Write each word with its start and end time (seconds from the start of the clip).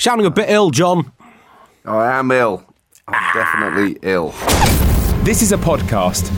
Sounding 0.00 0.26
a 0.26 0.30
bit 0.30 0.48
ill, 0.48 0.70
John. 0.70 1.12
I 1.84 2.18
am 2.18 2.30
ill. 2.30 2.64
I'm 3.06 3.14
ah. 3.14 3.32
definitely 3.34 3.98
ill. 4.00 4.30
This 5.24 5.42
is 5.42 5.52
a 5.52 5.58
podcast 5.58 6.30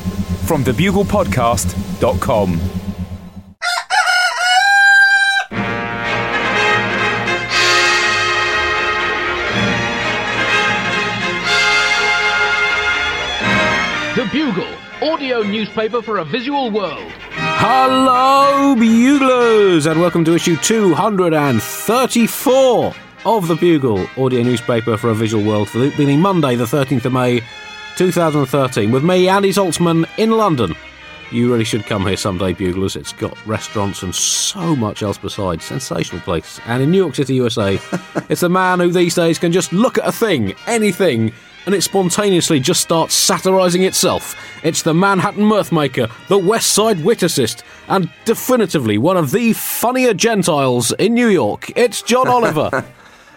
from 0.48 0.64
thebuglepodcast.com. 0.64 2.58
The 14.16 14.24
Bugle, 14.32 14.66
audio 15.08 15.44
newspaper 15.44 16.02
for 16.02 16.18
a 16.18 16.24
visual 16.24 16.72
world. 16.72 17.12
Hello, 17.30 18.74
buglers, 18.74 19.86
and 19.86 20.00
welcome 20.00 20.24
to 20.24 20.34
issue 20.34 20.56
234 20.56 22.94
of 23.24 23.46
The 23.46 23.54
Bugle, 23.54 24.06
audio 24.16 24.42
newspaper 24.42 24.96
for 24.96 25.10
a 25.10 25.14
visual 25.14 25.44
world, 25.44 25.68
for 25.68 25.78
the 25.78 25.94
being 25.96 26.20
Monday, 26.20 26.56
the 26.56 26.64
13th 26.64 27.04
of 27.04 27.12
May, 27.12 27.40
2013, 27.96 28.90
with 28.90 29.04
me, 29.04 29.28
Andy 29.28 29.50
Zaltzman, 29.50 30.08
in 30.18 30.32
London. 30.32 30.74
You 31.30 31.50
really 31.50 31.64
should 31.64 31.86
come 31.86 32.06
here 32.06 32.16
someday, 32.16 32.52
buglers. 32.52 32.96
It's 32.96 33.12
got 33.12 33.38
restaurants 33.46 34.02
and 34.02 34.14
so 34.14 34.74
much 34.76 35.02
else 35.02 35.18
besides. 35.18 35.64
Sensational 35.64 36.20
place. 36.20 36.60
And 36.66 36.82
in 36.82 36.90
New 36.90 36.98
York 36.98 37.14
City, 37.14 37.34
USA, 37.36 37.78
it's 38.28 38.42
a 38.42 38.48
man 38.48 38.80
who 38.80 38.90
these 38.90 39.14
days 39.14 39.38
can 39.38 39.52
just 39.52 39.72
look 39.72 39.98
at 39.98 40.06
a 40.06 40.12
thing, 40.12 40.54
anything, 40.66 41.32
and 41.64 41.74
it 41.74 41.82
spontaneously 41.82 42.58
just 42.60 42.80
starts 42.80 43.14
satirising 43.14 43.84
itself. 43.84 44.34
It's 44.64 44.82
the 44.82 44.94
Manhattan 44.94 45.44
Mirthmaker, 45.44 46.10
the 46.26 46.38
West 46.38 46.72
Side 46.72 47.04
Wit 47.04 47.22
Assist, 47.22 47.62
and 47.88 48.10
definitively 48.24 48.98
one 48.98 49.16
of 49.16 49.30
the 49.30 49.52
funnier 49.52 50.12
Gentiles 50.12 50.92
in 50.98 51.14
New 51.14 51.28
York. 51.28 51.70
It's 51.76 52.02
John 52.02 52.26
Oliver. 52.28 52.84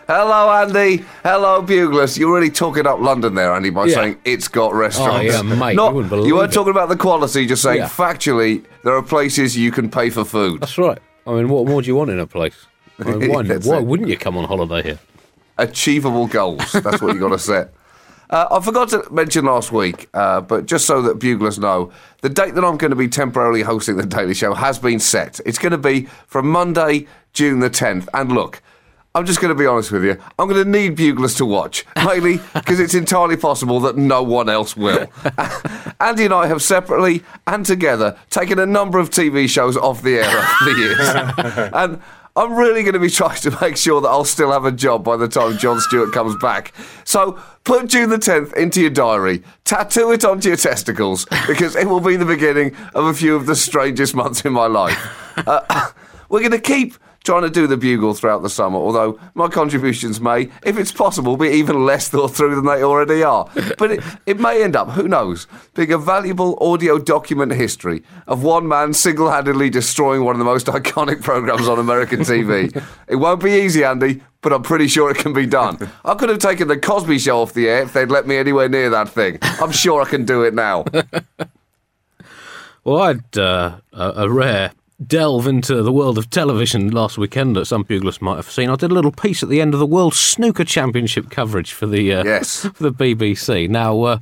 Hello, 0.08 0.52
Andy. 0.52 1.04
Hello, 1.24 1.64
Buglers. 1.64 2.16
You're 2.16 2.32
really 2.34 2.52
talking 2.52 2.86
up 2.86 3.00
London 3.00 3.34
there, 3.34 3.52
Andy, 3.54 3.72
by 3.72 3.86
Yeah. 3.86 3.96
saying 3.96 4.18
it's 4.24 4.48
got 4.48 4.74
restaurants. 4.76 5.34
Oh, 5.36 5.42
yeah, 5.42 5.42
mate, 5.42 5.76
Not, 5.76 5.90
you 5.90 5.96
wouldn't 5.96 6.12
weren't 6.36 6.52
it. 6.52 6.54
talking 6.54 6.70
about 6.72 6.90
the 6.90 6.96
quality, 6.96 7.48
just 7.48 7.64
saying 7.64 7.80
Yeah. 7.80 7.88
factually, 7.88 8.64
there 8.84 8.94
are 8.96 9.02
places 9.02 9.58
you 9.58 9.72
can 9.72 9.90
pay 9.90 10.12
for 10.12 10.24
food. 10.24 10.62
That's 10.62 10.78
right. 10.78 11.00
I 11.26 11.32
mean, 11.32 11.50
what 11.50 11.66
more 11.66 11.82
do 11.82 11.88
you 11.88 11.96
want 11.96 12.12
in 12.12 12.20
a 12.20 12.28
place? 12.28 12.54
I 13.04 13.12
mean, 13.14 13.32
why 13.32 13.44
why 13.44 13.80
wouldn't 13.80 14.08
you 14.10 14.18
come 14.18 14.38
on 14.38 14.46
holiday 14.46 14.84
here? 14.84 15.00
Achievable 15.58 16.28
goals. 16.28 16.72
That's 16.72 17.02
what 17.02 17.16
you 17.16 17.20
got 17.20 17.30
to 17.30 17.40
set. 17.54 17.74
Uh, 18.30 18.46
I 18.52 18.60
forgot 18.60 18.90
to 18.90 19.04
mention 19.12 19.46
last 19.46 19.72
week, 19.72 20.08
uh, 20.14 20.42
but 20.42 20.68
just 20.68 20.86
so 20.86 21.02
that 21.04 21.18
buglers 21.20 21.58
know, 21.58 21.92
the 22.22 22.30
date 22.30 22.54
that 22.56 22.64
I'm 22.64 22.78
going 22.78 22.90
to 22.92 22.96
be 22.96 23.08
temporarily 23.08 23.62
hosting 23.64 23.98
the 23.98 24.06
Daily 24.06 24.34
Show 24.36 24.54
has 24.54 24.78
been 24.78 25.00
set. 25.00 25.40
It's 25.46 25.58
going 25.58 25.72
to 25.72 25.78
be 25.80 26.08
from 26.28 26.48
Monday, 26.50 27.08
June 27.34 27.60
the 27.60 27.70
10th. 27.70 28.08
And 28.14 28.32
look, 28.32 28.62
I'm 29.16 29.26
just 29.26 29.40
going 29.40 29.50
to 29.50 29.58
be 29.58 29.66
honest 29.66 29.94
with 29.94 30.04
you. 30.04 30.22
I'm 30.38 30.50
going 30.50 30.62
to 30.62 30.70
need 30.70 30.98
buglers 30.98 31.36
to 31.36 31.46
watch, 31.46 31.86
mainly 31.96 32.42
because 32.54 32.82
it's 32.82 32.94
entirely 32.94 33.38
possible 33.38 33.80
that 33.80 33.96
no 33.96 34.22
one 34.22 34.50
else 34.50 34.76
will. 34.76 35.08
Andy 36.02 36.26
and 36.26 36.34
I 36.34 36.48
have 36.48 36.62
separately 36.62 37.24
and 37.48 37.66
together 37.66 38.20
taken 38.30 38.60
a 38.60 38.66
number 38.66 39.00
of 39.00 39.12
TV 39.12 39.48
shows 39.48 39.78
off 39.78 40.02
the 40.02 40.18
air 40.18 40.28
over 40.28 40.66
the 40.66 40.78
years. 40.78 41.70
and 41.74 42.02
I'm 42.36 42.56
really 42.56 42.84
going 42.84 42.96
to 42.96 43.00
be 43.00 43.10
trying 43.10 43.40
to 43.40 43.58
make 43.62 43.78
sure 43.78 44.02
that 44.02 44.10
I'll 44.10 44.26
still 44.26 44.52
have 44.52 44.66
a 44.66 44.72
job 44.72 45.06
by 45.06 45.16
the 45.16 45.30
time 45.30 45.58
Jon 45.58 45.80
Stewart 45.80 46.12
comes 46.12 46.36
back. 46.36 46.74
So 47.06 47.40
put 47.64 47.88
June 47.88 48.10
the 48.10 48.18
10th 48.18 48.54
into 48.58 48.82
your 48.82 48.90
diary, 48.90 49.44
tattoo 49.64 50.12
it 50.12 50.26
onto 50.26 50.50
your 50.50 50.58
testicles, 50.58 51.26
because 51.48 51.78
it 51.78 51.88
will 51.88 52.02
be 52.02 52.18
the 52.18 52.26
beginning 52.26 52.76
of 52.94 53.06
a 53.06 53.14
few 53.14 53.38
of 53.38 53.46
the 53.46 53.56
strangest 53.56 54.14
months 54.14 54.44
in 54.44 54.52
my 54.52 54.68
life. 54.68 55.38
Uh, 55.38 55.92
we're 56.30 56.42
going 56.42 56.52
to 56.52 56.60
keep 56.60 56.96
trying 57.26 57.42
to 57.42 57.50
do 57.50 57.68
the 57.68 57.76
bugle 57.76 58.14
throughout 58.14 58.44
the 58.44 58.50
summer, 58.50 58.78
although 58.78 59.20
my 59.34 59.48
contributions 59.48 60.22
may, 60.22 60.50
if 60.64 60.78
it's 60.78 60.92
possible, 60.92 61.36
be 61.36 61.50
even 61.50 61.86
less 61.86 62.08
thought 62.08 62.30
through 62.36 62.56
than 62.56 62.66
they 62.66 62.84
already 62.84 63.24
are. 63.24 63.50
But 63.78 63.92
it, 63.92 64.04
it 64.26 64.40
may 64.40 64.64
end 64.64 64.76
up, 64.76 64.92
who 64.92 65.08
knows, 65.08 65.48
being 65.74 65.92
a 65.92 65.98
valuable 65.98 66.58
audio 66.62 66.98
document 66.98 67.52
history 67.52 68.04
of 68.28 68.44
one 68.44 68.68
man 68.68 68.94
single 68.94 69.30
handedly 69.30 69.70
destroying 69.70 70.24
one 70.24 70.36
of 70.36 70.40
the 70.40 70.46
most 70.46 70.68
iconic 70.80 71.22
programs 71.24 71.68
on 71.68 71.80
American 71.80 72.22
TV. 72.22 72.72
it 73.08 73.16
won't 73.18 73.44
be 73.44 73.52
easy, 73.52 73.84
Andy. 73.84 74.22
But 74.42 74.54
I'm 74.54 74.62
pretty 74.62 74.88
sure 74.88 75.10
it 75.10 75.18
can 75.18 75.34
be 75.34 75.48
done. 75.48 75.90
I 76.06 76.14
could 76.14 76.30
have 76.30 76.38
taken 76.38 76.68
the 76.68 76.78
Cosby 76.78 77.18
Show 77.18 77.42
off 77.42 77.54
the 77.54 77.68
air 77.68 77.82
if 77.82 77.94
they'd 77.94 78.12
let 78.12 78.28
me 78.28 78.38
anywhere 78.38 78.70
near 78.70 78.92
that 78.92 79.10
thing. 79.10 79.40
I'm 79.42 79.72
sure 79.72 80.04
I 80.04 80.06
can 80.06 80.24
do 80.24 80.44
it 80.44 80.54
now. 80.54 80.86
Well, 82.84 83.02
I 83.02 83.08
had 83.08 83.38
uh, 83.38 83.78
a, 83.92 84.10
a 84.18 84.30
rare 84.30 84.72
delve 85.06 85.48
into 85.48 85.82
the 85.84 85.92
world 85.92 86.18
of 86.18 86.30
television 86.30 86.90
last 86.90 87.18
weekend 87.18 87.56
that 87.56 87.66
some 87.66 87.84
buglers 87.84 88.22
might 88.22 88.38
have 88.38 88.50
seen. 88.50 88.70
I 88.70 88.76
did 88.76 88.92
a 88.92 88.94
little 88.94 89.12
piece 89.12 89.44
at 89.44 89.50
the 89.50 89.62
end 89.62 89.74
of 89.74 89.80
the 89.80 89.86
World 89.86 90.14
Snooker 90.14 90.64
Championship 90.64 91.30
coverage 91.30 91.74
for 91.74 91.86
the 91.86 92.14
uh, 92.14 92.24
Yes. 92.24 92.62
for 92.74 92.84
the 92.84 92.92
BBC. 92.94 93.70
Now, 93.70 94.02
uh, 94.02 94.20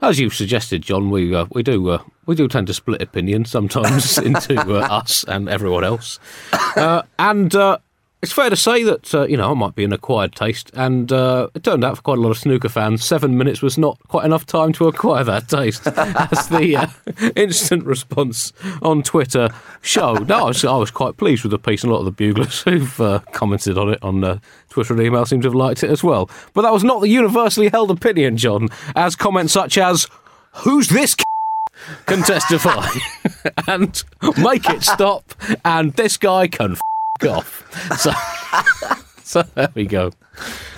as 0.00 0.20
you've 0.20 0.34
suggested, 0.34 0.82
John, 0.82 1.10
we 1.10 1.34
uh, 1.34 1.46
we 1.50 1.62
do 1.62 1.88
uh, 1.90 2.02
we 2.26 2.34
do 2.34 2.46
tend 2.48 2.68
to 2.68 2.74
split 2.74 3.02
opinion 3.02 3.44
sometimes 3.44 4.18
into 4.30 4.60
uh, 4.60 4.80
us 4.88 5.24
and 5.26 5.48
everyone 5.48 5.84
else, 5.84 6.18
uh, 6.76 7.02
and. 7.18 7.54
It's 8.22 8.32
fair 8.32 8.50
to 8.50 8.56
say 8.56 8.84
that 8.84 9.12
uh, 9.12 9.26
you 9.26 9.36
know 9.36 9.50
I 9.50 9.54
might 9.54 9.74
be 9.74 9.82
an 9.82 9.92
acquired 9.92 10.36
taste, 10.36 10.70
and 10.74 11.10
uh, 11.10 11.48
it 11.54 11.64
turned 11.64 11.82
out 11.82 11.96
for 11.96 12.02
quite 12.02 12.18
a 12.18 12.20
lot 12.20 12.30
of 12.30 12.38
snooker 12.38 12.68
fans, 12.68 13.04
seven 13.04 13.36
minutes 13.36 13.60
was 13.60 13.76
not 13.76 13.98
quite 14.06 14.24
enough 14.24 14.46
time 14.46 14.72
to 14.74 14.86
acquire 14.86 15.24
that 15.24 15.48
taste, 15.48 15.84
as 15.96 16.48
the 16.48 16.76
uh, 16.76 16.86
instant 17.34 17.84
response 17.84 18.52
on 18.80 19.02
Twitter 19.02 19.48
showed. 19.80 20.28
No, 20.28 20.36
I 20.36 20.44
was, 20.44 20.64
I 20.64 20.76
was 20.76 20.92
quite 20.92 21.16
pleased 21.16 21.42
with 21.42 21.50
the 21.50 21.58
piece, 21.58 21.82
and 21.82 21.90
a 21.90 21.94
lot 21.94 22.06
of 22.06 22.16
the 22.16 22.32
buglers 22.32 22.62
who've 22.64 23.00
uh, 23.00 23.18
commented 23.32 23.76
on 23.76 23.92
it 23.92 23.98
on 24.02 24.22
uh, 24.22 24.38
Twitter 24.70 24.94
and 24.94 25.02
email 25.02 25.26
seem 25.26 25.40
to 25.40 25.48
have 25.48 25.56
liked 25.56 25.82
it 25.82 25.90
as 25.90 26.04
well. 26.04 26.30
But 26.54 26.62
that 26.62 26.72
was 26.72 26.84
not 26.84 27.00
the 27.00 27.08
universally 27.08 27.70
held 27.70 27.90
opinion, 27.90 28.36
John, 28.36 28.68
as 28.94 29.16
comments 29.16 29.52
such 29.52 29.76
as 29.76 30.06
"Who's 30.58 30.88
this?" 30.88 31.16
can 32.06 32.22
testify 32.22 32.86
and 33.66 34.04
make 34.38 34.70
it 34.70 34.84
stop, 34.84 35.34
and 35.64 35.92
this 35.94 36.16
guy 36.16 36.46
can 36.46 36.72
f- 36.72 36.80
off. 37.24 37.64
So, 37.98 38.12
so 39.22 39.42
there 39.54 39.68
we 39.74 39.86
go. 39.86 40.10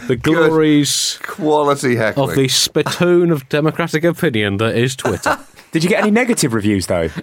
The 0.07 0.17
glories 0.17 1.19
Quality 1.23 1.97
heckling. 1.97 2.31
of 2.31 2.37
the 2.37 2.49
spittoon 2.49 3.31
of 3.31 3.49
democratic 3.49 4.05
opinion 4.05 4.59
that 4.59 4.77
is 4.77 4.95
Twitter. 4.97 5.39
Did 5.73 5.83
you 5.83 5.89
get 5.91 6.03
any 6.03 6.11
negative 6.11 6.53
reviews 6.55 6.87
though? 6.87 7.09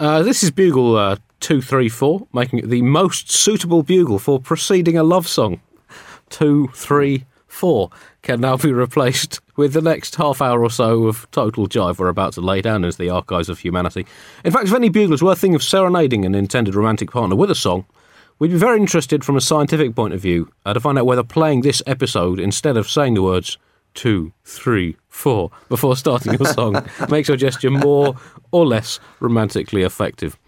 Uh, 0.00 0.20
this 0.20 0.42
is 0.42 0.50
Bugle 0.50 0.96
uh, 0.96 1.16
234, 1.38 2.26
making 2.32 2.58
it 2.58 2.68
the 2.68 2.82
most 2.82 3.30
suitable 3.30 3.84
bugle 3.84 4.18
for 4.18 4.40
preceding 4.40 4.98
a 4.98 5.04
love 5.04 5.28
song. 5.28 5.60
234 6.30 7.90
can 8.22 8.40
now 8.40 8.56
be 8.56 8.72
replaced 8.72 9.40
with 9.56 9.72
the 9.72 9.82
next 9.82 10.14
half 10.14 10.40
hour 10.40 10.62
or 10.62 10.70
so 10.70 11.06
of 11.06 11.28
total 11.32 11.66
jive 11.66 11.98
we're 11.98 12.08
about 12.08 12.32
to 12.32 12.40
lay 12.40 12.62
down 12.62 12.84
as 12.84 12.96
the 12.96 13.10
archives 13.10 13.48
of 13.48 13.58
humanity. 13.58 14.06
In 14.44 14.52
fact, 14.52 14.66
if 14.66 14.74
any 14.74 14.88
buglers 14.88 15.22
were 15.22 15.34
thinking 15.34 15.56
of 15.56 15.62
serenading 15.62 16.24
an 16.24 16.34
intended 16.34 16.74
romantic 16.74 17.10
partner 17.10 17.36
with 17.36 17.50
a 17.50 17.54
song, 17.54 17.84
we'd 18.38 18.52
be 18.52 18.56
very 18.56 18.78
interested 18.78 19.24
from 19.24 19.36
a 19.36 19.40
scientific 19.40 19.94
point 19.94 20.14
of 20.14 20.20
view 20.20 20.50
uh, 20.64 20.72
to 20.72 20.80
find 20.80 20.98
out 20.98 21.06
whether 21.06 21.24
playing 21.24 21.62
this 21.62 21.82
episode 21.86 22.38
instead 22.38 22.76
of 22.76 22.88
saying 22.88 23.14
the 23.14 23.22
words 23.22 23.58
two, 23.94 24.32
three, 24.44 24.96
four 25.08 25.50
before 25.68 25.96
starting 25.96 26.32
your 26.32 26.46
song 26.46 26.88
makes 27.10 27.28
your 27.28 27.36
gesture 27.36 27.70
more 27.70 28.16
or 28.52 28.66
less 28.66 29.00
romantically 29.20 29.82
effective. 29.82 30.38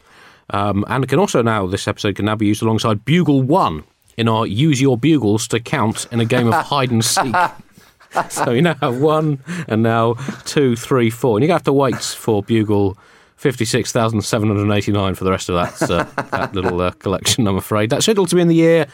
Um, 0.51 0.85
and 0.89 1.09
can 1.09 1.19
also 1.19 1.43
now, 1.43 1.67
this 1.67 1.89
episode 1.89 2.17
can 2.17 2.27
now 2.27 2.37
be 2.37 2.47
used 2.47 2.63
alongside 2.63 3.05
Bugle 3.05 3.43
1 3.43 3.85
in 4.17 4.29
our 4.29 4.47
Use 4.47 4.81
Your 4.81 4.97
Bugles 4.97 5.49
to 5.49 5.61
Count 5.61 6.07
in 6.11 6.21
a 6.21 6.25
game 6.25 6.47
of 6.47 6.55
hide 6.67 6.91
and 6.91 7.05
seek. 7.05 7.35
so 8.31 8.51
you 8.51 8.63
now 8.63 8.75
have 8.81 9.01
one, 9.01 9.41
and 9.69 9.83
now 9.83 10.15
two, 10.45 10.77
three, 10.77 11.11
four. 11.11 11.37
And 11.37 11.43
you're 11.43 11.49
going 11.49 11.61
to 11.61 11.61
have 11.61 11.65
to 11.65 11.73
wait 11.73 12.03
for 12.03 12.43
Bugle 12.43 12.97
56,789 13.37 15.15
for 15.15 15.25
the 15.25 15.31
rest 15.31 15.49
of 15.49 15.55
that, 15.55 15.91
uh, 15.91 16.05
that 16.31 16.55
little 16.55 16.81
uh, 16.81 16.93
collection, 16.93 17.47
I'm 17.47 17.57
afraid. 17.57 17.91
That's 17.91 18.05
scheduled 18.05 18.29
to 18.29 18.37
be 18.37 18.43
in 18.43 18.49
the 18.49 18.55
year 18.55 18.87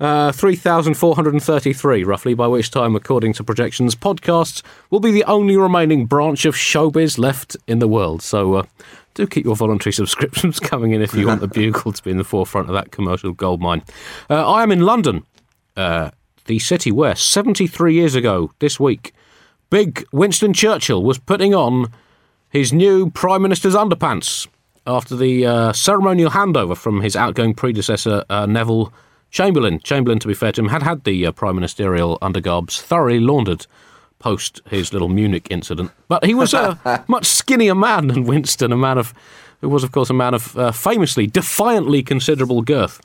uh, 0.00 0.30
3,433, 0.32 2.04
roughly, 2.04 2.34
by 2.34 2.46
which 2.46 2.70
time, 2.70 2.94
according 2.94 3.32
to 3.34 3.44
projections, 3.44 3.94
podcasts 3.94 4.62
will 4.90 5.00
be 5.00 5.10
the 5.10 5.24
only 5.24 5.56
remaining 5.56 6.06
branch 6.06 6.44
of 6.44 6.54
showbiz 6.54 7.18
left 7.18 7.56
in 7.66 7.80
the 7.80 7.88
world. 7.88 8.22
So 8.22 8.54
uh, 8.54 8.62
do 9.18 9.26
keep 9.26 9.44
your 9.44 9.56
voluntary 9.56 9.92
subscriptions 10.02 10.58
coming 10.58 10.92
in 10.92 11.02
if 11.02 11.12
you 11.12 11.26
want 11.26 11.40
the 11.40 11.48
Bugle 11.58 11.92
to 11.92 12.02
be 12.02 12.10
in 12.10 12.16
the 12.16 12.24
forefront 12.24 12.68
of 12.68 12.74
that 12.74 12.90
commercial 12.90 13.32
goldmine. 13.32 13.82
Uh, 14.30 14.50
I 14.50 14.62
am 14.62 14.72
in 14.72 14.80
London, 14.80 15.24
uh, 15.76 16.10
the 16.46 16.58
city 16.58 16.90
where 16.90 17.14
73 17.14 17.94
years 17.94 18.14
ago 18.14 18.52
this 18.60 18.80
week, 18.80 19.12
big 19.70 20.06
Winston 20.12 20.54
Churchill 20.54 21.02
was 21.02 21.18
putting 21.18 21.54
on 21.54 21.92
his 22.48 22.72
new 22.72 23.10
Prime 23.10 23.42
Minister's 23.42 23.74
underpants 23.74 24.46
after 24.86 25.14
the 25.14 25.44
uh, 25.44 25.72
ceremonial 25.72 26.30
handover 26.30 26.76
from 26.76 27.02
his 27.02 27.14
outgoing 27.14 27.52
predecessor, 27.52 28.24
uh, 28.30 28.46
Neville 28.46 28.92
Chamberlain. 29.30 29.80
Chamberlain, 29.80 30.18
to 30.20 30.28
be 30.28 30.32
fair 30.32 30.52
to 30.52 30.62
him, 30.62 30.68
had 30.68 30.82
had 30.82 31.04
the 31.04 31.26
uh, 31.26 31.32
prime 31.32 31.56
ministerial 31.56 32.18
undergarbs 32.20 32.80
thoroughly 32.80 33.20
laundered 33.20 33.66
post 34.18 34.60
his 34.68 34.92
little 34.92 35.08
Munich 35.08 35.46
incident. 35.50 35.90
But 36.08 36.24
he 36.24 36.34
was 36.34 36.54
a 36.54 37.04
much 37.08 37.26
skinnier 37.26 37.74
man 37.74 38.08
than 38.08 38.24
Winston, 38.24 38.72
a 38.72 38.76
man 38.76 38.98
of 38.98 39.14
who 39.60 39.68
was, 39.68 39.82
of 39.82 39.92
course, 39.92 40.10
a 40.10 40.14
man 40.14 40.34
of 40.34 40.56
uh, 40.56 40.72
famously, 40.72 41.26
defiantly 41.26 42.02
considerable 42.02 42.62
girth. 42.62 43.00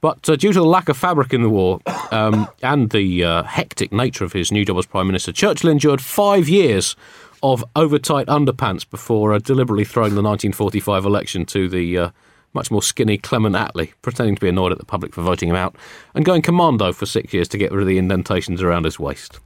But 0.00 0.28
uh, 0.28 0.36
due 0.36 0.52
to 0.52 0.60
the 0.60 0.66
lack 0.66 0.88
of 0.88 0.96
fabric 0.96 1.34
in 1.34 1.42
the 1.42 1.50
war 1.50 1.80
um, 2.12 2.48
and 2.62 2.90
the 2.90 3.24
uh, 3.24 3.42
hectic 3.42 3.92
nature 3.92 4.24
of 4.24 4.32
his 4.32 4.52
new 4.52 4.64
job 4.64 4.78
as 4.78 4.86
Prime 4.86 5.06
Minister, 5.06 5.32
Churchill 5.32 5.70
endured 5.70 6.00
five 6.00 6.48
years 6.48 6.96
of 7.42 7.64
overtight 7.76 8.26
underpants 8.26 8.88
before 8.88 9.32
uh, 9.32 9.38
deliberately 9.38 9.84
throwing 9.84 10.14
the 10.14 10.22
1945 10.22 11.04
election 11.04 11.44
to 11.46 11.68
the 11.68 11.98
uh, 11.98 12.10
much 12.54 12.70
more 12.70 12.82
skinny 12.82 13.18
Clement 13.18 13.54
Attlee, 13.54 13.92
pretending 14.02 14.34
to 14.34 14.40
be 14.40 14.48
annoyed 14.48 14.72
at 14.72 14.78
the 14.78 14.84
public 14.84 15.14
for 15.14 15.22
voting 15.22 15.48
him 15.48 15.54
out, 15.54 15.76
and 16.14 16.24
going 16.24 16.42
commando 16.42 16.92
for 16.92 17.06
six 17.06 17.32
years 17.32 17.48
to 17.48 17.58
get 17.58 17.70
rid 17.70 17.82
of 17.82 17.86
the 17.86 17.98
indentations 17.98 18.62
around 18.62 18.84
his 18.84 18.98
waist. 18.98 19.38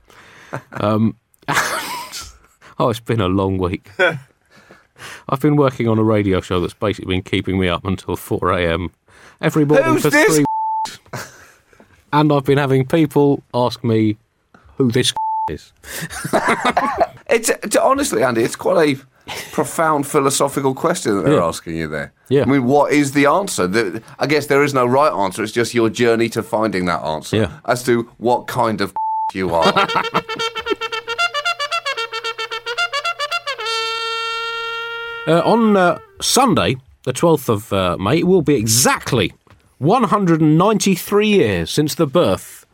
Um, 0.72 1.16
oh, 2.78 2.88
it's 2.90 3.00
been 3.00 3.20
a 3.20 3.28
long 3.28 3.58
week. 3.58 3.90
I've 5.28 5.40
been 5.40 5.56
working 5.56 5.88
on 5.88 5.99
a 5.99 6.04
radio 6.04 6.40
show 6.40 6.60
that's 6.60 6.75
basically 6.75 7.14
been 7.14 7.22
keeping 7.22 7.58
me 7.58 7.69
up 7.69 7.84
until 7.84 8.16
4 8.16 8.52
a.m. 8.52 8.90
every 9.40 9.64
morning 9.64 9.87
Who's 9.94 10.02
for 10.02 10.10
this 10.10 10.26
three 10.37 10.44
weeks. 10.87 11.28
And 12.14 12.31
I've 12.31 12.44
been 12.44 12.58
having 12.58 12.84
people 12.87 13.43
ask 13.54 13.82
me 13.82 14.19
who 14.76 14.90
this 14.93 15.14
is. 15.50 15.72
It's, 17.31 17.48
it's 17.48 17.75
honestly, 17.76 18.22
Andy, 18.22 18.43
it's 18.43 18.55
quite 18.55 18.98
a 18.98 19.31
profound 19.52 20.06
philosophical 20.06 20.75
question 20.75 21.16
that 21.16 21.22
they're 21.25 21.34
Yeah. 21.38 21.46
asking 21.46 21.76
you 21.76 21.88
there. 21.88 22.12
Yeah. 22.28 22.43
I 22.43 22.44
mean, 22.44 22.64
what 22.64 22.93
is 22.93 23.12
the 23.12 23.25
answer? 23.25 23.66
The, 23.66 24.02
I 24.19 24.26
guess 24.26 24.46
there 24.48 24.62
is 24.62 24.75
no 24.75 24.84
right 24.84 25.10
answer. 25.10 25.43
It's 25.43 25.52
just 25.52 25.72
your 25.72 25.88
journey 25.88 26.28
to 26.31 26.43
finding 26.43 26.84
that 26.84 27.00
answer 27.02 27.37
Yeah. 27.37 27.52
as 27.64 27.82
to 27.84 28.10
what 28.19 28.46
kind 28.46 28.82
of 28.82 28.93
you 29.34 29.55
are. 29.55 29.88
Uh, 35.25 35.40
on 35.44 35.76
uh, 35.76 35.96
Sunday, 36.20 36.75
the 37.05 37.12
12th 37.12 37.49
of 37.49 37.73
uh, 37.73 37.96
May, 37.96 38.19
it 38.19 38.26
will 38.26 38.43
be 38.43 38.56
exactly 38.56 39.32
193 39.79 41.29
years 41.29 41.70
since 41.70 41.94
the 41.94 42.08
birth 42.08 42.67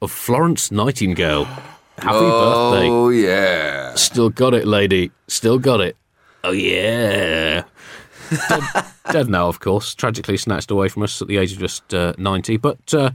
of 0.00 0.10
Florence 0.10 0.72
Nightingale. 0.72 1.44
Happy 1.44 2.18
birthday. 2.18 2.88
oh 2.90 3.08
yeah. 3.10 3.94
Still 3.94 4.30
got 4.30 4.52
it, 4.52 4.66
lady. 4.66 5.12
Still 5.28 5.60
got 5.60 5.80
it. 5.80 5.96
Oh, 6.42 6.50
yeah. 6.50 7.62
dead, 8.48 8.62
dead 9.12 9.28
now, 9.28 9.46
of 9.46 9.60
course. 9.60 9.94
Tragically 9.94 10.36
snatched 10.36 10.72
away 10.72 10.88
from 10.88 11.04
us 11.04 11.22
at 11.22 11.28
the 11.28 11.36
age 11.36 11.52
of 11.52 11.58
just 11.60 11.94
uh, 11.94 12.14
90. 12.18 12.56
But 12.56 12.92
uh, 12.92 13.10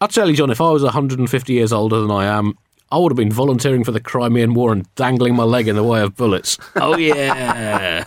I'll 0.00 0.08
tell 0.08 0.28
you, 0.28 0.36
John, 0.36 0.50
if 0.50 0.60
I 0.60 0.70
was 0.70 0.82
150 0.82 1.52
years 1.52 1.72
older 1.72 2.00
than 2.00 2.10
I 2.10 2.26
am, 2.26 2.58
I 2.92 2.98
would 2.98 3.12
have 3.12 3.16
been 3.16 3.32
volunteering 3.32 3.82
for 3.82 3.92
the 3.92 4.00
Crimean 4.00 4.52
War 4.52 4.70
and 4.72 4.94
dangling 4.94 5.34
my 5.34 5.44
leg 5.44 5.68
in 5.68 5.76
the 5.76 5.82
way 5.82 6.02
of 6.02 6.14
bullets. 6.16 6.58
Oh, 6.76 6.96
yeah. 6.98 8.04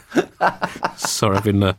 Sorry, 0.98 1.36
I've 1.36 1.44
been 1.44 1.64
uh, 1.64 1.74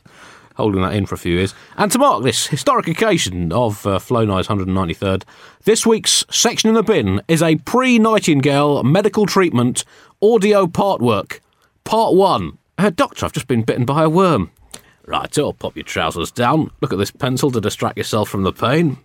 holding 0.57 0.83
that 0.83 0.95
in 0.95 1.07
for 1.07 1.15
a 1.15 1.19
few 1.19 1.37
years. 1.37 1.55
And 1.77 1.93
to 1.93 1.99
mark 1.99 2.25
this 2.25 2.49
historic 2.49 2.89
occasion 2.89 3.53
of 3.53 3.87
uh, 3.87 4.01
Flo 4.01 4.25
Nye's 4.25 4.49
193rd, 4.49 5.23
this 5.63 5.87
week's 5.87 6.25
section 6.29 6.69
in 6.69 6.75
the 6.75 6.83
bin 6.83 7.23
is 7.29 7.41
a 7.41 7.57
pre 7.57 8.01
Nightingale 8.01 8.83
medical 8.83 9.27
treatment 9.27 9.85
audio 10.21 10.67
part 10.67 11.01
work. 11.01 11.41
Part 11.85 12.15
one. 12.15 12.59
Uh, 12.77 12.91
doctor, 12.91 13.27
I've 13.27 13.33
just 13.33 13.47
been 13.47 13.63
bitten 13.63 13.85
by 13.85 14.03
a 14.03 14.11
worm. 14.11 14.51
Right, 15.07 15.33
so 15.33 15.53
pop 15.53 15.77
your 15.77 15.85
trousers 15.85 16.31
down. 16.31 16.71
Look 16.81 16.93
at 16.93 16.99
this 16.99 17.11
pencil 17.11 17.51
to 17.53 17.61
distract 17.61 17.97
yourself 17.97 18.29
from 18.29 18.43
the 18.43 18.53
pain. 18.53 18.99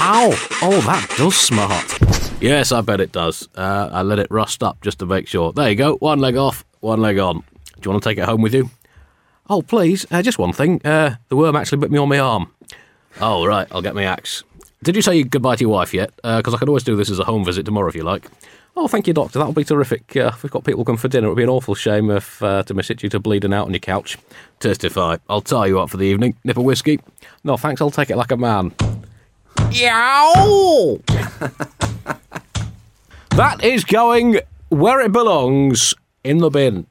Ow! 0.00 0.30
Oh, 0.62 0.80
that 0.86 1.12
does 1.16 1.36
smart. 1.36 1.98
Yes, 2.40 2.70
I 2.70 2.80
bet 2.82 3.00
it 3.00 3.10
does. 3.10 3.48
Uh, 3.56 3.88
I 3.92 4.02
let 4.02 4.18
it 4.18 4.30
rust 4.30 4.62
up 4.62 4.80
just 4.80 5.00
to 5.00 5.06
make 5.06 5.26
sure. 5.26 5.52
There 5.52 5.68
you 5.68 5.74
go. 5.74 5.96
One 5.96 6.20
leg 6.20 6.36
off, 6.36 6.64
one 6.80 7.00
leg 7.00 7.18
on. 7.18 7.38
Do 7.40 7.42
you 7.84 7.90
want 7.90 8.02
to 8.02 8.08
take 8.08 8.18
it 8.18 8.24
home 8.24 8.40
with 8.40 8.54
you? 8.54 8.70
Oh, 9.50 9.60
please. 9.62 10.06
Uh, 10.10 10.22
just 10.22 10.38
one 10.38 10.52
thing. 10.52 10.80
Uh, 10.84 11.16
the 11.28 11.36
worm 11.36 11.56
actually 11.56 11.78
bit 11.78 11.90
me 11.90 11.98
on 11.98 12.08
my 12.08 12.18
arm. 12.18 12.52
Oh, 13.20 13.44
right. 13.44 13.66
I'll 13.72 13.82
get 13.82 13.94
my 13.94 14.04
axe. 14.04 14.44
Did 14.84 14.94
you 14.94 15.02
say 15.02 15.22
goodbye 15.24 15.56
to 15.56 15.62
your 15.62 15.72
wife 15.72 15.92
yet? 15.92 16.14
Because 16.16 16.54
I 16.54 16.58
could 16.58 16.68
always 16.68 16.84
do 16.84 16.94
this 16.94 17.10
as 17.10 17.18
a 17.18 17.24
home 17.24 17.44
visit 17.44 17.64
tomorrow 17.64 17.88
if 17.88 17.96
you 17.96 18.04
like. 18.04 18.28
Oh, 18.76 18.86
thank 18.86 19.08
you, 19.08 19.12
doctor. 19.12 19.40
That'll 19.40 19.52
be 19.52 19.64
terrific. 19.64 20.16
Uh, 20.16 20.30
if 20.32 20.44
we've 20.44 20.52
got 20.52 20.62
people 20.62 20.84
come 20.84 20.96
for 20.96 21.08
dinner, 21.08 21.26
it 21.26 21.30
would 21.30 21.36
be 21.36 21.42
an 21.42 21.48
awful 21.48 21.74
shame 21.74 22.10
if 22.10 22.40
uh, 22.40 22.62
to 22.62 22.74
miss 22.74 22.90
it 22.90 22.98
due 22.98 23.08
to 23.08 23.18
bleeding 23.18 23.52
out 23.52 23.66
on 23.66 23.72
your 23.72 23.80
couch. 23.80 24.16
Testify. 24.60 25.16
I'll 25.28 25.40
tie 25.40 25.66
you 25.66 25.80
up 25.80 25.90
for 25.90 25.96
the 25.96 26.04
evening. 26.04 26.36
Nip 26.44 26.56
a 26.56 26.62
whiskey. 26.62 27.00
No, 27.42 27.56
thanks. 27.56 27.80
I'll 27.80 27.90
take 27.90 28.10
it 28.10 28.16
like 28.16 28.30
a 28.30 28.36
man. 28.36 28.72
Yow! 29.70 31.00
that 33.30 33.62
is 33.62 33.84
going 33.84 34.40
where 34.68 35.00
it 35.00 35.12
belongs 35.12 35.94
in 36.24 36.38
the 36.38 36.50
bin. 36.50 36.86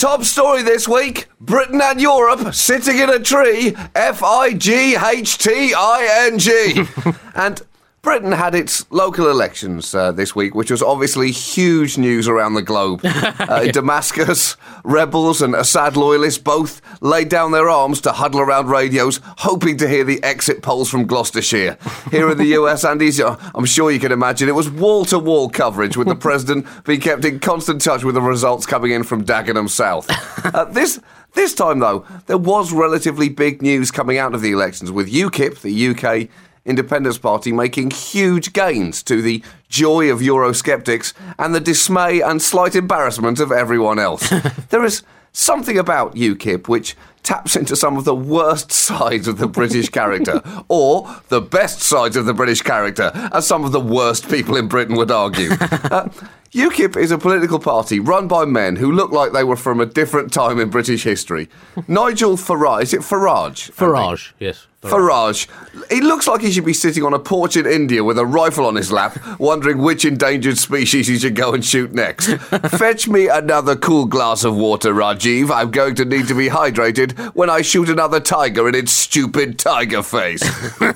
Top 0.00 0.24
story 0.24 0.62
this 0.62 0.88
week 0.88 1.28
Britain 1.40 1.80
and 1.82 2.00
Europe 2.00 2.54
sitting 2.54 2.98
in 2.98 3.10
a 3.10 3.18
tree. 3.18 3.76
F 3.94 4.22
I 4.22 4.54
G 4.54 4.96
H 4.96 5.36
T 5.36 5.74
I 5.76 6.28
N 6.30 6.38
G. 6.38 6.84
And 7.34 7.60
Britain 8.02 8.32
had 8.32 8.54
its 8.54 8.90
local 8.90 9.28
elections 9.28 9.94
uh, 9.94 10.10
this 10.10 10.34
week, 10.34 10.54
which 10.54 10.70
was 10.70 10.82
obviously 10.82 11.30
huge 11.30 11.98
news 11.98 12.26
around 12.26 12.54
the 12.54 12.62
globe. 12.62 13.00
Uh, 13.50 13.62
in 13.64 13.70
Damascus, 13.72 14.56
rebels 14.84 15.42
and 15.42 15.54
Assad 15.54 15.96
loyalists 15.96 16.38
both 16.38 16.80
laid 17.00 17.28
down 17.28 17.50
their 17.52 17.68
arms 17.68 18.00
to 18.00 18.12
huddle 18.12 18.40
around 18.40 18.68
radios, 18.68 19.18
hoping 19.38 19.76
to 19.76 19.88
hear 19.88 20.04
the 20.04 20.22
exit 20.22 20.62
polls 20.62 20.88
from 20.88 21.06
Gloucestershire. 21.06 21.76
Here 22.10 22.30
in 22.30 22.38
the 22.38 22.44
US, 22.58 22.84
Andy's, 22.84 23.20
uh, 23.20 23.36
I'm 23.54 23.64
sure 23.64 23.90
you 23.90 23.98
can 23.98 24.12
imagine, 24.12 24.48
it 24.48 24.54
was 24.54 24.70
wall 24.70 25.04
to 25.06 25.18
wall 25.18 25.48
coverage 25.48 25.96
with 25.96 26.06
the 26.06 26.14
president 26.28 26.66
being 26.84 27.00
kept 27.00 27.24
in 27.24 27.40
constant 27.40 27.80
touch 27.80 28.04
with 28.04 28.14
the 28.14 28.22
results 28.22 28.66
coming 28.66 28.92
in 28.92 29.02
from 29.02 29.24
Dagenham 29.24 29.68
South. 29.68 30.08
Uh, 30.54 30.64
this. 30.64 31.00
This 31.32 31.54
time, 31.54 31.78
though, 31.78 32.04
there 32.26 32.38
was 32.38 32.72
relatively 32.72 33.28
big 33.28 33.62
news 33.62 33.92
coming 33.92 34.18
out 34.18 34.34
of 34.34 34.40
the 34.40 34.50
elections, 34.50 34.90
with 34.90 35.12
UKIP, 35.12 35.60
the 35.60 35.88
UK 35.90 36.28
Independence 36.64 37.18
Party, 37.18 37.52
making 37.52 37.90
huge 37.90 38.52
gains 38.52 39.02
to 39.04 39.22
the 39.22 39.42
joy 39.68 40.10
of 40.10 40.20
Eurosceptics 40.20 41.12
and 41.38 41.54
the 41.54 41.60
dismay 41.60 42.20
and 42.20 42.42
slight 42.42 42.74
embarrassment 42.74 43.40
of 43.40 43.50
everyone 43.50 43.98
else. 43.98 44.28
there 44.70 44.84
is 44.84 45.02
something 45.32 45.78
about 45.78 46.14
UKIP 46.14 46.68
which 46.68 46.96
taps 47.22 47.56
into 47.56 47.76
some 47.76 47.96
of 47.96 48.04
the 48.04 48.14
worst 48.14 48.72
sides 48.72 49.28
of 49.28 49.38
the 49.38 49.46
British 49.46 49.88
character, 49.88 50.42
or 50.68 51.16
the 51.28 51.40
best 51.40 51.80
sides 51.80 52.16
of 52.16 52.26
the 52.26 52.34
British 52.34 52.62
character, 52.62 53.10
as 53.32 53.46
some 53.46 53.64
of 53.64 53.72
the 53.72 53.80
worst 53.80 54.28
people 54.28 54.56
in 54.56 54.68
Britain 54.68 54.96
would 54.96 55.10
argue. 55.10 55.50
Uh, 55.90 56.08
UKIP 56.52 56.96
is 56.96 57.12
a 57.12 57.18
political 57.18 57.60
party 57.60 58.00
run 58.00 58.26
by 58.26 58.44
men 58.44 58.74
who 58.74 58.90
look 58.90 59.12
like 59.12 59.32
they 59.32 59.44
were 59.44 59.54
from 59.54 59.80
a 59.80 59.86
different 59.86 60.32
time 60.32 60.58
in 60.58 60.68
British 60.68 61.04
history. 61.04 61.48
Nigel 61.88 62.36
Farage, 62.36 62.82
is 62.82 62.94
it 62.94 63.00
Farage? 63.02 63.70
Farage, 63.70 64.32
yes. 64.40 64.66
Farage. 64.82 65.46
He 65.90 66.00
looks 66.00 66.26
like 66.26 66.40
he 66.40 66.50
should 66.50 66.64
be 66.64 66.72
sitting 66.72 67.04
on 67.04 67.12
a 67.12 67.18
porch 67.18 67.56
in 67.56 67.66
India 67.66 68.02
with 68.02 68.18
a 68.18 68.24
rifle 68.24 68.64
on 68.64 68.76
his 68.76 68.90
lap, 68.90 69.38
wondering 69.38 69.78
which 69.78 70.06
endangered 70.06 70.56
species 70.56 71.06
he 71.06 71.18
should 71.18 71.36
go 71.36 71.52
and 71.52 71.62
shoot 71.62 71.92
next. 71.92 72.28
Fetch 72.28 73.06
me 73.06 73.28
another 73.28 73.76
cool 73.76 74.06
glass 74.06 74.42
of 74.42 74.56
water, 74.56 74.94
Rajiv. 74.94 75.50
I'm 75.50 75.70
going 75.70 75.96
to 75.96 76.06
need 76.06 76.28
to 76.28 76.34
be 76.34 76.48
hydrated 76.48 77.09
when 77.34 77.50
I 77.50 77.62
shoot 77.62 77.88
another 77.88 78.20
tiger 78.20 78.68
in 78.68 78.74
its 78.74 78.92
stupid 78.92 79.58
tiger 79.58 80.02
face. 80.02 80.42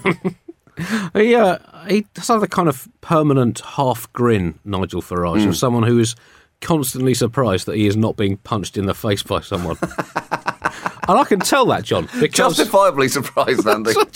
He, 1.15 1.37
uh, 1.37 1.59
he 1.89 2.05
does 2.15 2.27
have 2.27 2.41
the 2.41 2.49
kind 2.49 2.69
of 2.69 2.89
permanent 3.01 3.61
half 3.61 4.13
grin, 4.13 4.59
Nigel 4.65 5.03
Farage, 5.03 5.45
Hmm. 5.45 5.51
of 5.51 5.57
someone 5.57 5.85
who 5.85 6.01
is 6.01 6.17
constantly 6.61 7.15
surprised 7.15 7.67
that 7.67 7.77
he 7.77 7.87
is 7.87 7.97
not 7.97 8.17
being 8.17 8.39
punched 8.39 8.77
in 8.77 8.87
the 8.87 8.95
face 8.95 9.23
by 9.23 9.41
someone. 9.41 9.77
and 9.83 11.17
I 11.19 11.23
can 11.29 11.39
tell 11.39 11.65
that, 11.67 11.85
John, 11.85 12.09
because 12.19 12.57
Justifiably 12.57 13.07
surprised, 13.07 13.65
Andy. 13.69 13.93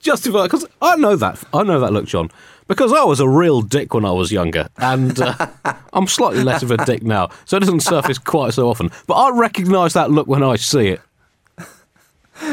Justifiably, 0.00 0.48
because 0.48 0.66
I 0.82 0.96
know 0.96 1.14
that, 1.14 1.40
I 1.52 1.62
know 1.62 1.78
that 1.78 1.92
look, 1.92 2.06
John, 2.06 2.28
because 2.66 2.92
I 2.92 3.04
was 3.04 3.20
a 3.20 3.28
real 3.28 3.60
dick 3.62 3.94
when 3.94 4.04
I 4.04 4.10
was 4.10 4.32
younger, 4.32 4.68
and 4.78 5.20
uh, 5.20 5.46
I'm 5.92 6.08
slightly 6.08 6.42
less 6.42 6.64
of 6.64 6.72
a 6.72 6.84
dick 6.84 7.04
now, 7.04 7.28
so 7.44 7.56
it 7.56 7.60
doesn't 7.60 7.80
surface 7.80 8.18
quite 8.18 8.54
so 8.54 8.68
often. 8.68 8.90
But 9.06 9.14
I 9.14 9.30
recognise 9.38 9.92
that 9.92 10.10
look 10.10 10.26
when 10.26 10.42
I 10.42 10.56
see 10.56 10.88
it. 10.88 11.00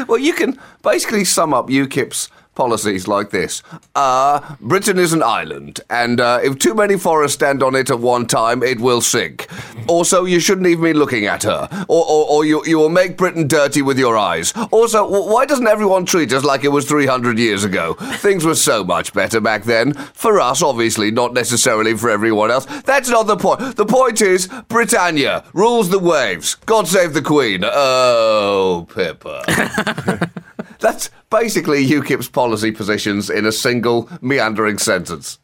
Well, 0.08 0.18
you 0.18 0.32
can 0.32 0.58
basically 0.82 1.24
sum 1.24 1.54
up 1.54 1.68
UKIP's 1.68 2.28
policies 2.54 3.08
like 3.08 3.30
this. 3.30 3.62
Uh, 3.94 4.56
Britain 4.60 4.98
is 4.98 5.12
an 5.12 5.22
island, 5.22 5.80
and 5.88 6.20
uh, 6.20 6.40
if 6.42 6.58
too 6.58 6.74
many 6.74 6.98
forests 6.98 7.34
stand 7.34 7.62
on 7.62 7.74
it 7.74 7.90
at 7.90 7.98
one 7.98 8.26
time, 8.26 8.62
it 8.62 8.80
will 8.80 9.00
sink. 9.00 9.46
Also, 9.86 10.24
you 10.24 10.40
shouldn't 10.40 10.66
even 10.66 10.84
be 10.84 10.92
looking 10.92 11.26
at 11.26 11.42
her, 11.42 11.68
or, 11.88 12.04
or, 12.04 12.26
or 12.28 12.44
you, 12.44 12.62
you 12.66 12.78
will 12.78 12.88
make 12.88 13.16
Britain 13.16 13.48
dirty 13.48 13.82
with 13.82 13.98
your 13.98 14.16
eyes. 14.16 14.52
Also, 14.70 15.06
why 15.32 15.46
doesn't 15.46 15.66
everyone 15.66 16.04
treat 16.04 16.32
us 16.32 16.44
like 16.44 16.64
it 16.64 16.68
was 16.68 16.86
300 16.86 17.38
years 17.38 17.64
ago? 17.64 17.94
Things 17.94 18.44
were 18.44 18.54
so 18.54 18.84
much 18.84 19.12
better 19.12 19.40
back 19.40 19.64
then. 19.64 19.92
For 19.92 20.40
us, 20.40 20.62
obviously, 20.62 21.10
not 21.10 21.32
necessarily 21.32 21.96
for 21.96 22.10
everyone 22.10 22.50
else. 22.50 22.66
That's 22.82 23.08
not 23.08 23.26
the 23.26 23.36
point. 23.36 23.76
The 23.76 23.86
point 23.86 24.20
is, 24.20 24.48
Britannia 24.68 25.44
rules 25.52 25.88
the 25.90 25.98
waves. 25.98 26.54
God 26.66 26.86
save 26.86 27.14
the 27.14 27.22
Queen. 27.22 27.62
Oh, 27.64 28.86
Pippa. 28.94 30.30
That's 30.82 31.10
basically 31.30 31.86
UKIP's 31.86 32.28
policy 32.28 32.72
positions 32.72 33.30
in 33.30 33.46
a 33.46 33.52
single 33.52 34.10
meandering 34.20 34.78
sentence. 34.78 35.38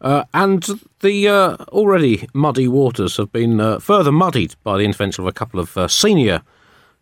Uh, 0.00 0.24
and 0.34 0.80
the 1.00 1.28
uh, 1.28 1.56
already 1.68 2.28
muddy 2.34 2.68
waters 2.68 3.16
have 3.16 3.32
been 3.32 3.60
uh, 3.60 3.78
further 3.78 4.12
muddied 4.12 4.54
by 4.62 4.76
the 4.76 4.84
intervention 4.84 5.24
of 5.24 5.28
a 5.28 5.32
couple 5.32 5.58
of 5.58 5.76
uh, 5.76 5.88
senior 5.88 6.42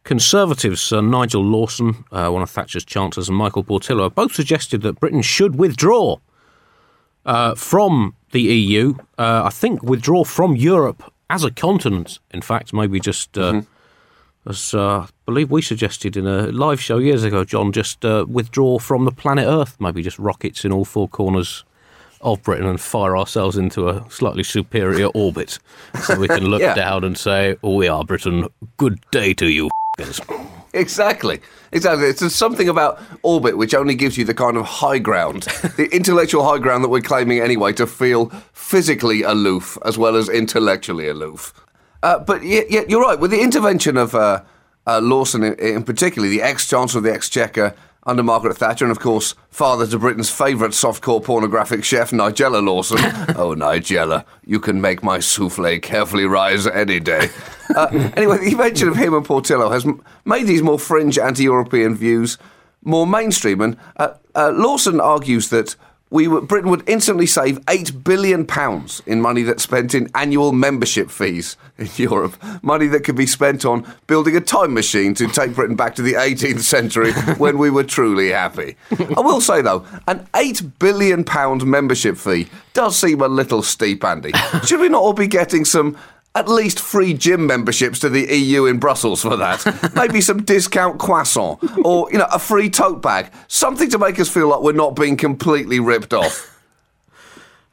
Conservatives, 0.06 0.92
uh, 0.92 1.00
Nigel 1.00 1.42
Lawson, 1.42 2.04
uh, 2.12 2.30
one 2.30 2.40
of 2.40 2.48
Thatcher's 2.48 2.84
chancellors, 2.84 3.28
and 3.28 3.36
Michael 3.36 3.64
Portillo, 3.64 4.04
have 4.04 4.14
both 4.14 4.32
suggested 4.32 4.82
that 4.82 5.00
Britain 5.00 5.20
should 5.20 5.56
withdraw 5.56 6.18
uh, 7.24 7.56
from 7.56 8.14
the 8.30 8.42
EU. 8.42 8.94
Uh, 9.18 9.42
I 9.46 9.50
think 9.50 9.82
withdraw 9.82 10.22
from 10.22 10.54
Europe 10.54 11.12
as 11.28 11.42
a 11.42 11.50
continent, 11.50 12.20
in 12.30 12.40
fact, 12.40 12.72
maybe 12.72 13.00
just. 13.00 13.36
Uh, 13.36 13.62
As 14.48 14.74
uh, 14.74 15.00
I 15.00 15.06
believe 15.24 15.50
we 15.50 15.60
suggested 15.60 16.16
in 16.16 16.26
a 16.26 16.46
live 16.52 16.80
show 16.80 16.98
years 16.98 17.24
ago, 17.24 17.44
John, 17.44 17.72
just 17.72 18.04
uh, 18.04 18.24
withdraw 18.28 18.78
from 18.78 19.04
the 19.04 19.10
planet 19.10 19.46
Earth, 19.46 19.76
maybe 19.80 20.02
just 20.02 20.18
rockets 20.18 20.64
in 20.64 20.72
all 20.72 20.84
four 20.84 21.08
corners 21.08 21.64
of 22.20 22.42
Britain 22.42 22.66
and 22.66 22.80
fire 22.80 23.16
ourselves 23.16 23.56
into 23.56 23.88
a 23.88 24.04
slightly 24.08 24.42
superior 24.44 25.06
orbit 25.08 25.58
so 26.02 26.18
we 26.18 26.28
can 26.28 26.44
look 26.50 26.60
Yeah. 26.62 26.74
down 26.74 27.02
and 27.04 27.18
say, 27.18 27.56
oh, 27.64 27.74
we 27.74 27.88
are 27.88 28.04
Britain, 28.04 28.46
good 28.76 29.00
day 29.10 29.34
to 29.34 29.46
you. 29.48 29.68
f***ers." 29.98 30.20
Exactly. 30.72 31.40
Exactly. 31.72 32.06
It's 32.06 32.34
something 32.34 32.68
about 32.68 33.00
orbit 33.22 33.56
which 33.56 33.74
only 33.74 33.94
gives 33.94 34.16
you 34.18 34.24
the 34.24 34.34
kind 34.34 34.56
of 34.56 34.64
high 34.66 34.98
ground, 34.98 35.42
the 35.76 35.88
intellectual 35.92 36.44
high 36.44 36.58
ground 36.58 36.84
that 36.84 36.88
we're 36.88 37.00
claiming 37.00 37.40
anyway, 37.40 37.72
to 37.74 37.86
feel 37.86 38.28
physically 38.52 39.22
aloof 39.22 39.76
as 39.84 39.96
well 39.98 40.16
as 40.16 40.28
intellectually 40.28 41.08
aloof. 41.08 41.52
Uh, 42.06 42.20
but 42.20 42.44
yet, 42.44 42.70
yet 42.70 42.88
you're 42.88 43.00
right. 43.00 43.18
With 43.18 43.32
the 43.32 43.40
intervention 43.40 43.96
of 43.96 44.14
uh, 44.14 44.44
uh, 44.86 45.00
Lawson, 45.00 45.42
in, 45.42 45.54
in 45.54 45.82
particular, 45.82 46.28
the 46.28 46.40
ex-chancellor 46.40 47.00
of 47.00 47.02
the 47.02 47.12
Exchequer 47.12 47.74
under 48.04 48.22
Margaret 48.22 48.56
Thatcher, 48.56 48.84
and 48.84 48.92
of 48.92 49.00
course, 49.00 49.34
father 49.50 49.88
to 49.88 49.98
Britain's 49.98 50.30
favourite 50.30 50.70
softcore 50.70 51.20
pornographic 51.20 51.82
chef, 51.82 52.12
Nigella 52.12 52.64
Lawson. 52.64 52.98
oh, 53.36 53.56
Nigella, 53.56 54.24
you 54.44 54.60
can 54.60 54.80
make 54.80 55.02
my 55.02 55.18
souffle 55.18 55.80
carefully 55.80 56.26
rise 56.26 56.68
any 56.68 57.00
day. 57.00 57.28
Uh, 57.74 57.88
anyway, 58.16 58.38
the 58.38 58.52
invention 58.52 58.86
of 58.86 58.94
him 58.94 59.12
and 59.12 59.24
Portillo 59.24 59.68
has 59.70 59.84
m- 59.84 60.00
made 60.24 60.46
these 60.46 60.62
more 60.62 60.78
fringe 60.78 61.18
anti-European 61.18 61.96
views 61.96 62.38
more 62.84 63.04
mainstream. 63.04 63.60
And 63.60 63.76
uh, 63.96 64.14
uh, 64.36 64.52
Lawson 64.54 65.00
argues 65.00 65.48
that 65.48 65.74
we 66.10 66.28
would, 66.28 66.46
Britain 66.46 66.70
would 66.70 66.88
instantly 66.88 67.26
save 67.26 67.58
eight 67.68 68.04
billion 68.04 68.46
pounds 68.46 69.02
in 69.06 69.20
money 69.20 69.42
that's 69.42 69.62
spent 69.62 69.94
in 69.94 70.08
annual 70.14 70.52
membership 70.52 71.10
fees 71.10 71.56
in 71.78 71.88
Europe, 71.96 72.36
money 72.62 72.86
that 72.86 73.04
could 73.04 73.16
be 73.16 73.26
spent 73.26 73.64
on 73.64 73.86
building 74.06 74.36
a 74.36 74.40
time 74.40 74.72
machine 74.72 75.14
to 75.14 75.26
take 75.26 75.54
Britain 75.54 75.74
back 75.74 75.96
to 75.96 76.02
the 76.02 76.14
18th 76.14 76.60
century 76.60 77.12
when 77.38 77.58
we 77.58 77.70
were 77.70 77.82
truly 77.82 78.30
happy. 78.30 78.76
I 79.16 79.20
will 79.20 79.40
say 79.40 79.62
though, 79.62 79.84
an 80.06 80.26
eight 80.36 80.62
billion 80.78 81.24
pound 81.24 81.66
membership 81.66 82.16
fee 82.16 82.48
does 82.72 82.96
seem 82.96 83.20
a 83.20 83.28
little 83.28 83.62
steep, 83.62 84.04
Andy. 84.04 84.32
Should 84.64 84.80
we 84.80 84.88
not 84.88 85.02
all 85.02 85.12
be 85.12 85.26
getting 85.26 85.64
some? 85.64 85.96
At 86.36 86.48
least 86.48 86.78
free 86.78 87.14
gym 87.14 87.46
memberships 87.46 87.98
to 88.00 88.10
the 88.10 88.26
EU 88.36 88.66
in 88.66 88.78
Brussels 88.78 89.22
for 89.22 89.36
that. 89.36 89.92
Maybe 89.96 90.20
some 90.20 90.44
discount 90.44 91.00
croissant 91.00 91.58
or, 91.82 92.12
you 92.12 92.18
know, 92.18 92.28
a 92.30 92.38
free 92.38 92.68
tote 92.68 93.00
bag. 93.00 93.32
Something 93.48 93.88
to 93.90 93.98
make 93.98 94.20
us 94.20 94.28
feel 94.28 94.48
like 94.48 94.60
we're 94.60 94.72
not 94.72 94.94
being 94.94 95.16
completely 95.16 95.80
ripped 95.80 96.12
off. 96.12 96.52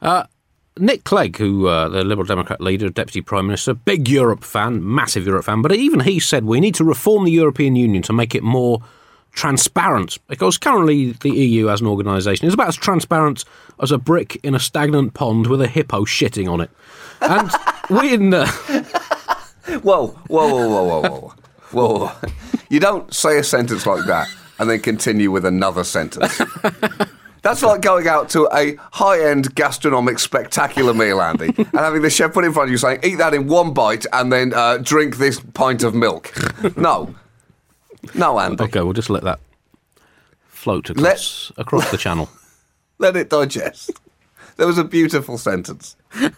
Nick 0.78 1.04
Clegg, 1.04 1.36
who 1.36 1.68
uh, 1.68 1.88
the 1.88 2.02
Liberal 2.02 2.26
Democrat 2.26 2.60
leader, 2.60 2.88
Deputy 2.88 3.20
Prime 3.20 3.46
Minister, 3.46 3.74
big 3.74 4.08
Europe 4.08 4.42
fan, 4.42 4.82
massive 4.82 5.26
Europe 5.26 5.44
fan, 5.44 5.62
but 5.62 5.72
even 5.72 6.00
he 6.00 6.18
said 6.18 6.44
we 6.44 6.58
need 6.58 6.74
to 6.74 6.84
reform 6.84 7.24
the 7.24 7.30
European 7.32 7.76
Union 7.76 8.02
to 8.02 8.12
make 8.12 8.34
it 8.34 8.42
more 8.42 8.80
transparent 9.34 10.18
because 10.28 10.56
currently 10.56 11.12
the 11.12 11.30
EU 11.30 11.68
as 11.68 11.80
an 11.80 11.86
organisation 11.86 12.46
is 12.46 12.54
about 12.54 12.68
as 12.68 12.76
transparent 12.76 13.44
as 13.82 13.90
a 13.90 13.98
brick 13.98 14.36
in 14.44 14.54
a 14.54 14.60
stagnant 14.60 15.14
pond 15.14 15.46
with 15.48 15.60
a 15.60 15.66
hippo 15.66 16.04
shitting 16.04 16.50
on 16.50 16.60
it. 16.60 16.70
And 17.20 17.50
we 17.90 18.14
in 18.14 18.32
uh, 18.32 18.46
Whoa, 19.82 20.08
whoa, 20.08 20.48
whoa, 20.48 20.68
whoa, 20.68 21.00
whoa, 21.00 21.10
whoa. 21.10 21.34
Whoa. 21.72 22.12
You 22.68 22.80
don't 22.80 23.12
say 23.12 23.38
a 23.38 23.44
sentence 23.44 23.86
like 23.86 24.06
that 24.06 24.28
and 24.58 24.70
then 24.70 24.80
continue 24.80 25.30
with 25.30 25.44
another 25.44 25.84
sentence. 25.84 26.40
That's 27.42 27.62
like 27.62 27.82
going 27.82 28.08
out 28.08 28.30
to 28.30 28.48
a 28.54 28.76
high-end 28.92 29.54
gastronomic 29.54 30.18
spectacular 30.18 30.94
meal, 30.94 31.20
Andy, 31.20 31.52
and 31.56 31.72
having 31.74 32.00
the 32.00 32.08
chef 32.08 32.32
put 32.32 32.44
in 32.44 32.52
front 32.54 32.68
of 32.68 32.70
you 32.70 32.78
saying, 32.78 33.00
"Eat 33.02 33.16
that 33.16 33.34
in 33.34 33.48
one 33.48 33.74
bite 33.74 34.06
and 34.14 34.32
then 34.32 34.54
uh, 34.54 34.78
drink 34.78 35.18
this 35.18 35.40
pint 35.52 35.82
of 35.82 35.94
milk." 35.94 36.32
No, 36.76 37.14
no, 38.14 38.38
Andy. 38.38 38.64
okay, 38.64 38.80
we'll 38.80 38.92
just 38.92 39.10
let 39.10 39.24
that 39.24 39.40
float 40.46 40.90
across 40.90 41.52
across 41.56 41.90
the 41.90 41.98
channel. 41.98 42.28
Let 42.98 43.16
it 43.16 43.28
digest. 43.28 43.90
There 44.56 44.68
was 44.68 44.78
a 44.78 44.84
beautiful 44.84 45.36
sentence. 45.36 45.96
Uh, 46.22 46.30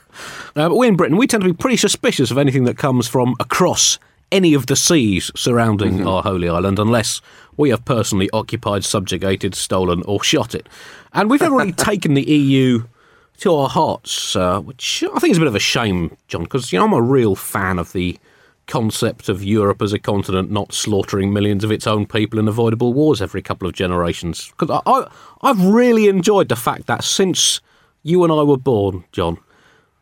but 0.55 0.75
we 0.75 0.89
in 0.89 0.97
Britain, 0.97 1.19
we 1.19 1.27
tend 1.27 1.43
to 1.43 1.49
be 1.49 1.57
pretty 1.57 1.77
suspicious 1.77 2.31
of 2.31 2.39
anything 2.39 2.65
that 2.65 2.79
comes 2.79 3.07
from 3.07 3.37
across 3.39 3.99
any 4.33 4.55
of 4.55 4.67
the 4.67 4.75
seas 4.75 5.31
surrounding 5.37 6.07
our 6.07 6.23
holy 6.23 6.49
island, 6.49 6.79
unless 6.79 7.21
we 7.57 7.71
have 7.71 7.85
personally 7.85 8.29
occupied, 8.33 8.85
subjugated, 8.85 9.55
stolen, 9.55 10.03
or 10.05 10.23
shot 10.25 10.55
it. 10.55 10.69
And 11.13 11.31
we've 11.31 11.41
never 11.41 11.57
really 11.57 11.73
taken 11.91 12.15
the 12.15 12.25
EU 12.25 12.85
to 13.39 13.55
our 13.55 13.69
hearts, 13.69 14.35
uh, 14.35 14.61
which 14.61 15.05
I 15.15 15.19
think 15.19 15.33
is 15.33 15.37
a 15.37 15.41
bit 15.41 15.49
of 15.49 15.55
a 15.55 15.61
shame, 15.61 16.17
John, 16.27 16.45
because 16.45 16.73
you 16.73 16.79
know 16.79 16.87
I'm 16.87 16.93
a 16.95 17.03
real 17.03 17.37
fan 17.37 17.79
of 17.79 17.93
the 17.93 18.19
concept 18.67 19.29
of 19.29 19.45
Europe 19.45 19.81
as 19.81 19.93
a 19.93 19.99
continent 19.99 20.51
not 20.51 20.73
slaughtering 20.73 21.33
millions 21.33 21.65
of 21.65 21.71
its 21.71 21.87
own 21.87 22.07
people 22.07 22.39
in 22.39 22.49
avoidable 22.49 22.93
wars 22.93 23.23
every 23.23 23.43
couple 23.43 23.69
of 23.69 23.75
generations. 23.75 24.53
Because 24.59 24.81
I, 24.87 24.91
I, 24.91 25.09
I've 25.43 25.65
really 25.65 26.09
enjoyed 26.09 26.49
the 26.49 26.57
fact 26.57 26.87
that 26.87 27.05
since 27.05 27.61
you 28.03 28.25
and 28.25 28.33
I 28.33 28.43
were 28.43 28.57
born, 28.57 29.05
John, 29.13 29.39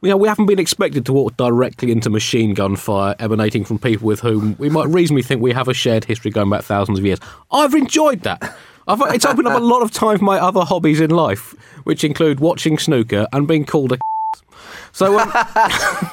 you 0.00 0.10
know, 0.10 0.16
we 0.16 0.28
haven't 0.28 0.46
been 0.46 0.58
expected 0.58 1.06
to 1.06 1.12
walk 1.14 1.36
directly 1.36 1.90
into 1.90 2.10
machine 2.10 2.52
gun 2.52 2.76
fire 2.76 3.14
emanating 3.18 3.64
from 3.64 3.78
people 3.78 4.06
with 4.06 4.20
whom 4.20 4.54
we 4.58 4.68
might 4.68 4.88
reasonably 4.88 5.22
think 5.22 5.40
we 5.40 5.52
have 5.52 5.68
a 5.68 5.74
shared 5.74 6.04
history 6.04 6.30
going 6.30 6.50
back 6.50 6.62
thousands 6.62 6.98
of 6.98 7.06
years. 7.06 7.18
I've 7.50 7.74
enjoyed 7.74 8.20
that. 8.20 8.54
I've, 8.86 9.00
it's 9.14 9.24
opened 9.24 9.48
up 9.48 9.58
a 9.58 9.64
lot 9.64 9.80
of 9.80 9.90
time 9.90 10.18
for 10.18 10.24
my 10.24 10.38
other 10.38 10.60
hobbies 10.60 11.00
in 11.00 11.08
life, 11.08 11.54
which 11.84 12.04
include 12.04 12.38
watching 12.38 12.78
snooker 12.78 13.26
and 13.32 13.48
being 13.48 13.64
called 13.64 13.92
a. 13.92 13.98
So, 14.92 15.18
um, 15.18 15.32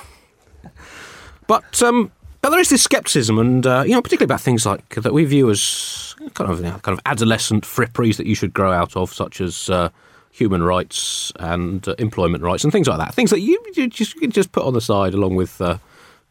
but 1.48 1.84
um, 1.84 2.12
but 2.42 2.50
there 2.50 2.60
is 2.60 2.70
this 2.70 2.84
scepticism, 2.84 3.38
and 3.38 3.66
uh, 3.66 3.84
you 3.86 3.94
know, 3.94 4.02
particularly 4.02 4.28
about 4.28 4.42
things 4.42 4.66
like 4.66 4.96
that 4.96 5.14
we 5.14 5.26
view 5.26 5.50
as 5.50 6.16
kind 6.34 6.52
of 6.52 6.60
you 6.60 6.66
know, 6.66 6.80
kind 6.80 6.98
of 6.98 7.02
adolescent 7.06 7.64
fripperies 7.64 8.18
that 8.18 8.26
you 8.26 8.36
should 8.36 8.54
grow 8.54 8.72
out 8.72 8.96
of, 8.96 9.14
such 9.14 9.42
as 9.42 9.70
uh, 9.70 9.90
human 10.32 10.64
rights 10.64 11.32
and 11.40 11.88
uh, 11.88 11.96
employment 12.00 12.44
rights 12.44 12.64
and 12.64 12.74
things 12.74 12.88
like 12.88 12.98
that. 12.98 13.14
Things 13.14 13.30
that 13.30 13.42
you, 13.42 13.64
you 13.76 13.88
just 13.88 14.16
you 14.16 14.28
just 14.28 14.52
put 14.52 14.64
on 14.66 14.74
the 14.74 14.82
side 14.82 15.14
along 15.14 15.36
with 15.36 15.62
uh, 15.62 15.78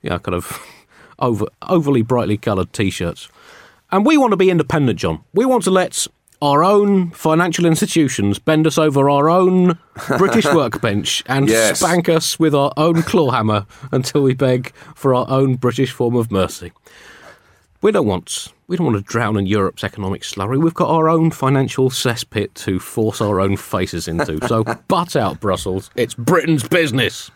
you 0.03 0.11
know, 0.11 0.19
kind 0.19 0.35
of 0.35 0.61
over 1.19 1.47
overly 1.69 2.03
brightly 2.03 2.37
coloured 2.37 2.73
t-shirts. 2.73 3.29
And 3.93 4.07
we 4.07 4.17
want 4.17 4.31
to 4.31 4.37
be 4.37 4.51
independent, 4.51 4.99
John. 4.99 5.25
We 5.35 5.45
want 5.45 5.65
to 5.65 5.71
let 5.71 6.07
our 6.43 6.65
own 6.65 7.11
financial 7.11 7.67
institutions 7.67 8.39
bend 8.39 8.67
us 8.67 8.79
over 8.79 9.11
our 9.11 9.29
own 9.29 9.79
British 10.19 10.45
workbench 10.55 11.23
and 11.27 11.49
Yes. 11.49 11.81
spank 11.81 12.09
us 12.09 12.39
with 12.39 12.55
our 12.55 12.73
own 12.77 13.03
claw 13.03 13.31
hammer 13.31 13.67
until 13.93 14.23
we 14.23 14.35
beg 14.35 14.73
for 14.95 15.15
our 15.15 15.27
own 15.29 15.57
British 15.57 15.91
form 15.93 16.17
of 16.17 16.31
mercy. 16.31 16.73
We 17.83 17.93
don't 17.93 18.07
want 18.07 18.49
we 18.69 18.77
don't 18.77 18.87
want 18.87 18.99
to 18.99 19.03
drown 19.05 19.37
in 19.37 19.47
Europe's 19.47 19.83
economic 19.83 20.23
slurry. 20.23 20.63
We've 20.63 20.75
got 20.75 20.91
our 20.91 21.09
own 21.09 21.31
financial 21.31 21.91
cesspit 21.91 22.55
to 22.55 22.79
force 22.79 23.21
our 23.21 23.41
own 23.41 23.57
faces 23.57 24.07
into. 24.07 24.39
So 24.47 24.63
butt 24.89 25.17
out, 25.17 25.41
Brussels. 25.41 25.91
It's 25.97 26.15
Britain's 26.15 26.67
business. 26.69 27.31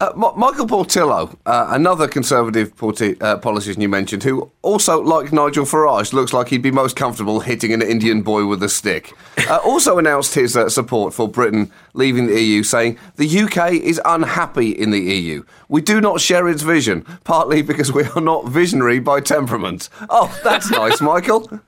Uh, 0.00 0.12
Michael 0.36 0.68
Portillo, 0.68 1.36
uh, 1.44 1.66
another 1.70 2.06
Conservative 2.06 2.72
uh, 3.20 3.36
politician 3.38 3.82
you 3.82 3.88
mentioned, 3.88 4.22
who 4.22 4.48
also, 4.62 5.02
like 5.02 5.32
Nigel 5.32 5.64
Farage, 5.64 6.12
looks 6.12 6.32
like 6.32 6.46
he'd 6.50 6.62
be 6.62 6.70
most 6.70 6.94
comfortable 6.94 7.40
hitting 7.40 7.72
an 7.72 7.82
Indian 7.82 8.22
boy 8.22 8.46
with 8.46 8.62
a 8.62 8.68
stick, 8.68 9.12
uh, 9.50 9.56
also 9.64 9.98
announced 9.98 10.36
his 10.36 10.56
uh, 10.56 10.68
support 10.68 11.12
for 11.12 11.28
Britain 11.28 11.72
leaving 11.94 12.28
the 12.28 12.40
EU, 12.40 12.62
saying 12.62 12.96
the 13.16 13.40
UK 13.40 13.72
is 13.72 14.00
unhappy 14.04 14.70
in 14.70 14.92
the 14.92 15.00
EU. 15.00 15.42
We 15.68 15.80
do 15.80 16.00
not 16.00 16.20
share 16.20 16.48
its 16.48 16.62
vision, 16.62 17.04
partly 17.24 17.60
because 17.60 17.90
we 17.90 18.04
are 18.04 18.20
not 18.20 18.46
visionary 18.46 19.00
by 19.00 19.18
temperament. 19.18 19.88
Oh, 20.08 20.32
that's 20.44 20.70
nice, 20.82 21.00
Michael. 21.00 21.60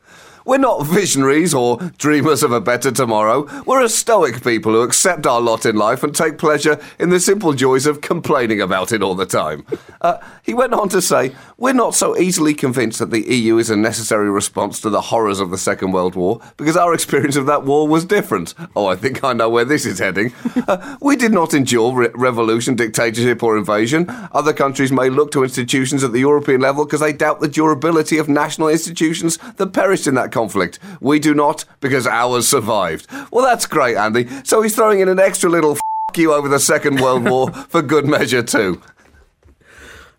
We're 0.44 0.58
not 0.58 0.86
visionaries 0.86 1.52
or 1.52 1.76
dreamers 1.98 2.42
of 2.42 2.50
a 2.52 2.60
better 2.60 2.90
tomorrow. 2.90 3.46
We're 3.66 3.84
a 3.84 3.88
stoic 3.88 4.42
people 4.42 4.72
who 4.72 4.80
accept 4.80 5.26
our 5.26 5.40
lot 5.40 5.66
in 5.66 5.76
life 5.76 6.02
and 6.02 6.14
take 6.14 6.38
pleasure 6.38 6.80
in 6.98 7.10
the 7.10 7.20
simple 7.20 7.52
joys 7.52 7.86
of 7.86 8.00
complaining 8.00 8.60
about 8.60 8.90
it 8.92 9.02
all 9.02 9.14
the 9.14 9.26
time. 9.26 9.66
Uh, 10.00 10.18
he 10.42 10.54
went 10.54 10.72
on 10.72 10.88
to 10.88 11.02
say, 11.02 11.34
We're 11.58 11.74
not 11.74 11.94
so 11.94 12.16
easily 12.16 12.54
convinced 12.54 13.00
that 13.00 13.10
the 13.10 13.20
EU 13.20 13.58
is 13.58 13.68
a 13.68 13.76
necessary 13.76 14.30
response 14.30 14.80
to 14.80 14.90
the 14.90 15.02
horrors 15.02 15.40
of 15.40 15.50
the 15.50 15.58
Second 15.58 15.92
World 15.92 16.14
War 16.14 16.40
because 16.56 16.76
our 16.76 16.94
experience 16.94 17.36
of 17.36 17.46
that 17.46 17.64
war 17.64 17.86
was 17.86 18.06
different. 18.06 18.54
Oh, 18.74 18.86
I 18.86 18.96
think 18.96 19.22
I 19.22 19.34
know 19.34 19.50
where 19.50 19.66
this 19.66 19.84
is 19.84 19.98
heading. 19.98 20.32
Uh, 20.66 20.96
we 21.00 21.16
did 21.16 21.32
not 21.32 21.52
endure 21.52 21.94
re- 21.94 22.08
revolution, 22.14 22.76
dictatorship, 22.76 23.42
or 23.42 23.58
invasion. 23.58 24.06
Other 24.32 24.52
countries 24.52 24.90
may 24.90 25.10
look 25.10 25.32
to 25.32 25.42
institutions 25.42 26.02
at 26.02 26.12
the 26.12 26.20
European 26.20 26.60
level 26.60 26.84
because 26.84 27.00
they 27.00 27.12
doubt 27.12 27.40
the 27.40 27.48
durability 27.48 28.18
of 28.18 28.28
national 28.28 28.68
institutions 28.68 29.38
that 29.56 29.68
perished 29.68 30.06
in 30.06 30.14
that 30.14 30.29
conflict. 30.30 30.78
We 31.00 31.18
do 31.18 31.34
not 31.34 31.64
because 31.80 32.06
ours 32.06 32.48
survived. 32.48 33.06
Well, 33.30 33.44
that's 33.44 33.66
great, 33.66 33.96
Andy. 33.96 34.26
So 34.44 34.62
he's 34.62 34.74
throwing 34.74 35.00
in 35.00 35.08
an 35.08 35.18
extra 35.18 35.50
little 35.50 35.72
F 35.72 35.80
you 36.16 36.32
over 36.32 36.48
the 36.48 36.58
Second 36.58 37.00
World 37.00 37.28
War 37.28 37.50
for 37.68 37.82
good 37.82 38.06
measure 38.06 38.42
too. 38.42 38.80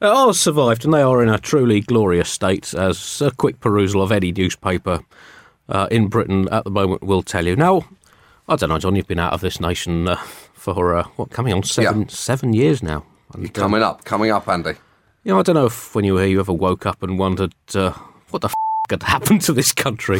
Uh, 0.01 0.25
Ours 0.25 0.39
survived, 0.39 0.83
and 0.85 0.93
they 0.93 1.01
are 1.01 1.21
in 1.21 1.29
a 1.29 1.37
truly 1.37 1.81
glorious 1.81 2.29
state, 2.29 2.73
as 2.73 3.21
a 3.21 3.29
quick 3.31 3.59
perusal 3.59 4.01
of 4.01 4.11
any 4.11 4.31
newspaper 4.31 5.01
uh, 5.69 5.87
in 5.91 6.07
Britain 6.07 6.47
at 6.49 6.63
the 6.63 6.71
moment 6.71 7.03
will 7.03 7.21
tell 7.21 7.45
you. 7.45 7.55
Now, 7.55 7.83
I 8.47 8.55
don't 8.55 8.69
know, 8.69 8.79
John, 8.79 8.95
you've 8.95 9.07
been 9.07 9.19
out 9.19 9.33
of 9.33 9.41
this 9.41 9.59
nation 9.59 10.07
uh, 10.07 10.15
for, 10.53 10.95
uh, 10.95 11.03
what, 11.17 11.29
coming 11.29 11.53
on 11.53 11.61
seven, 11.63 12.01
Yeah. 12.01 12.07
seven 12.09 12.53
years 12.53 12.81
now. 12.81 13.05
And, 13.33 13.45
uh, 13.45 13.51
Coming 13.51 13.83
up, 13.83 14.03
coming 14.03 14.31
up, 14.31 14.47
Andy. 14.47 14.71
you 15.23 15.33
know, 15.33 15.39
I 15.39 15.43
don't 15.43 15.55
know 15.55 15.67
if 15.67 15.93
when 15.93 16.03
you 16.03 16.15
were 16.15 16.21
here 16.21 16.29
you 16.29 16.39
ever 16.39 16.53
woke 16.53 16.85
up 16.87 17.03
and 17.03 17.19
wondered 17.19 17.53
uh, 17.75 17.91
what 18.31 18.41
the 18.41 18.47
f- 18.47 18.53
had 18.91 19.03
happen 19.03 19.39
to 19.39 19.53
this 19.53 19.71
country. 19.73 20.19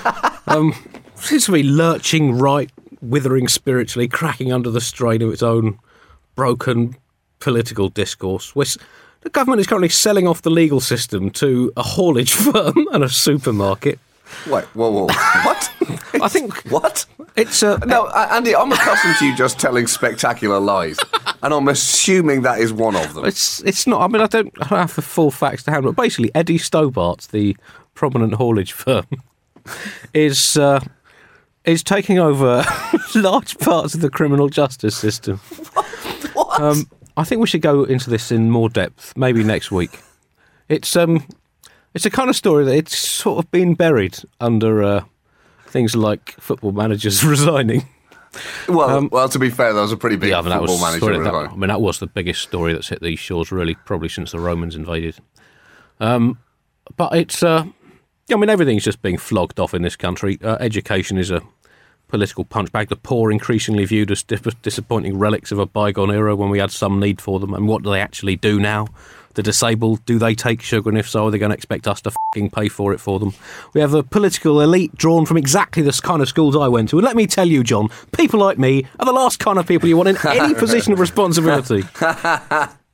um, 0.46 0.74
seems 1.16 1.46
to 1.46 1.52
be 1.52 1.62
lurching 1.62 2.38
right, 2.38 2.70
withering 3.00 3.48
spiritually, 3.48 4.08
cracking 4.08 4.52
under 4.52 4.70
the 4.70 4.80
strain 4.80 5.22
of 5.22 5.32
its 5.32 5.42
own 5.42 5.78
broken 6.34 6.96
political 7.40 7.88
discourse. 7.88 8.54
We're 8.54 8.64
the 9.22 9.30
government 9.30 9.60
is 9.60 9.68
currently 9.68 9.88
selling 9.88 10.26
off 10.26 10.42
the 10.42 10.50
legal 10.50 10.80
system 10.80 11.30
to 11.30 11.72
a 11.76 11.82
haulage 11.82 12.32
firm 12.32 12.86
and 12.92 13.04
a 13.04 13.08
supermarket. 13.08 13.98
Wait, 14.48 14.64
whoa, 14.74 14.90
whoa, 14.90 15.06
what? 15.44 15.72
I 16.20 16.28
think 16.28 16.54
what? 16.70 17.04
it's 17.36 17.62
a 17.62 17.78
No, 17.86 18.06
uh, 18.06 18.28
Andy, 18.30 18.56
I'm 18.56 18.72
accustomed 18.72 19.16
to 19.18 19.26
you 19.26 19.36
just 19.36 19.58
telling 19.58 19.86
spectacular 19.86 20.58
lies, 20.58 20.98
and 21.42 21.52
I'm 21.52 21.68
assuming 21.68 22.42
that 22.42 22.58
is 22.58 22.72
one 22.72 22.96
of 22.96 23.14
them. 23.14 23.24
It's 23.24 23.62
it's 23.62 23.86
not. 23.86 24.00
I 24.00 24.08
mean, 24.08 24.22
I 24.22 24.26
don't, 24.26 24.50
I 24.60 24.68
don't 24.68 24.78
have 24.78 24.94
the 24.94 25.02
full 25.02 25.30
facts 25.30 25.64
to 25.64 25.70
hand, 25.70 25.84
but 25.84 25.96
basically, 25.96 26.30
Eddie 26.34 26.58
Stobart, 26.58 27.28
the 27.30 27.56
prominent 27.94 28.34
haulage 28.34 28.72
firm, 28.72 29.06
is 30.14 30.56
uh, 30.56 30.80
is 31.64 31.82
taking 31.82 32.18
over 32.18 32.64
large 33.14 33.58
parts 33.58 33.94
of 33.94 34.00
the 34.00 34.10
criminal 34.10 34.48
justice 34.48 34.96
system. 34.96 35.40
What? 36.34 36.60
Um, 36.60 36.88
I 37.16 37.24
think 37.24 37.40
we 37.42 37.46
should 37.46 37.60
go 37.60 37.84
into 37.84 38.08
this 38.08 38.32
in 38.32 38.50
more 38.50 38.70
depth, 38.70 39.14
maybe 39.16 39.44
next 39.44 39.70
week. 39.70 39.98
It's 40.70 40.96
um, 40.96 41.26
it's 41.92 42.06
a 42.06 42.10
kind 42.10 42.30
of 42.30 42.36
story 42.36 42.64
that 42.64 42.74
it's 42.74 42.96
sort 42.96 43.44
of 43.44 43.50
been 43.50 43.74
buried 43.74 44.16
under 44.40 44.82
uh, 44.82 45.04
things 45.66 45.94
like 45.94 46.30
football 46.40 46.72
managers 46.72 47.22
resigning. 47.24 47.86
well, 48.68 49.08
well, 49.12 49.28
to 49.28 49.38
be 49.38 49.50
fair, 49.50 49.74
that 49.74 49.80
was 49.80 49.92
a 49.92 49.96
pretty 49.96 50.16
big 50.16 50.30
Yeah, 50.30 50.38
I 50.38 50.40
mean, 50.42 50.50
that 50.50 50.60
football 50.60 50.80
was 50.80 51.00
manager. 51.02 51.22
that. 51.22 51.34
I 51.34 51.54
mean, 51.54 51.68
that 51.68 51.82
was 51.82 51.98
the 51.98 52.06
biggest 52.06 52.40
story 52.40 52.72
that's 52.72 52.88
hit 52.88 53.02
these 53.02 53.18
shores, 53.18 53.52
really, 53.52 53.74
probably 53.74 54.08
since 54.08 54.32
the 54.32 54.40
Romans 54.40 54.74
invaded. 54.74 55.16
Um, 56.00 56.38
but 56.96 57.14
it's, 57.14 57.42
uh, 57.42 57.64
I 58.32 58.36
mean, 58.36 58.50
everything's 58.50 58.84
just 58.84 59.02
being 59.02 59.18
flogged 59.18 59.58
off 59.60 59.74
in 59.74 59.82
this 59.82 59.96
country. 59.96 60.38
Uh, 60.42 60.56
education 60.60 61.18
is 61.18 61.30
a 61.30 61.42
political 62.08 62.44
punchbag. 62.44 62.88
The 62.88 62.96
poor 62.96 63.32
increasingly 63.32 63.84
viewed 63.84 64.10
as 64.10 64.22
disappointing 64.22 65.18
relics 65.18 65.50
of 65.50 65.58
a 65.58 65.66
bygone 65.66 66.10
era 66.10 66.36
when 66.36 66.50
we 66.50 66.58
had 66.58 66.70
some 66.70 67.00
need 67.00 67.20
for 67.20 67.40
them. 67.40 67.54
And 67.54 67.66
what 67.66 67.82
do 67.82 67.90
they 67.90 68.00
actually 68.00 68.36
do 68.36 68.60
now? 68.60 68.86
The 69.34 69.42
disabled, 69.42 70.04
do 70.04 70.18
they 70.18 70.34
take 70.34 70.60
sugar? 70.60 70.90
And 70.90 70.98
if 70.98 71.08
so, 71.08 71.26
are 71.26 71.30
they 71.30 71.38
going 71.38 71.50
to 71.50 71.56
expect 71.56 71.88
us 71.88 72.02
to 72.02 72.12
fing 72.34 72.50
pay 72.50 72.68
for 72.68 72.92
it 72.92 73.00
for 73.00 73.18
them? 73.18 73.32
We 73.72 73.80
have 73.80 73.94
a 73.94 74.02
political 74.02 74.60
elite 74.60 74.94
drawn 74.94 75.24
from 75.24 75.38
exactly 75.38 75.82
the 75.82 75.98
kind 76.02 76.20
of 76.20 76.28
schools 76.28 76.54
I 76.54 76.68
went 76.68 76.90
to. 76.90 76.98
And 76.98 77.04
let 77.06 77.16
me 77.16 77.26
tell 77.26 77.48
you, 77.48 77.64
John, 77.64 77.88
people 78.12 78.38
like 78.38 78.58
me 78.58 78.86
are 79.00 79.06
the 79.06 79.12
last 79.12 79.38
kind 79.38 79.58
of 79.58 79.66
people 79.66 79.88
you 79.88 79.96
want 79.96 80.10
in 80.10 80.18
any 80.26 80.52
position 80.58 80.92
of 80.92 81.00
responsibility. 81.00 81.82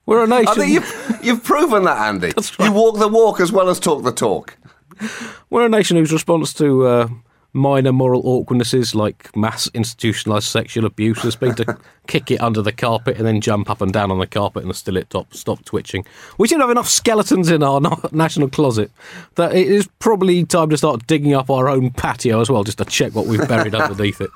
We're 0.06 0.24
a 0.24 0.26
nation. 0.28 0.54
think 0.54 0.72
you've, 0.72 1.18
you've 1.22 1.44
proven 1.44 1.82
that, 1.84 1.98
Andy. 1.98 2.32
Right. 2.36 2.66
You 2.66 2.72
walk 2.72 2.98
the 2.98 3.08
walk 3.08 3.40
as 3.40 3.50
well 3.50 3.68
as 3.68 3.78
talk 3.80 4.04
the 4.04 4.12
talk. 4.12 4.56
We're 5.50 5.66
a 5.66 5.68
nation 5.68 5.96
whose 5.96 6.12
response 6.12 6.52
to 6.54 6.86
uh, 6.86 7.08
minor 7.52 7.92
moral 7.92 8.22
awkwardnesses 8.24 8.94
like 8.94 9.34
mass 9.36 9.68
institutionalised 9.68 10.44
sexual 10.44 10.84
abuse 10.84 11.18
has 11.22 11.36
been 11.36 11.54
to 11.54 11.78
kick 12.06 12.30
it 12.30 12.40
under 12.40 12.62
the 12.62 12.72
carpet 12.72 13.16
and 13.16 13.26
then 13.26 13.40
jump 13.40 13.70
up 13.70 13.80
and 13.80 13.92
down 13.92 14.10
on 14.10 14.18
the 14.18 14.26
carpet 14.26 14.64
and 14.64 14.74
still 14.76 14.96
it 14.96 15.10
top 15.10 15.34
stop 15.34 15.64
twitching. 15.64 16.04
We 16.38 16.48
seem 16.48 16.58
to 16.58 16.64
have 16.64 16.70
enough 16.70 16.88
skeletons 16.88 17.50
in 17.50 17.62
our 17.62 17.80
national 18.12 18.48
closet 18.48 18.90
that 19.36 19.54
it 19.54 19.66
is 19.66 19.88
probably 19.98 20.44
time 20.44 20.70
to 20.70 20.76
start 20.76 21.06
digging 21.06 21.34
up 21.34 21.50
our 21.50 21.68
own 21.68 21.90
patio 21.90 22.40
as 22.40 22.50
well, 22.50 22.64
just 22.64 22.78
to 22.78 22.84
check 22.84 23.14
what 23.14 23.26
we've 23.26 23.46
buried 23.48 23.74
underneath 23.74 24.20
it. 24.20 24.30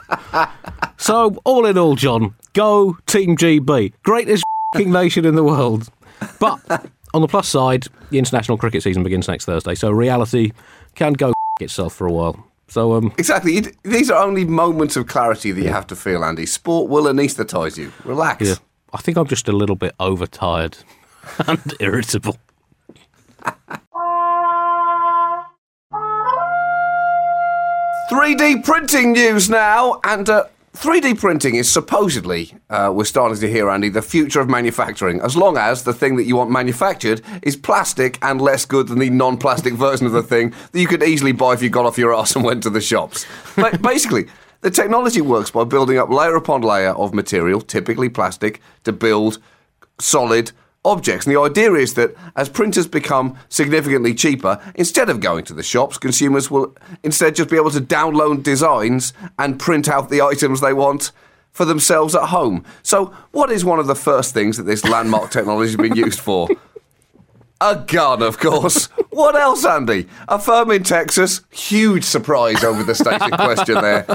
So, 0.97 1.37
all 1.45 1.67
in 1.67 1.77
all, 1.79 1.97
John, 1.97 2.35
go 2.53 2.97
Team 3.07 3.37
GB, 3.37 3.93
greatest 4.03 4.45
nation 4.77 5.25
in 5.25 5.35
the 5.35 5.45
world. 5.45 5.89
But 6.39 6.61
on 7.14 7.20
the 7.20 7.29
plus 7.29 7.48
side, 7.48 7.87
the 8.11 8.18
international 8.18 8.57
cricket 8.59 8.83
season 8.83 9.03
begins 9.03 9.29
next 9.29 9.44
Thursday, 9.44 9.75
so 9.75 9.90
reality 9.90 10.53
can 10.94 11.12
go 11.12 11.33
itself 11.61 11.94
for 11.94 12.07
a 12.07 12.12
while. 12.12 12.46
So, 12.68 12.94
um, 12.94 13.12
Exactly. 13.18 13.61
These 13.83 14.11
are 14.11 14.22
only 14.25 14.44
moments 14.46 14.96
of 14.96 15.07
clarity 15.07 15.53
that 15.53 15.61
you 15.62 15.68
have 15.68 15.87
to 15.88 15.96
feel, 15.96 16.25
Andy. 16.25 16.46
Sport 16.46 16.88
will 16.88 17.05
anaesthetise 17.07 17.77
you. 17.77 17.92
Relax. 18.05 18.46
yeah, 18.46 18.55
I 18.94 18.98
think 18.98 19.18
I'm 19.18 19.27
just 19.27 19.46
a 19.48 19.53
little 19.53 19.77
bit 19.77 19.94
overtired 20.01 20.79
and 21.46 21.61
irritable. 21.81 22.38
3D 28.11 28.64
printing 28.64 29.12
news 29.12 29.48
now, 29.48 30.01
and 30.05 30.29
uh, 30.29 30.44
3D 30.75 31.21
printing 31.21 31.55
is 31.57 31.71
supposedly, 31.71 32.55
uh, 32.71 32.91
we're 32.95 33.05
starting 33.05 33.39
to 33.39 33.49
hear, 33.49 33.69
Andy, 33.69 33.91
the 33.91 34.01
future 34.01 34.41
of 34.41 34.49
manufacturing, 34.49 35.21
as 35.21 35.37
long 35.37 35.59
as 35.59 35.85
the 35.85 35.93
thing 35.93 36.17
that 36.17 36.25
you 36.25 36.37
want 36.37 36.51
manufactured 36.51 37.21
is 37.43 37.57
plastic 37.57 38.19
and 38.23 38.41
less 38.41 38.65
good 38.65 38.89
than 38.89 38.99
the 38.99 39.11
non 39.11 39.37
plastic 39.37 39.75
version 39.75 40.07
of 40.07 40.13
the 40.13 40.23
thing 40.23 40.55
that 40.73 40.81
you 40.81 40.87
could 40.87 41.03
easily 41.03 41.33
buy 41.33 41.53
if 41.53 41.63
you 41.63 41.69
got 41.69 41.85
off 41.85 41.99
your 41.99 42.15
ass 42.15 42.35
and 42.35 42.45
went 42.45 42.63
to 42.63 42.71
the 42.71 42.81
shops. 42.81 43.27
But 43.55 43.83
basically, 43.91 44.27
the 44.63 44.71
technology 44.71 45.21
works 45.21 45.51
by 45.51 45.65
building 45.65 45.99
up 45.99 46.09
layer 46.09 46.37
upon 46.37 46.63
layer 46.63 46.93
of 46.93 47.13
material, 47.13 47.61
typically 47.61 48.09
plastic, 48.09 48.63
to 48.85 48.93
build 48.93 49.39
solid 50.01 50.53
objects. 50.85 51.27
And 51.27 51.35
the 51.35 51.40
idea 51.40 51.73
is 51.75 51.95
that 51.95 52.14
as 52.37 52.49
printers 52.49 52.87
become 52.87 53.37
significantly 53.49 54.14
cheaper, 54.14 54.61
instead 54.75 55.09
of 55.09 55.21
going 55.21 55.45
to 55.45 55.55
the 55.55 55.62
shops, 55.62 55.99
consumers 55.99 56.51
will 56.51 56.77
instead 57.03 57.37
just 57.37 57.51
be 57.51 57.57
able 57.57 57.71
to 57.71 57.81
download 57.81 58.42
designs 58.42 59.12
and 59.38 59.59
print 59.59 59.88
out 59.88 60.11
the 60.11 60.23
items 60.23 60.61
they 60.61 60.73
want 60.73 61.12
for 61.53 61.64
themselves 61.64 62.14
at 62.14 62.29
home. 62.29 62.64
So, 62.83 63.14
what 63.31 63.51
is 63.51 63.64
one 63.64 63.79
of 63.79 63.87
the 63.87 63.95
first 63.95 64.35
things 64.35 64.57
that 64.57 64.64
this 64.64 64.85
landmark 64.85 65.31
technology 65.33 65.71
has 65.71 65.77
been 65.77 65.97
used 65.97 66.21
for? 66.21 66.49
A 67.61 67.77
gun, 67.77 68.23
of 68.23 68.38
course. 68.38 68.88
What 69.12 69.37
else, 69.37 69.66
Andy? 69.66 70.09
A 70.27 70.38
firm 70.38 70.70
in 70.70 70.85
Texas, 70.85 71.42
huge 71.51 72.03
surprise 72.03 72.64
over 72.64 72.83
the 72.83 72.94
station 72.94 73.31
question 73.33 73.75
there, 73.75 74.07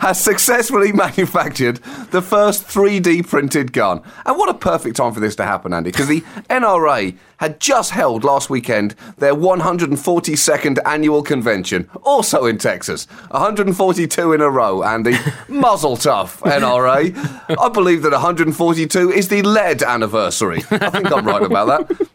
has 0.00 0.18
successfully 0.18 0.92
manufactured 0.94 1.76
the 2.10 2.22
first 2.22 2.66
3D 2.66 3.28
printed 3.28 3.74
gun. 3.74 4.00
And 4.24 4.38
what 4.38 4.48
a 4.48 4.54
perfect 4.54 4.96
time 4.96 5.12
for 5.12 5.20
this 5.20 5.36
to 5.36 5.44
happen, 5.44 5.74
Andy, 5.74 5.90
because 5.90 6.08
the 6.08 6.22
NRA 6.48 7.14
had 7.38 7.60
just 7.60 7.90
held 7.90 8.24
last 8.24 8.48
weekend 8.48 8.94
their 9.18 9.34
142nd 9.34 10.78
annual 10.86 11.22
convention, 11.22 11.90
also 12.02 12.46
in 12.46 12.56
Texas. 12.56 13.06
142 13.32 14.32
in 14.32 14.40
a 14.40 14.48
row, 14.48 14.82
Andy. 14.82 15.16
Muzzle 15.48 15.98
tough, 15.98 16.40
NRA. 16.40 17.58
I 17.58 17.68
believe 17.68 18.00
that 18.02 18.12
142 18.12 19.12
is 19.12 19.28
the 19.28 19.42
lead 19.42 19.82
anniversary. 19.82 20.62
I 20.70 20.88
think 20.88 21.12
I'm 21.12 21.26
right 21.26 21.42
about 21.42 21.88
that. 21.88 22.05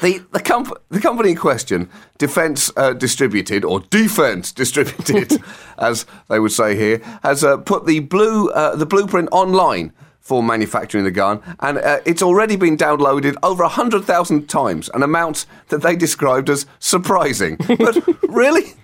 The 0.00 0.22
the, 0.32 0.40
comp- 0.40 0.78
the 0.90 1.00
company 1.00 1.30
in 1.30 1.36
question, 1.36 1.88
Defence 2.18 2.70
uh, 2.76 2.92
Distributed 2.92 3.64
or 3.64 3.80
Defence 3.80 4.52
Distributed, 4.52 5.42
as 5.78 6.06
they 6.28 6.38
would 6.38 6.52
say 6.52 6.76
here, 6.76 7.00
has 7.22 7.44
uh, 7.44 7.56
put 7.58 7.86
the 7.86 8.00
blue 8.00 8.50
uh, 8.50 8.76
the 8.76 8.86
blueprint 8.86 9.28
online 9.32 9.92
for 10.20 10.42
manufacturing 10.42 11.04
the 11.04 11.10
gun, 11.10 11.40
and 11.60 11.78
uh, 11.78 12.00
it's 12.04 12.22
already 12.22 12.56
been 12.56 12.76
downloaded 12.76 13.36
over 13.42 13.64
hundred 13.64 14.04
thousand 14.04 14.48
times, 14.48 14.90
an 14.92 15.02
amount 15.02 15.46
that 15.68 15.82
they 15.82 15.94
described 15.96 16.50
as 16.50 16.66
surprising. 16.80 17.56
But 17.78 17.96
really. 18.28 18.74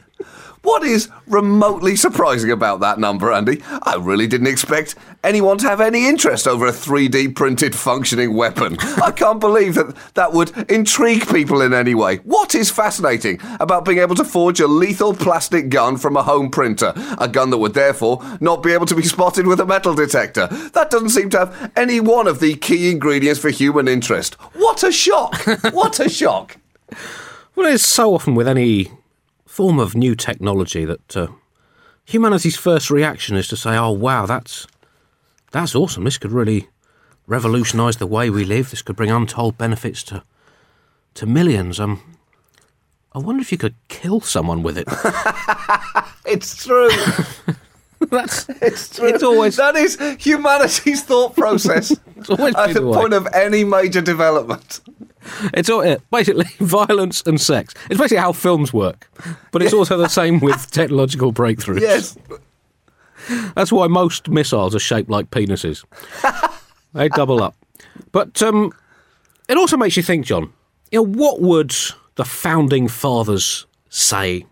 What 0.62 0.84
is 0.84 1.08
remotely 1.26 1.96
surprising 1.96 2.52
about 2.52 2.78
that 2.80 3.00
number, 3.00 3.32
Andy? 3.32 3.60
I 3.82 3.96
really 3.96 4.28
didn't 4.28 4.46
expect 4.46 4.94
anyone 5.24 5.58
to 5.58 5.68
have 5.68 5.80
any 5.80 6.06
interest 6.06 6.46
over 6.46 6.66
a 6.66 6.72
3D 6.72 7.34
printed 7.34 7.74
functioning 7.74 8.34
weapon. 8.34 8.76
I 9.02 9.10
can't 9.10 9.40
believe 9.40 9.74
that 9.74 9.96
that 10.14 10.32
would 10.32 10.70
intrigue 10.70 11.26
people 11.28 11.62
in 11.62 11.74
any 11.74 11.96
way. 11.96 12.18
What 12.18 12.54
is 12.54 12.70
fascinating 12.70 13.40
about 13.58 13.84
being 13.84 13.98
able 13.98 14.14
to 14.14 14.24
forge 14.24 14.60
a 14.60 14.68
lethal 14.68 15.14
plastic 15.14 15.68
gun 15.68 15.96
from 15.96 16.16
a 16.16 16.22
home 16.22 16.48
printer? 16.48 16.92
A 17.18 17.26
gun 17.26 17.50
that 17.50 17.58
would 17.58 17.74
therefore 17.74 18.22
not 18.40 18.62
be 18.62 18.72
able 18.72 18.86
to 18.86 18.94
be 18.94 19.02
spotted 19.02 19.48
with 19.48 19.58
a 19.58 19.66
metal 19.66 19.94
detector. 19.94 20.46
That 20.74 20.90
doesn't 20.90 21.10
seem 21.10 21.30
to 21.30 21.38
have 21.38 21.72
any 21.74 21.98
one 21.98 22.28
of 22.28 22.38
the 22.38 22.54
key 22.54 22.88
ingredients 22.92 23.40
for 23.40 23.50
human 23.50 23.88
interest. 23.88 24.34
What 24.54 24.82
a 24.84 24.92
shock! 24.92 25.44
What 25.72 25.98
a 26.00 26.08
shock! 26.08 26.58
Well, 27.56 27.72
it's 27.72 27.86
so 27.86 28.14
often 28.14 28.34
with 28.34 28.46
any 28.46 28.90
form 29.52 29.78
of 29.78 29.94
new 29.94 30.14
technology 30.14 30.86
that 30.86 31.14
uh, 31.14 31.26
humanity's 32.06 32.56
first 32.56 32.90
reaction 32.90 33.36
is 33.36 33.46
to 33.48 33.56
say, 33.56 33.76
"Oh, 33.76 33.90
wow, 33.90 34.24
that's 34.24 34.66
that's 35.50 35.74
awesome. 35.74 36.04
This 36.04 36.16
could 36.16 36.32
really 36.32 36.68
revolutionise 37.26 37.96
the 37.96 38.06
way 38.06 38.30
we 38.30 38.44
live. 38.46 38.70
This 38.70 38.80
could 38.80 38.96
bring 38.96 39.10
untold 39.10 39.58
benefits 39.58 40.02
to 40.04 40.22
to 41.14 41.26
millions." 41.26 41.78
Um, 41.78 42.00
I 43.12 43.18
wonder 43.18 43.42
if 43.42 43.52
you 43.52 43.58
could 43.58 43.74
kill 43.88 44.20
someone 44.22 44.62
with 44.62 44.78
it. 44.78 44.88
It's 46.24 46.64
true. 46.64 46.88
That's 48.10 48.48
it's, 48.48 49.22
always 49.22 49.56
that 49.56 49.76
is 49.76 49.98
humanity's 50.18 51.02
thought 51.04 51.36
process 51.36 51.94
always 52.28 52.54
at 52.56 52.68
the 52.68 52.80
the 52.80 52.92
point 52.92 53.12
of 53.12 53.28
any 53.32 53.64
major 53.64 54.00
development. 54.00 54.80
It's 55.54 55.68
all 55.70 55.80
it 55.80 56.02
basically 56.10 56.46
violence 56.58 57.22
and 57.26 57.40
sex. 57.40 57.74
It's 57.90 57.98
basically 57.98 58.18
how 58.18 58.32
films 58.32 58.72
work, 58.72 59.08
but 59.50 59.62
it's 59.62 59.74
also 59.74 59.96
the 59.96 60.08
same 60.08 60.40
with 60.40 60.70
technological 60.70 61.32
breakthroughs. 61.32 61.80
Yes, 61.80 62.16
That's 63.54 63.72
why 63.72 63.86
most 63.86 64.28
missiles 64.28 64.74
are 64.74 64.80
shaped 64.80 65.10
like 65.10 65.30
penises. 65.30 65.84
they 66.92 67.08
double 67.08 67.42
up. 67.42 67.54
But 68.10 68.42
um, 68.42 68.72
it 69.48 69.56
also 69.56 69.76
makes 69.76 69.96
you 69.96 70.02
think, 70.02 70.26
John. 70.26 70.52
You 70.90 70.98
know, 70.98 71.06
what 71.06 71.40
would 71.40 71.74
the 72.16 72.24
founding 72.24 72.88
fathers 72.88 73.66
say 73.88 74.44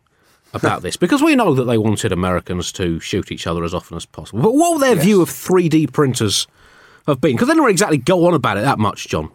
about 0.55 0.83
this? 0.83 0.97
Because 0.97 1.23
we 1.23 1.37
know 1.37 1.55
that 1.55 1.65
they 1.65 1.79
wanted 1.79 2.13
Americans 2.13 2.73
to 2.73 2.99
shoot 3.01 3.31
each 3.31 3.47
other 3.47 3.65
as 3.65 3.75
often 3.75 3.97
as 3.97 4.07
possible. 4.07 4.43
But 4.43 4.55
what 4.55 4.73
would 4.73 4.83
their 4.83 4.97
view 4.97 5.21
of 5.21 5.29
3D 5.29 5.93
printers 5.93 6.47
have 7.07 7.21
been? 7.21 7.33
Because 7.33 7.49
they 7.49 7.55
didn't 7.55 7.69
exactly 7.71 7.99
go 7.99 8.27
on 8.27 8.35
about 8.35 8.57
it 8.57 8.63
that 8.63 8.79
much, 8.79 9.09
John. 9.09 9.31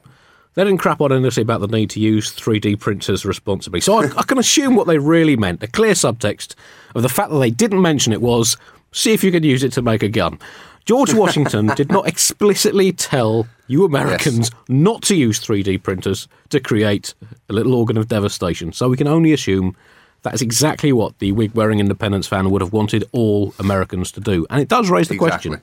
They 0.55 0.63
didn't 0.63 0.79
crap 0.79 1.01
on 1.01 1.11
endlessly 1.11 1.43
about 1.43 1.59
the 1.61 1.67
need 1.67 1.89
to 1.91 1.99
use 1.99 2.31
3D 2.31 2.79
printers 2.79 3.25
responsibly. 3.25 3.81
So 3.81 3.99
I, 3.99 4.09
I 4.17 4.23
can 4.23 4.37
assume 4.37 4.75
what 4.75 4.87
they 4.87 4.97
really 4.97 5.35
meant, 5.35 5.61
a 5.61 5.67
clear 5.67 5.93
subtext 5.93 6.55
of 6.95 7.03
the 7.03 7.09
fact 7.09 7.29
that 7.29 7.39
they 7.39 7.51
didn't 7.51 7.81
mention 7.81 8.13
it 8.13 8.21
was 8.21 8.57
see 8.91 9.13
if 9.13 9.23
you 9.23 9.31
can 9.31 9.43
use 9.43 9.63
it 9.63 9.73
to 9.73 9.81
make 9.81 10.01
a 10.01 10.07
gun. 10.07 10.39
George 10.85 11.13
Washington 11.15 11.67
did 11.75 11.91
not 11.91 12.07
explicitly 12.07 12.93
tell 12.93 13.47
you 13.67 13.83
Americans 13.83 14.49
not 14.69 15.01
to 15.03 15.15
use 15.15 15.39
3D 15.39 15.83
printers 15.83 16.27
to 16.49 16.59
create 16.59 17.13
a 17.49 17.53
little 17.53 17.73
organ 17.73 17.97
of 17.97 18.07
devastation. 18.07 18.71
So 18.71 18.87
we 18.87 18.97
can 18.97 19.07
only 19.07 19.33
assume 19.33 19.75
that 20.21 20.33
is 20.33 20.41
exactly 20.41 20.93
what 20.93 21.19
the 21.19 21.33
wig 21.33 21.53
wearing 21.53 21.79
independence 21.79 22.27
fan 22.27 22.49
would 22.49 22.61
have 22.61 22.71
wanted 22.71 23.03
all 23.11 23.53
Americans 23.59 24.11
to 24.13 24.21
do. 24.21 24.47
And 24.49 24.61
it 24.61 24.69
does 24.69 24.89
raise 24.89 25.09
the 25.09 25.15
exactly. 25.15 25.49
question 25.49 25.61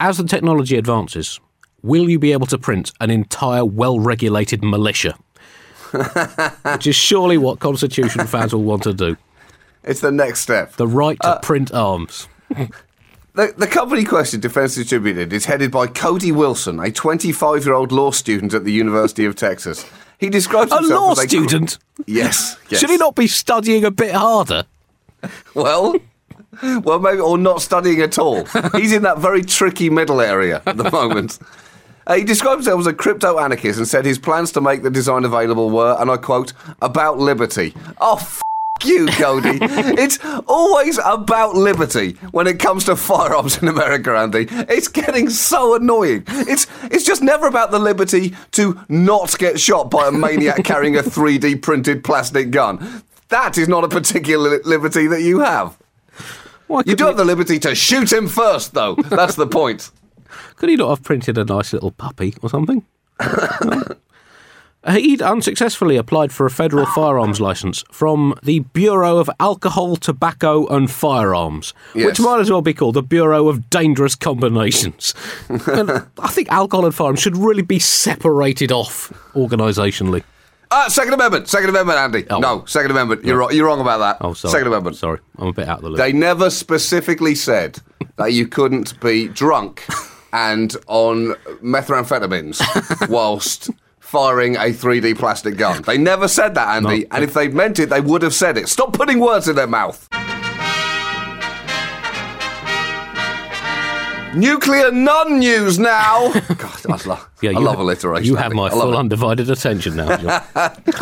as 0.00 0.18
the 0.18 0.24
technology 0.24 0.76
advances, 0.76 1.40
will 1.84 2.08
you 2.08 2.18
be 2.18 2.32
able 2.32 2.46
to 2.46 2.58
print 2.58 2.90
an 3.00 3.10
entire 3.10 3.64
well 3.64 4.00
regulated 4.00 4.64
militia? 4.64 5.14
Which 6.72 6.86
is 6.86 6.96
surely 6.96 7.38
what 7.38 7.60
Constitution 7.60 8.26
fans 8.26 8.52
will 8.54 8.64
want 8.64 8.82
to 8.84 8.94
do. 8.94 9.16
it's 9.84 10.00
the 10.00 10.10
next 10.10 10.40
step. 10.40 10.72
The 10.72 10.88
right 10.88 11.18
to 11.22 11.28
uh, 11.28 11.40
print 11.40 11.72
arms. 11.72 12.28
The, 13.36 13.52
the 13.58 13.66
company 13.66 14.04
question, 14.04 14.38
Defence 14.38 14.76
Distributed, 14.76 15.32
is 15.32 15.46
headed 15.46 15.72
by 15.72 15.88
Cody 15.88 16.30
Wilson, 16.30 16.78
a 16.78 16.92
25 16.92 17.64
year 17.64 17.74
old 17.74 17.90
law 17.90 18.12
student 18.12 18.54
at 18.54 18.62
the 18.64 18.70
University 18.70 19.24
of 19.24 19.34
Texas. 19.34 19.84
He 20.20 20.28
describes 20.30 20.70
A 20.70 20.76
himself 20.76 21.00
law 21.00 21.10
as 21.10 21.18
a 21.18 21.22
cr- 21.22 21.28
student? 21.28 21.78
yes, 22.06 22.56
yes. 22.68 22.78
Should 22.78 22.90
he 22.90 22.96
not 22.96 23.16
be 23.16 23.26
studying 23.26 23.84
a 23.84 23.90
bit 23.90 24.14
harder? 24.14 24.64
Well, 25.54 25.96
well, 26.62 27.00
maybe 27.00 27.18
or 27.18 27.36
not 27.36 27.60
studying 27.60 28.00
at 28.02 28.20
all. 28.20 28.44
He's 28.76 28.92
in 28.92 29.02
that 29.02 29.18
very 29.18 29.42
tricky 29.42 29.90
middle 29.90 30.20
area 30.20 30.62
at 30.64 30.76
the 30.76 30.88
moment. 30.92 31.40
Uh, 32.06 32.14
he 32.16 32.24
described 32.24 32.58
himself 32.58 32.80
as 32.80 32.86
a 32.86 32.92
crypto 32.92 33.38
anarchist 33.38 33.78
and 33.78 33.88
said 33.88 34.04
his 34.04 34.18
plans 34.18 34.52
to 34.52 34.60
make 34.60 34.82
the 34.82 34.90
design 34.90 35.24
available 35.24 35.70
were, 35.70 35.96
and 35.98 36.10
I 36.10 36.16
quote, 36.16 36.52
about 36.82 37.18
liberty. 37.18 37.74
Oh. 38.00 38.16
F- 38.16 38.40
you, 38.84 39.06
Cody. 39.06 39.58
it's 39.62 40.18
always 40.46 40.98
about 41.02 41.54
liberty 41.54 42.12
when 42.32 42.46
it 42.46 42.58
comes 42.58 42.84
to 42.84 42.96
firearms 42.96 43.56
in 43.62 43.68
America, 43.68 44.10
Andy. 44.14 44.46
It's 44.50 44.88
getting 44.88 45.30
so 45.30 45.76
annoying. 45.76 46.24
It's 46.28 46.66
it's 46.82 47.04
just 47.04 47.22
never 47.22 47.46
about 47.46 47.70
the 47.70 47.78
liberty 47.78 48.34
to 48.52 48.78
not 48.90 49.38
get 49.38 49.58
shot 49.58 49.90
by 49.90 50.08
a 50.08 50.12
maniac 50.12 50.64
carrying 50.64 50.96
a 50.98 51.02
3D 51.02 51.62
printed 51.62 52.04
plastic 52.04 52.50
gun. 52.50 53.02
That 53.30 53.56
is 53.56 53.68
not 53.68 53.84
a 53.84 53.88
particular 53.88 54.60
liberty 54.64 55.06
that 55.06 55.22
you 55.22 55.38
have. 55.40 55.78
Why 56.66 56.82
You 56.84 56.94
do 56.94 57.04
he- 57.04 57.08
have 57.08 57.16
the 57.16 57.24
liberty 57.24 57.58
to 57.60 57.74
shoot 57.74 58.12
him 58.12 58.28
first, 58.28 58.74
though. 58.74 58.96
That's 58.96 59.36
the 59.36 59.46
point. 59.46 59.90
Could 60.56 60.68
he 60.68 60.76
not 60.76 60.90
have 60.90 61.02
printed 61.02 61.38
a 61.38 61.44
nice 61.44 61.72
little 61.72 61.90
puppy 61.90 62.34
or 62.42 62.48
something? 62.48 62.84
He'd 64.88 65.22
unsuccessfully 65.22 65.96
applied 65.96 66.30
for 66.30 66.44
a 66.44 66.50
federal 66.50 66.84
firearms 66.84 67.40
license 67.40 67.82
from 67.90 68.34
the 68.42 68.60
Bureau 68.60 69.16
of 69.16 69.30
Alcohol, 69.40 69.96
Tobacco 69.96 70.66
and 70.66 70.90
Firearms, 70.90 71.72
which 71.94 72.20
might 72.20 72.40
as 72.40 72.50
well 72.50 72.60
be 72.60 72.74
called 72.74 72.94
the 72.94 73.02
Bureau 73.02 73.48
of 73.48 73.70
Dangerous 73.70 74.14
Combinations. 74.14 75.14
and 75.48 75.90
I 76.18 76.28
think 76.28 76.52
alcohol 76.52 76.84
and 76.84 76.94
firearms 76.94 77.20
should 77.20 77.36
really 77.36 77.62
be 77.62 77.78
separated 77.78 78.70
off 78.70 79.10
organisationally. 79.34 80.22
Ah, 80.70 80.88
Second 80.88 81.14
Amendment. 81.14 81.48
Second 81.48 81.70
Amendment, 81.70 81.98
Andy. 81.98 82.26
Oh. 82.28 82.40
No, 82.40 82.64
Second 82.66 82.90
Amendment. 82.90 83.24
You're, 83.24 83.38
wrong, 83.38 83.54
you're 83.54 83.66
wrong 83.66 83.80
about 83.80 83.98
that. 83.98 84.18
Oh, 84.20 84.34
sorry. 84.34 84.52
Second 84.52 84.66
Amendment. 84.66 84.96
Sorry, 84.96 85.20
I'm 85.38 85.48
a 85.48 85.52
bit 85.52 85.66
out 85.66 85.78
of 85.78 85.84
the 85.84 85.90
loop. 85.90 85.98
They 85.98 86.12
never 86.12 86.50
specifically 86.50 87.34
said 87.34 87.78
that 88.16 88.34
you 88.34 88.46
couldn't 88.46 89.00
be 89.00 89.28
drunk 89.28 89.86
and 90.34 90.76
on 90.88 91.28
methamphetamines 91.62 92.60
whilst 93.08 93.70
firing 94.00 94.56
a 94.56 94.70
3D 94.72 95.16
plastic 95.16 95.56
gun. 95.56 95.80
They 95.82 95.96
never 95.96 96.26
said 96.28 96.54
that, 96.56 96.76
Andy. 96.76 97.00
No. 97.00 97.06
And 97.12 97.24
if 97.24 97.32
they'd 97.34 97.54
meant 97.54 97.78
it, 97.78 97.88
they 97.88 98.00
would 98.00 98.22
have 98.22 98.34
said 98.34 98.58
it. 98.58 98.68
Stop 98.68 98.92
putting 98.92 99.20
words 99.20 99.48
in 99.48 99.54
their 99.56 99.66
mouth. 99.68 100.08
Nuclear 104.34 104.90
nun 104.90 105.38
news 105.38 105.78
now. 105.78 106.32
God, 106.58 106.86
I 106.88 107.08
love, 107.08 107.30
Yeah, 107.40 107.50
I 107.50 107.60
love 107.60 107.76
ha- 107.76 107.82
alliteration. 107.82 108.26
You 108.26 108.34
have 108.34 108.52
my 108.52 108.68
full 108.68 108.92
it. 108.92 108.96
undivided 108.96 109.48
attention 109.48 109.96
now. 109.96 110.16
John. 110.16 110.42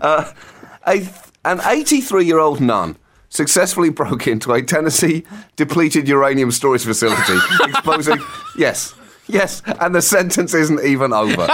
Uh, 0.00 0.32
a, 0.88 1.08
an 1.44 1.60
83 1.64 2.24
year 2.24 2.40
old 2.40 2.60
nun 2.60 2.96
successfully 3.36 3.90
broke 3.90 4.26
into 4.26 4.52
a 4.52 4.62
Tennessee 4.62 5.24
depleted 5.56 6.08
uranium 6.08 6.50
storage 6.50 6.84
facility, 6.84 7.38
exposing. 7.64 8.18
Yes. 8.58 8.94
Yes, 9.28 9.60
and 9.80 9.92
the 9.92 10.02
sentence 10.02 10.54
isn't 10.54 10.84
even 10.84 11.12
over. 11.12 11.48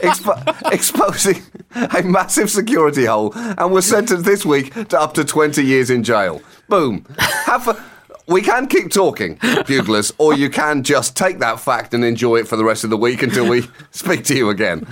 Expo- 0.00 0.72
exposing 0.72 1.42
a 1.74 2.02
massive 2.02 2.50
security 2.50 3.04
hole 3.04 3.32
and 3.34 3.70
was 3.70 3.84
sentenced 3.84 4.24
this 4.24 4.46
week 4.46 4.72
to 4.88 4.98
up 4.98 5.12
to 5.12 5.26
20 5.26 5.62
years 5.62 5.90
in 5.90 6.02
jail. 6.02 6.40
Boom. 6.70 7.04
Have 7.18 7.68
a, 7.68 7.84
we 8.28 8.40
can 8.40 8.66
keep 8.66 8.90
talking, 8.90 9.38
buglers, 9.66 10.10
or 10.16 10.32
you 10.34 10.48
can 10.48 10.82
just 10.82 11.18
take 11.18 11.38
that 11.40 11.60
fact 11.60 11.92
and 11.92 12.02
enjoy 12.02 12.36
it 12.36 12.48
for 12.48 12.56
the 12.56 12.64
rest 12.64 12.82
of 12.82 12.88
the 12.88 12.96
week 12.96 13.22
until 13.22 13.46
we 13.46 13.68
speak 13.90 14.24
to 14.24 14.34
you 14.34 14.48
again. 14.48 14.86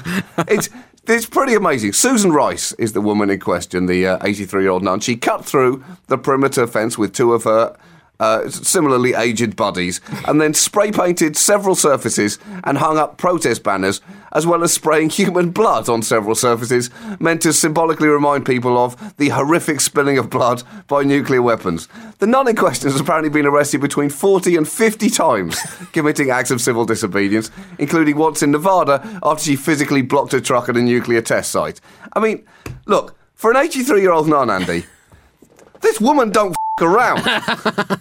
It's 0.47 0.69
it's 1.09 1.27
pretty 1.27 1.55
amazing. 1.55 1.93
Susan 1.93 2.33
Rice 2.33 2.73
is 2.73 2.93
the 2.93 3.01
woman 3.01 3.31
in 3.31 3.41
question, 3.41 3.87
the 3.87 4.07
uh, 4.07 4.19
83 4.23 4.63
year 4.63 4.71
old 4.71 4.83
nun. 4.83 5.01
She 5.01 5.17
cut 5.17 5.45
through 5.45 5.85
the 6.09 6.19
perimeter 6.19 6.67
fence 6.67 6.99
with 6.99 7.13
two 7.13 7.33
of 7.33 7.45
her 7.45 7.77
uh, 8.21 8.49
similarly 8.49 9.15
aged 9.15 9.57
buddies 9.57 10.01
and 10.27 10.41
then 10.41 10.55
spray 10.55 10.91
painted 10.91 11.37
several 11.37 11.75
surfaces 11.75 12.39
and 12.65 12.79
hung 12.79 12.99
up 12.99 13.19
protest 13.19 13.63
banners, 13.63 14.01
as 14.33 14.47
well 14.47 14.63
as 14.63 14.73
spraying 14.73 15.11
human 15.17 15.51
blood 15.51 15.89
on 15.89 16.03
several 16.03 16.35
surfaces, 16.35 16.91
meant 17.21 17.43
to 17.43 17.53
symbolically 17.53 18.09
remind 18.09 18.47
people 18.47 18.79
of 18.79 19.17
the 19.17 19.29
horrific 19.31 19.81
spilling 19.81 20.19
of 20.19 20.31
blood 20.31 20.63
by 20.89 21.03
nuclear 21.03 21.43
weapons. 21.43 21.89
The 22.19 22.27
nun 22.27 22.49
in 22.49 22.57
question 22.57 22.91
has 22.91 23.01
apparently 23.01 23.31
been 23.31 23.47
arrested 23.47 23.81
between 23.81 24.11
40 24.11 24.57
and 24.57 24.69
50 24.69 25.11
times, 25.11 25.61
committing 25.93 26.31
acts 26.31 26.51
of 26.51 26.61
civil 26.61 26.85
disobedience, 26.85 27.51
including 27.79 28.17
once 28.17 28.43
in 28.43 28.51
Nevada 28.51 29.21
after 29.23 29.45
she 29.45 29.57
physically 29.57 30.03
blocked 30.03 30.35
a 30.35 30.41
truck 30.41 30.69
at 30.69 30.77
a 30.77 30.83
nuclear 30.83 31.21
test 31.21 31.51
site. 31.51 31.81
I 32.13 32.21
mean, 32.21 32.45
look, 32.87 33.17
for 33.35 33.51
an 33.51 33.57
83 33.59 34.01
year 34.01 34.13
old 34.13 34.29
nun, 34.29 34.51
Andy, 34.51 34.87
this 35.81 36.01
woman 36.01 36.31
don't 36.31 36.57
around. 36.81 37.23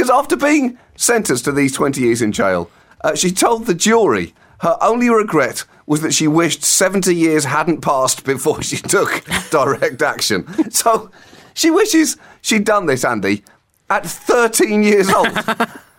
Because 0.00 0.10
after 0.10 0.34
being 0.34 0.78
sentenced 0.96 1.44
to 1.44 1.52
these 1.52 1.72
20 1.72 2.00
years 2.00 2.22
in 2.22 2.32
jail, 2.32 2.70
uh, 3.02 3.14
she 3.14 3.30
told 3.30 3.66
the 3.66 3.74
jury 3.74 4.32
her 4.60 4.78
only 4.80 5.10
regret 5.10 5.64
was 5.84 6.00
that 6.00 6.14
she 6.14 6.26
wished 6.26 6.62
70 6.64 7.14
years 7.14 7.44
hadn't 7.44 7.82
passed 7.82 8.24
before 8.24 8.62
she 8.62 8.76
took 8.76 9.22
direct 9.50 10.00
action. 10.00 10.70
So 10.70 11.10
she 11.52 11.70
wishes 11.70 12.16
she'd 12.40 12.64
done 12.64 12.86
this, 12.86 13.04
Andy, 13.04 13.42
at 13.90 14.06
13 14.06 14.82
years 14.82 15.10
old. 15.10 15.28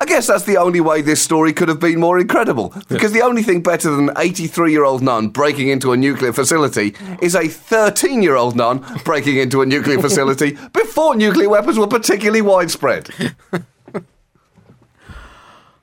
I 0.00 0.04
guess 0.04 0.28
that's 0.28 0.44
the 0.44 0.56
only 0.58 0.80
way 0.80 1.02
this 1.02 1.20
story 1.20 1.52
could 1.52 1.68
have 1.68 1.80
been 1.80 1.98
more 1.98 2.20
incredible. 2.20 2.72
Because 2.88 3.10
the 3.10 3.22
only 3.22 3.42
thing 3.42 3.62
better 3.62 3.90
than 3.90 4.10
an 4.10 4.16
83 4.16 4.70
year 4.70 4.84
old 4.84 5.02
nun 5.02 5.28
breaking 5.28 5.68
into 5.68 5.90
a 5.92 5.96
nuclear 5.96 6.32
facility 6.32 6.94
is 7.20 7.34
a 7.34 7.48
13 7.48 8.22
year 8.22 8.36
old 8.36 8.54
nun 8.54 8.84
breaking 9.04 9.38
into 9.38 9.60
a 9.60 9.66
nuclear 9.66 9.98
facility 10.00 10.56
before 10.72 11.16
nuclear 11.16 11.48
weapons 11.48 11.78
were 11.78 11.88
particularly 11.88 12.42
widespread. 12.42 13.08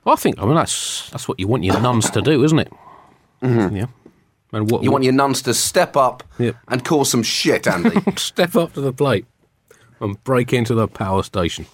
Well, 0.04 0.12
I 0.14 0.16
think 0.16 0.38
I 0.38 0.46
mean 0.46 0.54
that's 0.54 1.10
that's 1.10 1.26
what 1.28 1.40
you 1.40 1.48
want 1.48 1.64
your 1.64 1.80
nuns 1.80 2.08
to 2.10 2.22
do, 2.22 2.44
isn't 2.44 2.58
it? 2.60 2.72
Mm-hmm. 3.42 3.76
Yeah. 3.76 3.86
And 4.52 4.70
what 4.70 4.82
You 4.84 4.92
want 4.92 5.04
your 5.04 5.12
nuns 5.12 5.42
to 5.42 5.52
step 5.52 5.96
up 5.96 6.22
Yep. 6.38 6.56
and 6.68 6.84
cause 6.84 7.10
some 7.10 7.22
shit, 7.24 7.66
Andy. 7.66 8.00
step 8.16 8.54
up 8.54 8.72
to 8.74 8.80
the 8.80 8.92
plate 8.92 9.26
and 10.00 10.22
break 10.24 10.52
into 10.52 10.74
the 10.74 10.86
power 10.86 11.22
station. 11.24 11.66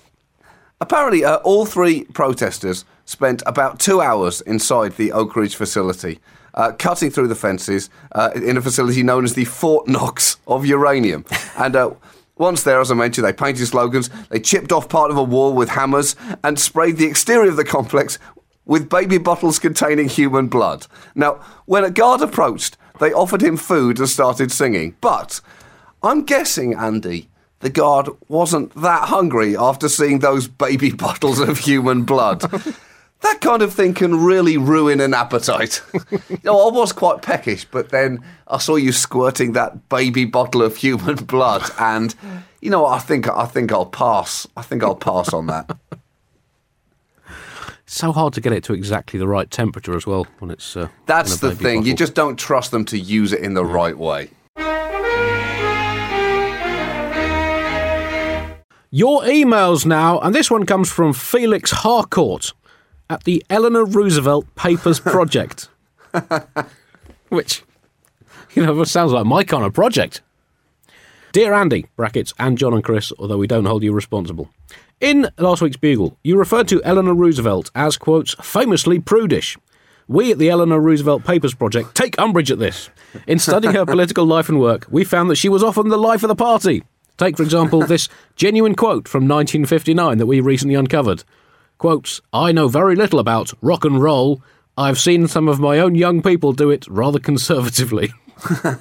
Apparently, 0.82 1.24
uh, 1.24 1.36
all 1.44 1.64
three 1.64 2.02
protesters 2.06 2.84
spent 3.04 3.40
about 3.46 3.78
two 3.78 4.00
hours 4.00 4.40
inside 4.40 4.96
the 4.96 5.12
Oak 5.12 5.36
Ridge 5.36 5.54
facility, 5.54 6.18
uh, 6.54 6.72
cutting 6.76 7.08
through 7.08 7.28
the 7.28 7.36
fences 7.36 7.88
uh, 8.16 8.30
in 8.34 8.56
a 8.56 8.60
facility 8.60 9.04
known 9.04 9.22
as 9.22 9.34
the 9.34 9.44
Fort 9.44 9.86
Knox 9.86 10.38
of 10.48 10.66
uranium. 10.66 11.24
and 11.56 11.76
uh, 11.76 11.92
Once 12.36 12.64
there, 12.64 12.80
as 12.80 12.90
I 12.90 12.94
mentioned, 12.94 13.24
they 13.24 13.32
painted 13.32 13.64
slogans, 13.66 14.10
they 14.30 14.40
chipped 14.40 14.72
off 14.72 14.88
part 14.88 15.12
of 15.12 15.16
a 15.16 15.22
wall 15.22 15.52
with 15.52 15.68
hammers, 15.68 16.16
and 16.42 16.58
sprayed 16.58 16.96
the 16.96 17.06
exterior 17.06 17.50
of 17.50 17.56
the 17.56 17.64
complex 17.64 18.18
with 18.64 18.90
baby 18.90 19.18
bottles 19.18 19.60
containing 19.60 20.08
human 20.08 20.48
blood. 20.48 20.88
Now, 21.14 21.34
when 21.66 21.84
a 21.84 21.90
guard 21.92 22.22
approached, 22.22 22.76
they 22.98 23.12
offered 23.12 23.40
him 23.40 23.56
food 23.56 24.00
and 24.00 24.08
started 24.08 24.50
singing. 24.50 24.96
But 25.00 25.40
I'm 26.02 26.24
guessing, 26.24 26.74
Andy, 26.74 27.28
the 27.62 27.70
guard 27.70 28.08
wasn't 28.28 28.74
that 28.74 29.08
hungry 29.08 29.56
after 29.56 29.88
seeing 29.88 30.18
those 30.18 30.46
baby 30.48 30.90
bottles 31.04 31.38
of 31.40 31.58
human 31.58 32.02
blood. 32.02 32.40
that 33.22 33.40
kind 33.40 33.62
of 33.62 33.72
thing 33.72 33.94
can 33.94 34.22
really 34.22 34.56
ruin 34.58 35.00
an 35.00 35.14
appetite. 35.14 35.80
no, 36.44 36.58
I 36.68 36.72
was 36.72 36.92
quite 36.92 37.22
peckish, 37.22 37.64
but 37.64 37.88
then 37.90 38.22
I 38.48 38.58
saw 38.58 38.74
you 38.76 38.92
squirting 38.92 39.52
that 39.52 39.88
baby 39.88 40.24
bottle 40.24 40.60
of 40.62 40.76
human 40.76 41.14
blood, 41.24 41.62
and 41.78 42.14
you 42.60 42.68
know, 42.68 42.84
I 42.84 42.98
think 42.98 43.28
I 43.28 43.46
think 43.46 43.72
I'll 43.72 43.86
pass. 43.86 44.46
I 44.56 44.62
think 44.62 44.82
I'll 44.82 44.96
pass 44.96 45.32
on 45.32 45.46
that. 45.46 45.76
It's 47.84 47.94
so 47.98 48.10
hard 48.12 48.32
to 48.34 48.40
get 48.40 48.52
it 48.52 48.64
to 48.64 48.74
exactly 48.74 49.18
the 49.18 49.28
right 49.28 49.50
temperature 49.50 49.94
as 49.94 50.06
well 50.06 50.26
when 50.40 50.50
it's. 50.50 50.76
Uh, 50.76 50.88
That's 51.06 51.38
the 51.38 51.54
thing. 51.54 51.84
You 51.84 51.94
just 51.94 52.14
don't 52.14 52.38
trust 52.38 52.72
them 52.72 52.84
to 52.86 52.98
use 52.98 53.32
it 53.32 53.40
in 53.40 53.54
the 53.54 53.64
right 53.64 53.96
way. 53.96 54.30
Your 58.94 59.22
emails 59.22 59.86
now, 59.86 60.20
and 60.20 60.34
this 60.34 60.50
one 60.50 60.66
comes 60.66 60.92
from 60.92 61.14
Felix 61.14 61.70
Harcourt 61.70 62.52
at 63.08 63.24
the 63.24 63.42
Eleanor 63.48 63.86
Roosevelt 63.86 64.54
Papers 64.54 65.00
Project. 65.00 65.70
Which, 67.30 67.62
you 68.52 68.66
know, 68.66 68.84
sounds 68.84 69.12
like 69.12 69.24
my 69.24 69.44
kind 69.44 69.64
of 69.64 69.72
project. 69.72 70.20
Dear 71.32 71.54
Andy, 71.54 71.86
brackets, 71.96 72.34
and 72.38 72.58
John 72.58 72.74
and 72.74 72.84
Chris, 72.84 73.14
although 73.18 73.38
we 73.38 73.46
don't 73.46 73.64
hold 73.64 73.82
you 73.82 73.94
responsible. 73.94 74.50
In 75.00 75.30
last 75.38 75.62
week's 75.62 75.78
Bugle, 75.78 76.18
you 76.22 76.36
referred 76.36 76.68
to 76.68 76.84
Eleanor 76.84 77.14
Roosevelt 77.14 77.70
as, 77.74 77.96
quotes, 77.96 78.34
famously 78.42 78.98
prudish. 78.98 79.56
We 80.06 80.32
at 80.32 80.38
the 80.38 80.50
Eleanor 80.50 80.82
Roosevelt 80.82 81.24
Papers 81.24 81.54
Project 81.54 81.94
take 81.94 82.18
umbrage 82.18 82.50
at 82.50 82.58
this. 82.58 82.90
In 83.26 83.38
studying 83.38 83.72
her 83.72 83.86
political 83.86 84.26
life 84.26 84.50
and 84.50 84.60
work, 84.60 84.86
we 84.90 85.02
found 85.02 85.30
that 85.30 85.36
she 85.36 85.48
was 85.48 85.62
often 85.62 85.88
the 85.88 85.96
life 85.96 86.22
of 86.22 86.28
the 86.28 86.36
party. 86.36 86.82
Take, 87.22 87.36
for 87.36 87.44
example, 87.44 87.82
this 87.82 88.08
genuine 88.34 88.74
quote 88.74 89.06
from 89.06 89.28
1959 89.28 90.18
that 90.18 90.26
we 90.26 90.40
recently 90.40 90.74
uncovered. 90.74 91.22
Quotes, 91.78 92.20
I 92.32 92.50
know 92.50 92.66
very 92.66 92.96
little 92.96 93.20
about 93.20 93.52
rock 93.62 93.84
and 93.84 94.02
roll. 94.02 94.42
I've 94.76 94.98
seen 94.98 95.28
some 95.28 95.46
of 95.46 95.60
my 95.60 95.78
own 95.78 95.94
young 95.94 96.20
people 96.20 96.52
do 96.52 96.68
it 96.68 96.84
rather 96.88 97.20
conservatively. 97.20 98.12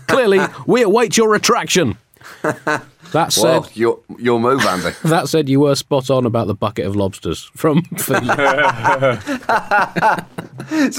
Clearly, 0.08 0.40
we 0.66 0.82
await 0.82 1.18
your 1.18 1.30
retraction. 1.30 2.00
That 2.42 3.28
said, 3.30 3.44
Well, 3.44 3.70
your 3.76 4.00
your 4.18 4.40
move, 4.40 4.62
Andy. 4.62 4.90
that 5.04 5.30
said, 5.30 5.48
you 5.48 5.60
were 5.60 5.76
spot 5.76 6.10
on 6.10 6.26
about 6.26 6.48
the 6.48 6.56
bucket 6.56 6.88
of 6.88 6.96
lobsters 6.96 7.44
from 7.56 7.84
so 7.98 8.16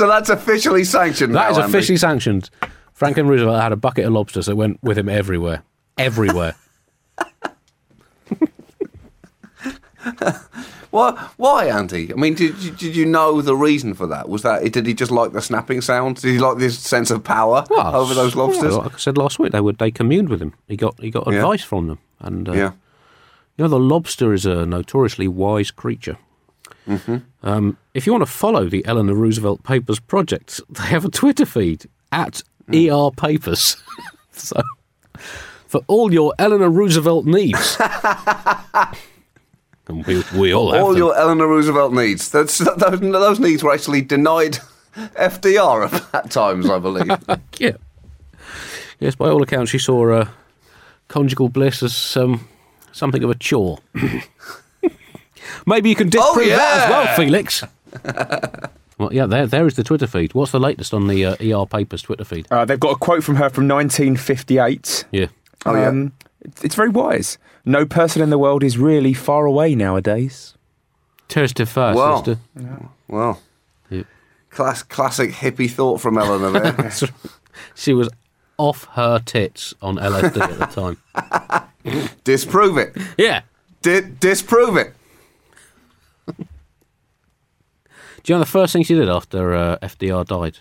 that's 0.06 0.28
officially 0.28 0.84
sanctioned. 0.84 1.34
That 1.34 1.46
now, 1.46 1.50
is 1.50 1.58
Andy. 1.58 1.70
officially 1.70 1.98
sanctioned. 1.98 2.50
Franklin 2.92 3.26
Roosevelt 3.26 3.60
had 3.60 3.72
a 3.72 3.76
bucket 3.76 4.04
of 4.04 4.12
lobsters 4.12 4.46
that 4.46 4.54
went 4.54 4.80
with 4.80 4.96
him 4.96 5.08
everywhere. 5.08 5.64
Everywhere. 5.98 6.54
Why, 10.90 11.12
why, 11.38 11.66
Andy? 11.68 12.12
I 12.12 12.16
mean, 12.16 12.34
did 12.34 12.58
you, 12.62 12.70
did 12.70 12.94
you 12.94 13.06
know 13.06 13.40
the 13.40 13.56
reason 13.56 13.94
for 13.94 14.06
that? 14.08 14.28
Was 14.28 14.42
that 14.42 14.70
did 14.72 14.84
he 14.84 14.92
just 14.92 15.10
like 15.10 15.32
the 15.32 15.40
snapping 15.40 15.80
sound? 15.80 16.16
Did 16.20 16.32
he 16.34 16.38
like 16.38 16.58
this 16.58 16.78
sense 16.78 17.10
of 17.10 17.24
power 17.24 17.64
Well, 17.70 17.96
over 17.96 18.12
those 18.12 18.36
lobsters? 18.36 18.76
Like 18.76 18.94
I 18.94 18.98
said 18.98 19.16
last 19.16 19.38
week, 19.38 19.52
they 19.52 19.60
would 19.62 19.78
they 19.78 19.90
communed 19.90 20.28
with 20.28 20.42
him. 20.42 20.52
He 20.68 20.76
got 20.76 21.00
he 21.00 21.10
got 21.10 21.26
Yeah. 21.28 21.36
advice 21.38 21.64
from 21.64 21.86
them, 21.86 21.98
and 22.20 22.46
uh, 22.46 22.52
Yeah. 22.52 22.72
you 23.56 23.64
know 23.64 23.68
the 23.68 23.78
lobster 23.78 24.34
is 24.34 24.44
a 24.44 24.66
notoriously 24.66 25.28
wise 25.28 25.70
creature. 25.70 26.18
Mm-hmm. 26.86 27.16
Um, 27.42 27.78
if 27.94 28.04
you 28.06 28.12
want 28.12 28.26
to 28.26 28.30
follow 28.30 28.68
the 28.68 28.84
Eleanor 28.84 29.14
Roosevelt 29.14 29.62
Papers 29.62 29.98
project, 29.98 30.60
they 30.68 30.84
have 30.88 31.06
a 31.06 31.10
Twitter 31.10 31.46
feed 31.46 31.86
at 32.10 32.42
Mm. 32.68 32.90
ER 32.92 33.10
Papers. 33.16 33.76
so 34.32 34.60
for 35.66 35.80
all 35.86 36.12
your 36.12 36.34
Eleanor 36.38 36.68
Roosevelt 36.68 37.24
needs. 37.24 37.78
And 39.92 40.06
we, 40.06 40.22
we 40.34 40.54
all 40.54 40.72
have 40.72 40.82
All 40.82 40.88
them. 40.90 40.98
your 40.98 41.16
Eleanor 41.16 41.46
Roosevelt 41.48 41.92
needs. 41.92 42.30
That's, 42.30 42.58
those, 42.76 43.00
those 43.00 43.40
needs 43.40 43.62
were 43.62 43.72
actually 43.72 44.00
denied 44.02 44.58
FDR 44.96 46.14
at 46.14 46.30
times, 46.30 46.68
I 46.68 46.78
believe. 46.78 47.10
Yeah. 47.58 47.72
Yes, 48.98 49.14
by 49.16 49.28
all 49.28 49.42
accounts, 49.42 49.70
she 49.72 49.78
saw 49.78 50.12
uh, 50.12 50.28
conjugal 51.08 51.48
bliss 51.48 51.82
as 51.82 52.16
um, 52.16 52.48
something 52.92 53.22
of 53.24 53.30
a 53.30 53.34
chore. 53.34 53.78
Maybe 55.66 55.88
you 55.88 55.96
can 55.96 56.08
disprove 56.08 56.46
that 56.48 56.84
as 56.84 56.90
well. 56.90 57.16
Felix. 57.16 57.64
well, 58.98 59.12
yeah, 59.12 59.26
there, 59.26 59.46
there 59.46 59.66
is 59.66 59.74
the 59.74 59.82
Twitter 59.84 60.06
feed. 60.06 60.34
What's 60.34 60.52
the 60.52 60.60
latest 60.60 60.94
on 60.94 61.08
the 61.08 61.24
uh, 61.24 61.36
ER 61.62 61.66
Papers 61.66 62.02
Twitter 62.02 62.24
feed? 62.24 62.46
Uh, 62.50 62.64
they've 62.64 62.78
got 62.78 62.92
a 62.92 62.96
quote 62.96 63.24
from 63.24 63.36
her 63.36 63.50
from 63.50 63.66
1958. 63.68 65.04
Yeah. 65.10 65.26
Oh, 65.66 65.74
yeah. 65.74 65.88
Um, 65.88 66.12
it's, 66.16 66.31
it's 66.62 66.74
very 66.74 66.88
wise. 66.88 67.38
No 67.64 67.86
person 67.86 68.22
in 68.22 68.30
the 68.30 68.38
world 68.38 68.62
is 68.64 68.76
really 68.78 69.14
far 69.14 69.46
away 69.46 69.74
nowadays. 69.74 70.54
Tears 71.28 71.52
to 71.54 71.66
first, 71.66 71.96
Well. 71.96 72.24
sister. 72.24 72.40
well, 73.08 73.40
Yeah. 73.90 74.02
class, 74.50 74.82
classic 74.82 75.30
hippie 75.32 75.70
thought 75.70 76.00
from 76.00 76.18
Eleanor 76.18 76.58
there. 76.60 76.90
She 77.74 77.92
was 77.94 78.08
off 78.58 78.84
her 78.92 79.18
tits 79.18 79.74
on 79.82 79.96
LSD 79.96 80.40
at 80.40 80.58
the 80.58 80.66
time. 80.66 80.96
Disprove 82.24 82.78
it. 82.78 82.96
Yeah. 83.18 83.42
Di- 83.82 84.00
disprove 84.20 84.76
it. 84.76 84.94
Do 88.22 88.32
you 88.32 88.34
know 88.36 88.40
the 88.40 88.46
first 88.46 88.72
thing 88.72 88.84
she 88.84 88.94
did 88.94 89.08
after 89.08 89.54
uh, 89.54 89.76
FDR 89.82 90.24
died? 90.26 90.58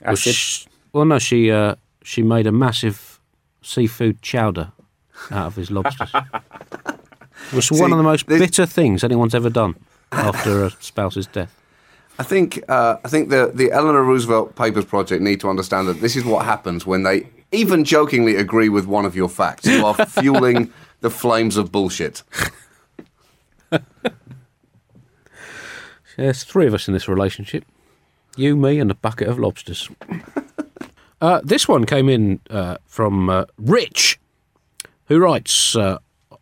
was 0.00 0.20
Acid. 0.20 0.34
sh- 0.34 0.66
well, 0.92 1.04
no, 1.04 1.18
she 1.18 1.50
uh, 1.50 1.74
she 2.02 2.22
made 2.22 2.46
a 2.46 2.52
massive 2.52 3.13
seafood 3.64 4.22
chowder 4.22 4.72
out 5.30 5.46
of 5.46 5.56
his 5.56 5.70
lobsters. 5.70 6.10
it 6.14 7.52
was 7.52 7.70
one 7.72 7.92
of 7.92 7.98
the 7.98 8.04
most 8.04 8.26
this- 8.26 8.40
bitter 8.40 8.66
things 8.66 9.02
anyone's 9.02 9.34
ever 9.34 9.50
done 9.50 9.74
after 10.12 10.64
a 10.64 10.70
spouse's 10.80 11.26
death. 11.26 11.60
I 12.18 12.22
think 12.22 12.62
uh, 12.68 12.98
I 13.04 13.08
think 13.08 13.30
the 13.30 13.50
the 13.52 13.72
Eleanor 13.72 14.04
Roosevelt 14.04 14.54
Papers 14.54 14.84
Project 14.84 15.20
need 15.20 15.40
to 15.40 15.48
understand 15.50 15.88
that 15.88 16.00
this 16.00 16.14
is 16.14 16.24
what 16.24 16.44
happens 16.44 16.86
when 16.86 17.02
they 17.02 17.28
even 17.50 17.84
jokingly 17.84 18.36
agree 18.36 18.68
with 18.68 18.86
one 18.86 19.04
of 19.04 19.16
your 19.16 19.28
facts. 19.28 19.66
You 19.66 19.84
are 19.84 19.94
fueling 20.06 20.72
the 21.00 21.10
flames 21.10 21.56
of 21.56 21.72
bullshit. 21.72 22.22
There's 26.16 26.44
three 26.44 26.66
of 26.68 26.74
us 26.74 26.86
in 26.86 26.94
this 26.94 27.08
relationship. 27.08 27.64
You, 28.36 28.54
me, 28.56 28.78
and 28.78 28.90
a 28.90 28.94
bucket 28.94 29.26
of 29.28 29.38
lobsters. 29.38 29.90
Uh, 31.24 31.40
this 31.42 31.66
one 31.66 31.86
came 31.86 32.10
in 32.10 32.38
uh, 32.50 32.76
from 32.84 33.30
uh, 33.30 33.46
Rich, 33.56 34.20
who 35.06 35.18
writes 35.18 35.74
uh, 35.74 35.96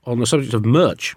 on 0.05 0.19
the 0.19 0.27
subject 0.27 0.55
of 0.55 0.65
merch. 0.65 1.15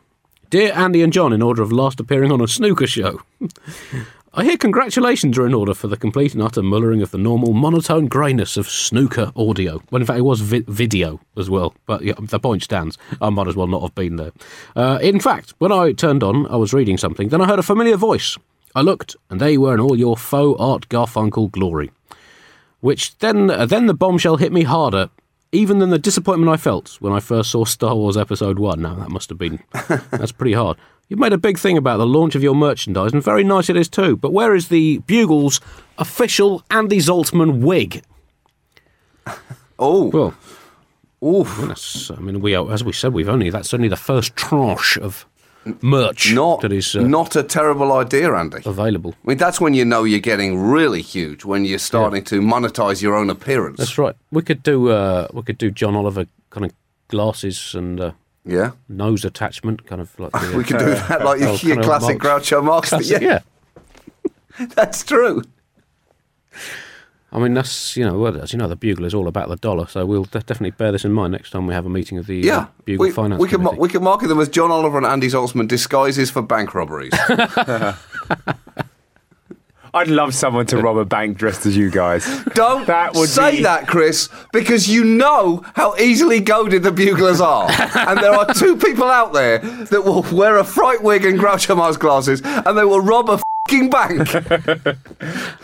Dear 0.51 0.71
Andy 0.73 1.01
and 1.01 1.11
John, 1.11 1.33
in 1.33 1.41
order 1.41 1.63
of 1.63 1.71
last 1.71 1.99
appearing 1.99 2.31
on 2.31 2.41
a 2.41 2.47
snooker 2.47 2.85
show. 2.85 3.23
I 4.35 4.43
hear 4.43 4.57
congratulations 4.57 5.35
are 5.39 5.47
in 5.47 5.53
order 5.55 5.73
for 5.73 5.87
the 5.87 5.97
complete 5.97 6.35
and 6.35 6.43
utter 6.43 6.61
mullering 6.61 7.01
of 7.01 7.09
the 7.09 7.17
normal 7.17 7.53
monotone 7.53 8.05
greyness 8.05 8.55
of 8.55 8.69
snooker 8.69 9.31
audio. 9.35 9.81
Well, 9.89 10.01
in 10.01 10.05
fact, 10.05 10.19
it 10.19 10.23
was 10.23 10.41
vi- 10.41 10.65
video 10.67 11.19
as 11.35 11.49
well, 11.49 11.73
but 11.87 12.03
yeah, 12.03 12.13
the 12.19 12.39
point 12.39 12.61
stands. 12.61 12.99
I 13.19 13.31
might 13.31 13.47
as 13.47 13.55
well 13.55 13.65
not 13.65 13.81
have 13.81 13.95
been 13.95 14.17
there. 14.17 14.33
Uh, 14.75 14.99
in 15.01 15.19
fact, 15.19 15.55
when 15.57 15.71
I 15.71 15.93
turned 15.93 16.21
on, 16.21 16.45
I 16.47 16.57
was 16.57 16.71
reading 16.71 16.99
something, 16.99 17.29
then 17.29 17.41
I 17.41 17.47
heard 17.47 17.59
a 17.59 17.63
familiar 17.63 17.97
voice. 17.97 18.37
I 18.75 18.81
looked, 18.81 19.15
and 19.31 19.39
there 19.39 19.49
you 19.49 19.61
were 19.61 19.73
in 19.73 19.79
all 19.79 19.97
your 19.97 20.17
faux 20.17 20.59
Art 20.61 20.89
Garfunkel 20.89 21.49
glory. 21.49 21.89
Which 22.81 23.17
then, 23.19 23.49
uh, 23.49 23.65
then 23.65 23.85
the 23.87 23.93
bombshell 23.93 24.37
hit 24.37 24.51
me 24.51 24.63
harder, 24.63 25.09
even 25.51 25.79
than 25.79 25.89
the 25.89 25.97
disappointment 25.99 26.51
I 26.51 26.57
felt 26.57 26.97
when 26.99 27.13
I 27.13 27.19
first 27.19 27.51
saw 27.51 27.65
Star 27.65 27.95
Wars 27.95 28.17
Episode 28.17 28.59
One. 28.59 28.81
Now 28.81 28.95
that 28.95 29.09
must 29.09 29.29
have 29.29 29.37
been 29.37 29.59
that's 30.11 30.31
pretty 30.31 30.53
hard. 30.53 30.77
You've 31.07 31.19
made 31.19 31.33
a 31.33 31.37
big 31.37 31.59
thing 31.59 31.77
about 31.77 31.97
the 31.97 32.05
launch 32.07 32.33
of 32.35 32.41
your 32.43 32.55
merchandise, 32.55 33.13
and 33.13 33.23
very 33.23 33.43
nice 33.43 33.69
it 33.69 33.77
is 33.77 33.87
too. 33.87 34.17
But 34.17 34.33
where 34.33 34.55
is 34.55 34.69
the 34.69 34.97
Bugle's 34.99 35.61
official 35.97 36.63
Andy 36.71 36.97
Zaltzman 36.97 37.61
wig? 37.61 38.03
Oh, 39.77 40.05
Well, 40.05 40.33
oof. 41.21 42.11
I 42.11 42.21
mean, 42.21 42.39
we 42.39 42.55
are, 42.55 42.71
as 42.71 42.81
we 42.81 42.93
said, 42.93 43.11
we've 43.11 43.27
only 43.27 43.49
that's 43.49 43.73
only 43.73 43.89
the 43.89 43.97
first 43.97 44.35
tranche 44.37 44.97
of 44.97 45.25
merch 45.81 46.33
Not, 46.33 46.61
that 46.61 46.71
is 46.71 46.95
uh, 46.95 47.01
not 47.01 47.35
a 47.35 47.43
terrible 47.43 47.93
idea, 47.93 48.33
Andy. 48.33 48.61
available. 48.65 49.15
I 49.23 49.29
mean, 49.29 49.37
that's 49.37 49.59
when 49.59 49.73
you 49.73 49.85
know 49.85 50.03
you're 50.03 50.19
getting 50.19 50.57
really 50.59 51.01
huge, 51.01 51.43
when 51.45 51.65
you're 51.65 51.79
starting 51.79 52.23
to 52.25 52.41
monetize 52.41 53.01
your 53.01 53.15
own 53.15 53.29
appearance. 53.29 53.77
That's 53.77 53.97
right. 53.97 54.15
We 54.31 54.41
could 54.41 54.63
do 54.63 54.89
uh, 54.89 55.27
we 55.33 55.41
could 55.43 55.57
do 55.57 55.71
John 55.71 55.95
Oliver 55.95 56.25
kind 56.49 56.65
of 56.65 56.71
glasses 57.07 57.73
and 57.75 57.99
uh, 57.99 58.11
yeah. 58.45 58.71
nose 58.87 59.25
attachment, 59.25 59.85
kind 59.85 60.01
of 60.01 60.17
like 60.19 60.31
the, 60.33 60.53
uh, 60.53 60.57
We 60.57 60.63
could 60.63 60.79
do 60.79 60.85
that 60.85 61.23
like 61.23 61.39
your, 61.39 61.55
your 61.55 61.83
classic 61.83 62.21
Marx. 62.23 62.49
Groucho 62.49 62.63
Marx. 62.63 62.89
classic- 62.89 63.21
yeah, 63.21 63.39
yeah. 64.59 64.65
that's 64.75 65.03
true. 65.03 65.41
I 67.35 67.39
mean, 67.39 67.53
that's 67.53 67.97
you 67.97 68.05
know, 68.05 68.25
as 68.27 68.53
you 68.53 68.57
know, 68.59 68.67
the 68.69 68.77
bugle 68.77 69.03
is 69.03 69.13
all 69.13 69.27
about 69.27 69.49
the 69.49 69.57
dollar, 69.57 69.87
so 69.87 70.05
we'll 70.05 70.23
de- 70.23 70.39
definitely 70.39 70.71
bear 70.71 70.93
this 70.93 71.03
in 71.03 71.11
mind 71.11 71.33
next 71.33 71.49
time 71.51 71.67
we 71.67 71.73
have 71.73 71.85
a 71.85 71.89
meeting 71.89 72.17
of 72.17 72.27
the 72.27 72.39
uh, 72.49 72.55
Yeah, 72.55 72.67
bugle 72.85 73.07
we, 73.07 73.11
finance 73.11 73.41
we 73.41 73.49
can 73.49 73.61
ma- 73.61 73.71
we 73.71 73.89
can 73.89 74.01
market 74.03 74.27
them 74.29 74.39
as 74.39 74.47
John 74.47 74.71
Oliver 74.71 74.97
and 74.97 75.05
Andy 75.05 75.27
Zaltzman 75.27 75.67
disguises 75.67 76.31
for 76.31 76.41
bank 76.41 76.73
robberies. 76.73 77.11
I'd 79.93 80.09
love 80.09 80.33
someone 80.35 80.65
to 80.67 80.77
rob 80.77 80.97
a 80.97 81.05
bank 81.05 81.37
dressed 81.37 81.65
as 81.65 81.77
you 81.77 81.89
guys. 81.89 82.25
Don't 82.53 82.85
That 82.85 83.13
would 83.15 83.29
say 83.29 83.57
be- 83.57 83.63
that, 83.63 83.87
Chris, 83.87 84.27
because 84.51 84.89
you 84.89 85.05
know 85.05 85.63
how 85.73 85.95
easily 85.95 86.41
goaded 86.41 86.83
the 86.83 86.91
buglers 86.91 87.39
are, 87.39 87.69
and 87.95 88.19
there 88.19 88.33
are 88.33 88.53
two 88.53 88.75
people 88.77 89.05
out 89.05 89.31
there 89.33 89.59
that 89.59 90.03
will 90.03 90.23
wear 90.33 90.57
a 90.57 90.63
fright 90.65 91.01
wig 91.01 91.23
and 91.25 91.39
Groucho 91.39 91.77
Marx 91.77 91.95
glasses, 91.97 92.41
and 92.43 92.77
they 92.77 92.83
will 92.83 92.99
rob 93.01 93.29
a 93.29 93.39
fing 93.69 93.89
bank 93.89 94.27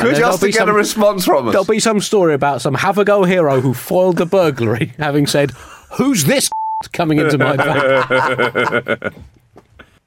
there'll 0.04 0.20
just 0.32 0.40
to 0.42 0.46
be 0.48 0.52
get 0.52 0.60
some- 0.60 0.70
a 0.70 0.74
response 0.74 1.26
from 1.26 1.48
us. 1.48 1.52
There'll 1.54 1.66
be 1.66 1.80
some 1.80 2.00
story 2.02 2.34
about 2.34 2.62
some 2.62 2.74
have 2.76 2.98
a 2.98 3.06
go 3.06 3.24
hero 3.24 3.62
who 3.62 3.74
foiled 3.74 4.18
the 4.18 4.26
burglary, 4.26 4.94
having 5.00 5.28
said, 5.28 5.52
"Who's 5.98 6.26
this 6.26 6.50
coming 6.94 7.20
into 7.20 7.38
my 7.38 7.56
van?" 7.58 9.14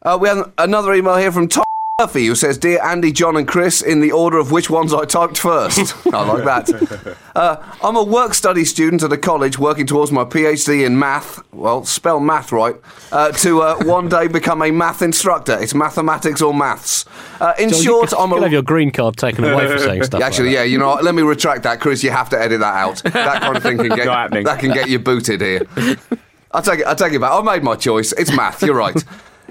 Uh, 0.03 0.19
we 0.21 0.29
have 0.29 0.53
another 0.59 0.93
email 0.95 1.17
here 1.17 1.33
from 1.33 1.49
Tom 1.49 1.65
Murphy 2.01 2.27
who 2.27 2.35
says, 2.35 2.59
Dear 2.59 2.83
Andy, 2.83 3.13
John, 3.13 3.37
and 3.37 3.47
Chris, 3.47 3.81
in 3.81 4.01
the 4.01 4.11
order 4.11 4.37
of 4.39 4.51
which 4.51 4.69
ones 4.69 4.93
I 4.93 5.05
typed 5.05 5.39
first. 5.39 5.95
I 6.13 6.25
like 6.25 6.45
that. 6.45 7.17
Uh, 7.35 7.57
I'm 7.83 7.97
a 7.97 8.03
work 8.05 8.33
study 8.33 8.65
student 8.65 9.03
at 9.03 9.13
a 9.13 9.17
college 9.19 9.59
working 9.59 9.89
towards 9.89 10.13
my 10.13 10.23
PhD 10.23 10.87
in 10.87 10.97
math. 10.97 11.43
Well, 11.53 11.85
spell 11.85 12.21
math 12.21 12.53
right. 12.53 12.77
Uh, 13.11 13.33
to 13.33 13.61
uh, 13.61 13.77
one 13.85 14.09
day 14.09 14.29
become 14.29 14.63
a 14.63 14.71
math 14.71 15.03
instructor. 15.03 15.59
It's 15.61 15.75
mathematics 15.75 16.41
or 16.41 16.55
maths. 16.55 17.05
Uh, 17.41 17.53
in 17.59 17.71
So 17.71 17.77
you 17.79 17.83
short, 17.83 18.09
could- 18.11 18.19
I'm 18.19 18.29
you 18.31 18.35
a. 18.35 18.39
could 18.39 18.43
have 18.45 18.53
your 18.53 18.63
green 18.63 18.93
card 18.93 19.17
taken 19.17 19.43
away 19.45 19.67
for 19.67 19.79
saying 19.81 20.05
stuff. 20.05 20.23
Actually, 20.23 20.51
like 20.51 20.55
yeah, 20.55 20.63
you 20.63 20.79
know 20.79 20.87
what? 20.91 21.03
Let 21.03 21.17
me 21.17 21.23
retract 21.23 21.65
that, 21.65 21.81
Chris. 21.81 22.05
You 22.05 22.11
have 22.11 22.31
to 22.31 22.41
edit 22.41 22.61
that 22.61 22.75
out. 22.77 23.03
That 23.03 23.43
kind 23.43 23.57
of 23.57 23.63
thing 23.65 23.79
can 23.79 23.89
get 23.89 24.05
that 24.45 24.61
can 24.61 24.73
get 24.73 24.89
you 24.89 25.01
booted 25.01 25.41
here. 25.41 25.63
I'll 26.53 26.63
take 26.63 26.79
it. 26.79 26.87
I'll 26.87 26.95
take 26.95 27.15
it 27.15 27.21
back. 27.21 27.33
I 27.33 27.41
made 27.43 27.65
my 27.65 27.75
choice. 27.75 28.13
It's 28.13 28.31
math. 28.37 28.63
You're 28.63 28.77
right. 28.77 29.03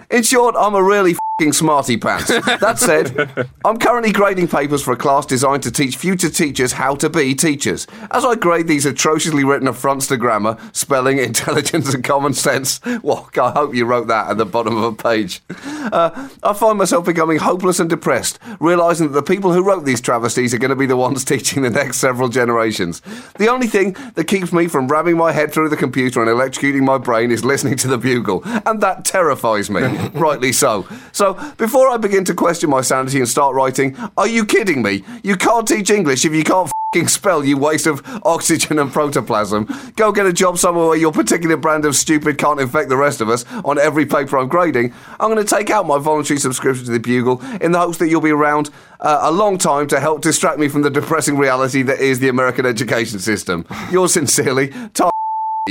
In 0.10 0.24
short, 0.24 0.56
I'm 0.58 0.74
a 0.74 0.82
really 0.82 1.16
fing 1.16 1.20
smarty 1.42 1.98
pants. 1.98 2.28
That 2.28 2.78
said, 2.78 3.48
I'm 3.66 3.78
currently 3.78 4.12
grading 4.12 4.50
papers 4.50 4.84
for 4.84 4.94
a 4.94 4.96
class 4.96 5.26
designed 5.26 5.64
to 5.64 5.72
teach 5.72 5.98
future 5.98 6.30
teachers 6.30 6.74
how 6.74 6.94
to 6.98 7.10
be 7.10 7.34
teachers. 7.34 7.88
As 8.12 8.24
I 8.24 8.36
grade 8.36 8.68
these 8.68 8.86
atrociously 8.86 9.44
written 9.44 9.68
affronts 9.68 10.06
to 10.08 10.18
grammar, 10.18 10.58
spelling, 10.74 11.18
intelligence, 11.34 11.92
and 11.92 12.04
common 12.04 12.34
sense, 12.34 12.80
well, 13.02 13.28
I 13.36 13.50
hope 13.50 13.74
you 13.74 13.86
wrote 13.86 14.08
that 14.10 14.30
at 14.30 14.38
the 14.38 14.46
bottom 14.46 14.78
of 14.78 14.84
a 14.84 14.96
page. 14.96 15.42
Uh, 15.50 16.30
I 16.44 16.54
find 16.54 16.78
myself 16.78 17.06
becoming 17.06 17.40
hopeless 17.40 17.80
and 17.80 17.90
depressed, 17.90 18.38
realizing 18.60 19.08
that 19.08 19.14
the 19.14 19.24
people 19.24 19.52
who 19.52 19.64
wrote 19.64 19.86
these 19.86 20.02
travesties 20.02 20.54
are 20.54 20.60
going 20.60 20.70
to 20.70 20.76
be 20.76 20.86
the 20.86 20.96
ones 20.96 21.26
teaching 21.26 21.64
the 21.64 21.72
next 21.72 21.98
several 21.98 22.30
generations. 22.30 23.02
The 23.40 23.48
only 23.48 23.68
thing 23.68 23.98
that 24.14 24.28
keeps 24.28 24.54
me 24.54 24.68
from 24.68 24.88
ramming 24.88 25.18
my 25.18 25.32
head 25.32 25.52
through 25.52 25.70
the 25.70 25.78
computer 25.78 26.22
and 26.22 26.30
electrocuting 26.30 26.84
my 26.84 27.00
brain 27.00 27.32
is 27.32 27.44
listening 27.44 27.76
to 27.78 27.88
the 27.88 27.98
bugle, 27.98 28.44
and 28.68 28.82
that 28.82 29.04
terrifies 29.04 29.72
me, 29.72 29.82
rightly 30.14 30.52
so. 30.52 30.88
So, 31.12 31.23
before 31.58 31.88
I 31.88 31.96
begin 31.96 32.26
to 32.26 32.34
question 32.34 32.70
my 32.70 32.82
sanity 32.82 33.20
and 33.20 33.30
start 33.30 33.56
writing, 33.56 33.96
are 34.18 34.28
you 34.28 34.46
kidding 34.46 34.82
me? 34.82 35.06
You 35.24 35.38
can't 35.38 35.66
teach 35.66 35.90
English 35.90 36.26
if 36.26 36.34
you 36.34 36.44
can't 36.44 36.70
spell, 37.08 37.44
you 37.44 37.58
waste 37.58 37.88
of 37.88 38.04
oxygen 38.24 38.78
and 38.78 38.92
protoplasm. 38.92 39.68
Go 39.96 40.12
get 40.12 40.26
a 40.26 40.34
job 40.34 40.58
somewhere 40.58 40.88
where 40.88 40.98
your 40.98 41.12
particular 41.12 41.58
brand 41.58 41.86
of 41.86 41.96
stupid 41.96 42.38
can't 42.38 42.60
infect 42.60 42.90
the 42.90 42.98
rest 42.98 43.22
of 43.22 43.30
us 43.30 43.46
on 43.66 43.80
every 43.80 44.06
paper 44.06 44.38
I'm 44.38 44.48
grading. 44.48 44.94
I'm 45.20 45.32
going 45.32 45.44
to 45.44 45.56
take 45.56 45.70
out 45.70 45.88
my 45.88 45.98
voluntary 45.98 46.40
subscription 46.40 46.86
to 46.86 46.92
the 46.92 47.00
Bugle 47.00 47.42
in 47.62 47.72
the 47.72 47.80
hopes 47.80 47.98
that 47.98 48.10
you'll 48.10 48.22
be 48.22 48.32
around 48.32 48.70
uh, 49.00 49.20
a 49.24 49.32
long 49.32 49.58
time 49.58 49.88
to 49.88 50.00
help 50.00 50.22
distract 50.22 50.60
me 50.60 50.68
from 50.68 50.84
the 50.84 50.90
depressing 50.92 51.38
reality 51.38 51.82
that 51.84 52.00
is 52.00 52.20
the 52.20 52.30
American 52.30 52.66
education 52.66 53.18
system. 53.20 53.66
Yours 53.92 54.14
sincerely, 54.14 54.70
Tom. 54.94 55.10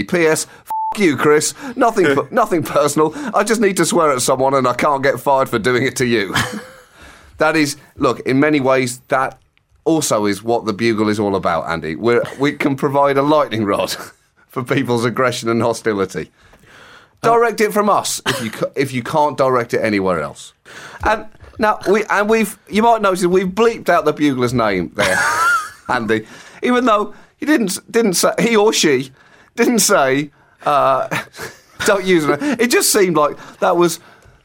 P.S. 0.09 0.47
You, 0.99 1.17
Chris. 1.17 1.55
Nothing, 1.77 2.17
nothing 2.31 2.63
personal. 2.63 3.13
I 3.35 3.45
just 3.45 3.61
need 3.61 3.77
to 3.79 3.87
swear 3.87 4.11
at 4.11 4.23
someone, 4.23 4.55
and 4.55 4.67
I 4.67 4.75
can't 4.75 5.03
get 5.03 5.21
fired 5.21 5.49
for 5.49 5.59
doing 5.59 5.85
it 5.85 5.97
to 5.97 6.07
you. 6.07 6.35
that 7.39 7.57
is, 7.57 7.77
look, 7.97 8.21
in 8.21 8.41
many 8.41 8.61
ways, 8.61 9.01
that 9.09 9.41
also 9.85 10.27
is 10.27 10.43
what 10.43 10.65
the 10.65 10.73
bugle 10.73 11.09
is 11.09 11.19
all 11.19 11.37
about, 11.37 11.69
Andy. 11.69 11.97
We're, 11.97 12.23
we 12.39 12.53
can 12.53 12.77
provide 12.77 13.17
a 13.17 13.23
lightning 13.23 13.65
rod 13.65 13.95
for 14.49 14.63
people's 14.63 15.05
aggression 15.05 15.49
and 15.49 15.63
hostility. 15.63 16.31
Uh, 17.23 17.29
direct 17.29 17.61
it 17.61 17.73
from 17.73 17.89
us 17.89 18.21
if 18.27 18.43
you 18.43 18.51
if 18.75 18.93
you 18.93 19.03
can't 19.03 19.39
direct 19.39 19.75
it 19.75 19.81
anywhere 19.81 20.21
else. 20.21 20.55
And 21.05 21.27
now 21.59 21.79
we 21.89 22.05
and 22.05 22.29
we've 22.29 22.59
you 22.69 22.83
might 22.83 23.01
notice 23.01 23.25
we've 23.25 23.47
bleeped 23.47 23.89
out 23.89 24.05
the 24.05 24.13
bugler's 24.13 24.53
name 24.53 24.93
there, 24.97 25.19
Andy, 25.89 26.27
even 26.65 26.85
though 26.85 27.15
he 27.37 27.47
didn't 27.47 27.79
didn't 27.91 28.15
say 28.15 28.33
he 28.41 28.57
or 28.57 28.73
she 28.73 29.13
didn't 29.55 29.81
say 29.81 30.33
uh, 30.67 31.09
don't 31.87 32.05
use 32.05 32.25
it. 32.25 32.43
It 32.61 32.71
just 32.71 32.93
seemed 32.93 33.17
like 33.17 33.37
that 33.61 33.77
was 33.77 34.01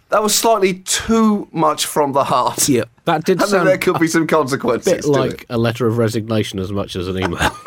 that 0.09 0.23
was 0.23 0.33
slightly 0.33 0.75
too 0.79 1.47
much 1.51 1.85
from 1.85 2.13
the 2.13 2.23
heart. 2.23 2.67
Yeah, 2.69 2.85
that 3.05 3.25
did 3.25 3.39
and 3.41 3.49
sound 3.49 3.67
there 3.67 3.77
could 3.77 3.99
be 3.99 4.07
some 4.07 4.23
a 4.23 4.27
consequences. 4.27 4.93
bit 4.93 5.05
like 5.05 5.45
a 5.49 5.57
letter 5.57 5.87
of 5.87 5.97
resignation 5.97 6.59
as 6.59 6.71
much 6.71 6.95
as 6.95 7.07
an 7.07 7.17
email. 7.17 7.51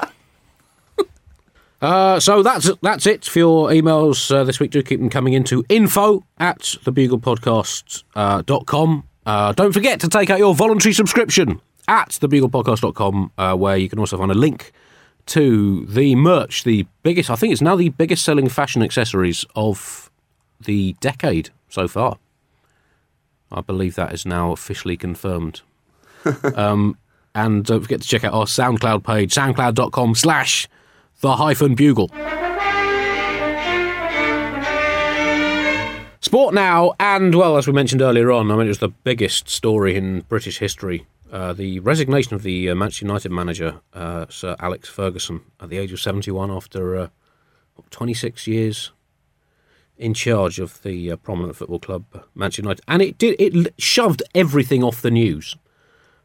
Uh, 1.82 2.20
so 2.20 2.42
that's 2.42 2.70
that's 2.82 3.06
it 3.06 3.24
for 3.24 3.38
your 3.38 3.68
emails 3.70 4.30
uh, 4.34 4.44
this 4.44 4.60
week. 4.60 4.70
Do 4.70 4.82
keep 4.82 5.00
them 5.00 5.08
coming 5.08 5.32
into 5.32 5.64
info 5.70 6.22
at 6.36 6.58
thebuglepodcast.com. 6.58 8.42
dot 8.44 8.66
com. 8.66 9.04
Uh, 9.24 9.52
don't 9.52 9.72
forget 9.72 9.98
to 10.00 10.08
take 10.08 10.28
out 10.28 10.38
your 10.38 10.54
voluntary 10.54 10.92
subscription 10.92 11.58
at 11.88 12.10
thebuglepodcast.com, 12.10 13.32
uh, 13.38 13.56
where 13.56 13.78
you 13.78 13.88
can 13.88 13.98
also 13.98 14.18
find 14.18 14.30
a 14.30 14.34
link 14.34 14.72
to 15.30 15.86
the 15.86 16.16
merch, 16.16 16.64
the 16.64 16.86
biggest, 17.04 17.30
I 17.30 17.36
think 17.36 17.52
it's 17.52 17.62
now 17.62 17.76
the 17.76 17.90
biggest 17.90 18.24
selling 18.24 18.48
fashion 18.48 18.82
accessories 18.82 19.44
of 19.54 20.10
the 20.60 20.96
decade 21.00 21.50
so 21.68 21.86
far. 21.86 22.18
I 23.52 23.60
believe 23.60 23.94
that 23.94 24.12
is 24.12 24.26
now 24.26 24.50
officially 24.50 24.96
confirmed. 24.96 25.62
um, 26.56 26.98
and 27.34 27.64
don't 27.64 27.80
forget 27.80 28.02
to 28.02 28.08
check 28.08 28.24
out 28.24 28.34
our 28.34 28.46
SoundCloud 28.46 29.04
page, 29.04 29.32
soundcloud.com 29.32 30.16
slash 30.16 30.68
the 31.20 31.36
hyphen 31.36 31.76
bugle. 31.76 32.10
Sport 36.22 36.54
now, 36.54 36.94
and 36.98 37.34
well, 37.36 37.56
as 37.56 37.68
we 37.68 37.72
mentioned 37.72 38.02
earlier 38.02 38.32
on, 38.32 38.50
I 38.50 38.56
mean, 38.56 38.66
it 38.66 38.68
was 38.68 38.78
the 38.78 38.88
biggest 38.88 39.48
story 39.48 39.94
in 39.94 40.22
British 40.22 40.58
history. 40.58 41.06
Uh, 41.30 41.52
the 41.52 41.78
resignation 41.80 42.34
of 42.34 42.42
the 42.42 42.70
uh, 42.70 42.74
Manchester 42.74 43.04
United 43.04 43.30
manager, 43.30 43.80
uh, 43.94 44.26
Sir 44.28 44.56
Alex 44.58 44.88
Ferguson, 44.88 45.42
at 45.60 45.68
the 45.68 45.78
age 45.78 45.92
of 45.92 46.00
71 46.00 46.50
after 46.50 46.96
uh, 46.96 47.08
26 47.90 48.46
years 48.46 48.90
in 49.96 50.14
charge 50.14 50.58
of 50.58 50.82
the 50.82 51.12
uh, 51.12 51.16
prominent 51.16 51.54
football 51.54 51.78
club, 51.78 52.04
Manchester 52.34 52.62
United. 52.62 52.82
And 52.88 53.02
it 53.02 53.18
did 53.18 53.36
it 53.38 53.74
shoved 53.78 54.22
everything 54.34 54.82
off 54.82 55.02
the 55.02 55.10
news, 55.10 55.56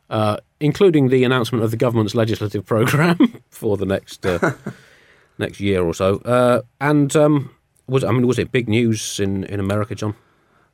uh, 0.09 0.37
including 0.59 1.09
the 1.09 1.23
announcement 1.23 1.63
of 1.63 1.71
the 1.71 1.77
government's 1.77 2.15
legislative 2.15 2.65
programme 2.73 3.41
for 3.49 3.77
the 3.77 3.85
next 3.85 4.25
uh, 4.25 4.53
next 5.37 5.59
year 5.59 5.83
or 5.83 5.93
so. 5.93 6.17
Uh, 6.19 6.61
and 6.81 7.15
um, 7.15 7.51
was 7.87 8.03
I 8.03 8.11
mean, 8.11 8.25
was 8.25 8.39
it 8.39 8.51
big 8.51 8.67
news 8.67 9.19
in, 9.19 9.43
in 9.43 9.59
America, 9.59 9.93
John? 9.93 10.15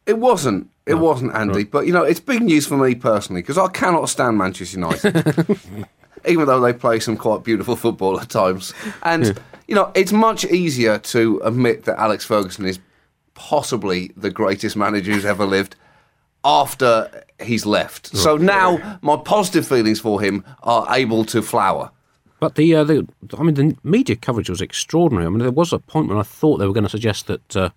It 0.06 0.18
wasn't. 0.18 0.70
It 0.86 0.96
wasn't, 0.96 1.34
Andy. 1.36 1.64
But 1.64 1.86
you 1.86 1.94
know, 1.94 2.04
it's 2.04 2.20
big 2.20 2.42
news 2.42 2.66
for 2.66 2.78
me 2.78 2.96
personally 2.96 3.42
because 3.42 3.58
I 3.58 3.68
cannot 3.68 4.10
stand 4.10 4.38
Manchester 4.38 4.80
United, 4.80 5.60
even 6.28 6.46
though 6.48 6.60
they 6.60 6.74
play 6.74 7.00
some 7.00 7.18
quite 7.18 7.44
beautiful 7.44 7.76
football 7.76 8.20
at 8.20 8.30
times. 8.30 8.74
And 9.04 9.40
you 9.68 9.76
know, 9.76 9.92
it's 9.96 10.12
much 10.12 10.44
easier 10.46 10.98
to 10.98 11.40
admit 11.44 11.86
that 11.86 12.00
Alex 12.00 12.26
Ferguson 12.26 12.66
is 12.66 12.80
possibly 13.36 14.12
the 14.18 14.30
greatest 14.30 14.76
manager 14.76 15.14
who's 15.14 15.26
ever 15.26 15.46
lived 15.46 15.76
after 16.44 17.24
he's 17.42 17.66
left. 17.66 18.16
So 18.16 18.38
now 18.38 19.00
my 19.02 19.16
positive 19.18 19.68
feelings 19.68 20.00
for 20.00 20.22
him 20.22 20.44
are 20.64 20.88
able 20.90 21.26
to 21.26 21.42
flower. 21.42 21.92
But 22.40 22.56
the, 22.56 22.76
uh, 22.76 22.84
the 22.84 23.08
I 23.38 23.44
mean, 23.44 23.54
the 23.54 23.78
media 23.84 24.16
coverage 24.16 24.50
was 24.50 24.62
extraordinary. 24.62 25.28
I 25.28 25.30
mean, 25.30 25.40
there 25.40 25.52
was 25.52 25.72
a 25.72 25.78
point 25.78 26.10
when 26.10 26.18
I 26.18 26.24
thought 26.24 26.58
they 26.58 26.66
were 26.66 26.74
going 26.74 26.84
to 26.84 26.90
suggest 26.90 27.28
that 27.28 27.56
uh, 27.56 27.70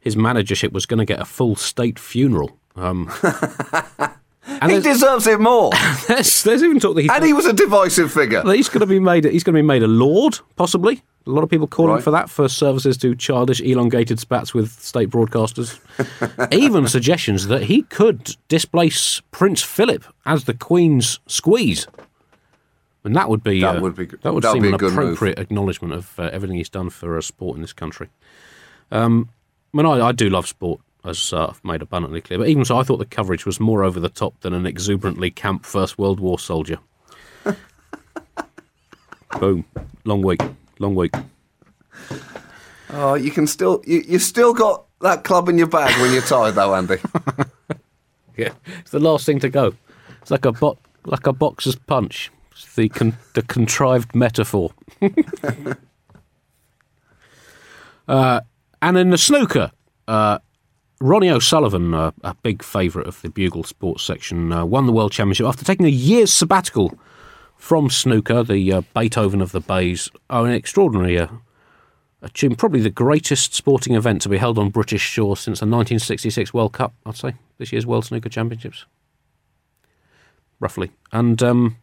his 0.00 0.16
managership 0.16 0.72
was 0.72 0.86
going 0.86 0.98
to 0.98 1.04
get 1.04 1.20
a 1.20 1.24
full 1.24 1.56
state 1.56 1.98
funeral. 1.98 2.56
Um, 2.76 3.10
and 4.46 4.72
He 4.72 4.80
deserves 4.80 5.26
it 5.26 5.40
more, 5.40 5.70
there's, 6.08 6.42
there's 6.42 6.62
even 6.62 6.80
talk 6.80 6.94
that 6.94 7.02
he's, 7.02 7.10
and 7.10 7.24
he 7.24 7.32
was 7.32 7.46
a 7.46 7.52
divisive 7.52 8.12
figure. 8.12 8.42
that 8.42 8.56
he's 8.56 8.68
going 8.68 8.80
to 8.80 8.86
be 8.86 9.00
made. 9.00 9.24
He's 9.24 9.44
going 9.44 9.54
to 9.54 9.58
be 9.62 9.66
made 9.66 9.82
a 9.82 9.88
lord, 9.88 10.38
possibly. 10.56 11.02
A 11.26 11.30
lot 11.30 11.42
of 11.44 11.50
people 11.50 11.66
calling 11.66 11.94
Right. 11.96 12.02
for 12.02 12.10
that 12.12 12.30
for 12.30 12.48
services 12.48 12.96
to 12.98 13.14
childish, 13.14 13.60
elongated 13.60 14.18
spats 14.18 14.54
with 14.54 14.70
state 14.80 15.10
broadcasters. 15.10 15.78
even 16.52 16.86
suggestions 16.88 17.48
that 17.48 17.64
he 17.64 17.82
could 17.82 18.36
displace 18.48 19.20
Prince 19.30 19.62
Philip 19.62 20.04
as 20.24 20.44
the 20.44 20.54
Queen's 20.54 21.20
squeeze. 21.26 21.86
And 23.04 23.14
that 23.14 23.28
would 23.28 23.42
be 23.42 23.60
That 23.60 23.76
uh, 23.76 23.80
would 23.80 23.94
be 23.96 24.06
that 24.06 24.32
would 24.34 24.44
seem 24.44 24.62
be 24.62 24.68
an 24.68 24.74
a 24.74 24.78
good 24.78 24.92
move. 24.94 25.04
appropriate 25.14 25.38
acknowledgement 25.38 25.92
of 25.94 26.18
uh, 26.18 26.30
everything 26.32 26.56
he's 26.56 26.68
done 26.70 26.88
for 26.90 27.16
a 27.18 27.22
sport 27.22 27.56
in 27.56 27.62
this 27.62 27.72
country. 27.74 28.08
Um, 28.90 29.28
I 29.72 29.76
mean, 29.76 29.86
I, 29.86 30.08
I 30.08 30.12
do 30.12 30.30
love 30.30 30.46
sport, 30.48 30.80
as 31.04 31.32
uh, 31.32 31.48
I've 31.48 31.64
made 31.64 31.82
abundantly 31.82 32.20
clear. 32.20 32.38
But 32.38 32.48
even 32.48 32.64
so, 32.64 32.78
I 32.78 32.82
thought 32.82 32.96
the 32.98 33.04
coverage 33.04 33.44
was 33.46 33.60
more 33.60 33.84
over 33.84 34.00
the 34.00 34.08
top 34.08 34.40
than 34.40 34.54
an 34.54 34.66
exuberantly 34.66 35.30
camp 35.30 35.64
First 35.64 35.98
World 35.98 36.20
War 36.20 36.38
soldier. 36.38 36.78
Boom. 39.40 39.64
Long 40.04 40.22
week. 40.22 40.40
Long 40.78 40.94
week. 40.94 41.12
Oh, 42.90 43.14
you 43.14 43.30
can 43.30 43.46
still 43.46 43.82
you 43.86 44.02
you 44.06 44.18
still 44.18 44.54
got 44.54 44.86
that 45.00 45.24
club 45.24 45.48
in 45.50 45.58
your 45.58 45.66
bag 45.66 46.00
when 46.00 46.12
you're 46.12 46.22
tired, 46.22 46.54
though, 46.54 46.74
Andy. 46.74 46.96
Yeah, 48.38 48.52
it's 48.66 48.92
the 48.92 49.00
last 49.00 49.26
thing 49.26 49.40
to 49.40 49.48
go. 49.48 49.74
It's 50.22 50.30
like 50.30 50.44
a 50.44 50.52
bo- 50.52 50.78
like 51.04 51.26
a 51.26 51.32
boxer's 51.32 51.74
punch. 51.74 52.30
It's 52.52 52.72
the 52.76 52.88
con- 52.88 53.18
the 53.34 53.42
contrived 53.42 54.14
metaphor. 54.14 54.70
uh, 58.08 58.40
and 58.82 58.96
in 58.96 59.10
the 59.10 59.18
snooker, 59.18 59.72
uh, 60.06 60.38
Ronnie 61.00 61.30
O'Sullivan, 61.30 61.94
uh, 61.94 62.10
a 62.22 62.34
big 62.34 62.62
favourite 62.62 63.06
of 63.06 63.22
the 63.22 63.30
Bugle 63.30 63.64
Sports 63.64 64.02
section, 64.02 64.52
uh, 64.52 64.64
won 64.64 64.86
the 64.86 64.92
World 64.92 65.12
Championship 65.12 65.46
after 65.46 65.64
taking 65.64 65.86
a 65.86 65.90
year's 65.90 66.32
sabbatical 66.32 66.98
from 67.56 67.90
snooker, 67.90 68.42
the 68.42 68.72
uh, 68.72 68.82
Beethoven 68.94 69.40
of 69.40 69.52
the 69.52 69.60
Baize. 69.60 70.10
Oh, 70.30 70.44
an 70.44 70.52
extraordinary 70.52 71.18
uh, 71.18 71.28
achievement, 72.22 72.58
probably 72.58 72.80
the 72.80 72.90
greatest 72.90 73.54
sporting 73.54 73.94
event 73.94 74.22
to 74.22 74.28
be 74.28 74.38
held 74.38 74.58
on 74.58 74.70
British 74.70 75.02
shore 75.02 75.36
since 75.36 75.60
the 75.60 75.66
1966 75.66 76.52
World 76.52 76.72
Cup, 76.72 76.94
I'd 77.06 77.16
say, 77.16 77.34
this 77.58 77.72
year's 77.72 77.86
World 77.86 78.06
Snooker 78.06 78.28
Championships. 78.28 78.84
Roughly. 80.60 80.90
And 81.12 81.40
um, 81.42 81.76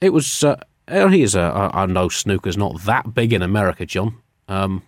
it 0.00 0.12
was, 0.12 0.44
uh, 0.44 0.60
here's 0.86 1.34
a, 1.34 1.40
I, 1.40 1.82
I 1.82 1.86
know 1.86 2.08
snooker's 2.08 2.56
not 2.56 2.82
that 2.82 3.14
big 3.14 3.32
in 3.32 3.42
America, 3.42 3.84
John. 3.84 4.16
Um, 4.46 4.82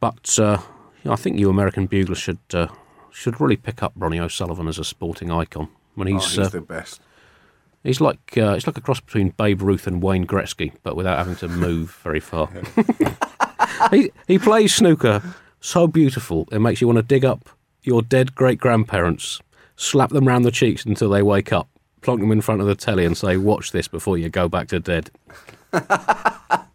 But 0.00 0.38
uh, 0.38 0.58
I 1.04 1.16
think 1.16 1.38
you 1.38 1.50
American 1.50 1.86
buglers 1.86 2.18
should 2.18 2.38
uh, 2.52 2.68
should 3.10 3.40
really 3.40 3.56
pick 3.56 3.82
up 3.82 3.92
Ronnie 3.96 4.18
O'Sullivan 4.20 4.66
as 4.68 4.78
a 4.78 4.84
sporting 4.84 5.30
icon. 5.30 5.68
When 5.94 6.08
Oh, 6.08 6.12
he's 6.14 6.30
he's 6.30 6.38
uh, 6.38 6.48
the 6.48 6.60
best. 6.60 7.00
he's 7.82 8.00
like 8.00 8.36
uh, 8.38 8.54
he's 8.54 8.66
like 8.66 8.78
a 8.78 8.80
cross 8.80 9.00
between 9.00 9.30
Babe 9.30 9.60
Ruth 9.62 9.86
and 9.86 10.02
Wayne 10.02 10.26
Gretzky, 10.26 10.72
but 10.82 10.96
without 10.96 11.18
having 11.18 11.36
to 11.36 11.48
move 11.48 11.98
very 12.02 12.20
far. 12.20 12.48
he 13.90 14.10
he 14.26 14.38
plays 14.38 14.74
snooker 14.74 15.22
so 15.60 15.86
beautiful 15.86 16.48
it 16.50 16.58
makes 16.60 16.80
you 16.80 16.86
want 16.86 16.96
to 16.96 17.02
dig 17.02 17.24
up 17.24 17.50
your 17.82 18.00
dead 18.02 18.34
great 18.34 18.58
grandparents, 18.58 19.40
slap 19.76 20.10
them 20.10 20.26
round 20.28 20.44
the 20.44 20.50
cheeks 20.50 20.84
until 20.86 21.10
they 21.10 21.22
wake 21.22 21.52
up, 21.52 21.68
plonk 22.02 22.20
them 22.20 22.32
in 22.32 22.40
front 22.40 22.60
of 22.60 22.66
the 22.66 22.74
telly, 22.74 23.04
and 23.04 23.16
say, 23.16 23.36
"Watch 23.36 23.72
this 23.72 23.88
before 23.88 24.16
you 24.16 24.28
go 24.30 24.48
back 24.48 24.68
to 24.68 24.80
dead." 24.80 25.10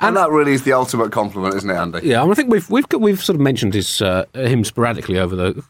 And 0.00 0.16
that 0.16 0.30
really 0.30 0.52
is 0.52 0.62
the 0.62 0.72
ultimate 0.72 1.12
compliment, 1.12 1.54
isn't 1.54 1.70
it, 1.70 1.76
Andy? 1.76 2.00
Yeah, 2.02 2.20
I, 2.20 2.24
mean, 2.24 2.32
I 2.32 2.34
think 2.34 2.50
we've 2.50 2.68
we've 2.70 2.86
we've 2.98 3.22
sort 3.22 3.36
of 3.36 3.40
mentioned 3.40 3.74
his 3.74 4.02
uh, 4.02 4.24
him 4.34 4.64
sporadically 4.64 5.18
over 5.18 5.34
the 5.34 5.64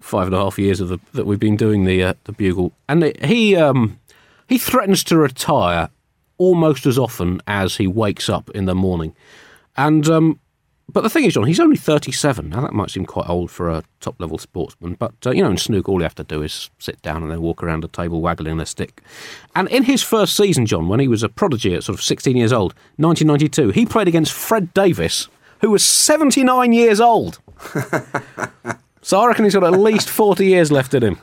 five 0.00 0.26
and 0.26 0.34
a 0.34 0.38
half 0.38 0.58
years 0.58 0.80
of 0.80 0.88
the, 0.88 0.98
that 1.14 1.26
we've 1.26 1.40
been 1.40 1.56
doing 1.56 1.84
the 1.84 2.02
uh, 2.02 2.14
the 2.24 2.32
bugle, 2.32 2.72
and 2.88 3.16
he 3.22 3.56
um, 3.56 3.98
he 4.48 4.58
threatens 4.58 5.02
to 5.04 5.16
retire 5.16 5.88
almost 6.36 6.86
as 6.86 6.98
often 6.98 7.40
as 7.46 7.76
he 7.76 7.86
wakes 7.86 8.28
up 8.28 8.50
in 8.50 8.66
the 8.66 8.74
morning, 8.74 9.14
and 9.76 10.08
um, 10.08 10.38
but 10.88 11.00
the 11.02 11.10
thing 11.10 11.24
is, 11.24 11.34
John, 11.34 11.44
he's 11.44 11.60
only 11.60 11.76
thirty 11.76 12.12
seven. 12.12 12.50
Now 12.50 12.60
that 12.60 12.72
might 12.72 12.90
seem 12.90 13.06
quite 13.06 13.28
old 13.28 13.50
for 13.50 13.70
a 13.70 13.82
top 14.00 14.20
level 14.20 14.38
sportsman, 14.38 14.94
but 14.94 15.14
uh, 15.26 15.30
you 15.30 15.42
know, 15.42 15.50
in 15.50 15.56
snooker, 15.56 15.90
all 15.90 15.98
you 15.98 16.04
have 16.04 16.14
to 16.16 16.24
do 16.24 16.42
is 16.42 16.70
sit 16.78 17.00
down 17.02 17.22
and 17.22 17.30
then 17.32 17.40
walk 17.40 17.62
around 17.62 17.84
a 17.84 17.88
table 17.88 18.20
waggling 18.20 18.60
a 18.60 18.66
stick. 18.66 19.02
And 19.54 19.68
in 19.68 19.84
his 19.84 20.02
first 20.02 20.36
season, 20.36 20.66
John, 20.66 20.88
when 20.88 21.00
he 21.00 21.08
was 21.08 21.22
a 21.22 21.28
prodigy 21.28 21.74
at 21.74 21.84
sort 21.84 21.98
of 21.98 22.04
sixteen 22.04 22.36
years 22.36 22.52
old, 22.52 22.74
nineteen 22.98 23.28
ninety 23.28 23.48
two, 23.48 23.70
he 23.70 23.86
played 23.86 24.08
against 24.08 24.32
Fred 24.32 24.74
Davis, 24.74 25.28
who 25.60 25.70
was 25.70 25.84
seventy 25.84 26.44
nine 26.44 26.72
years 26.72 27.00
old. 27.00 27.40
so 29.02 29.20
I 29.20 29.26
reckon 29.26 29.44
he's 29.44 29.54
got 29.54 29.64
at 29.64 29.80
least 29.80 30.10
forty 30.10 30.46
years 30.46 30.70
left 30.70 30.92
in 30.92 31.02
him. 31.02 31.18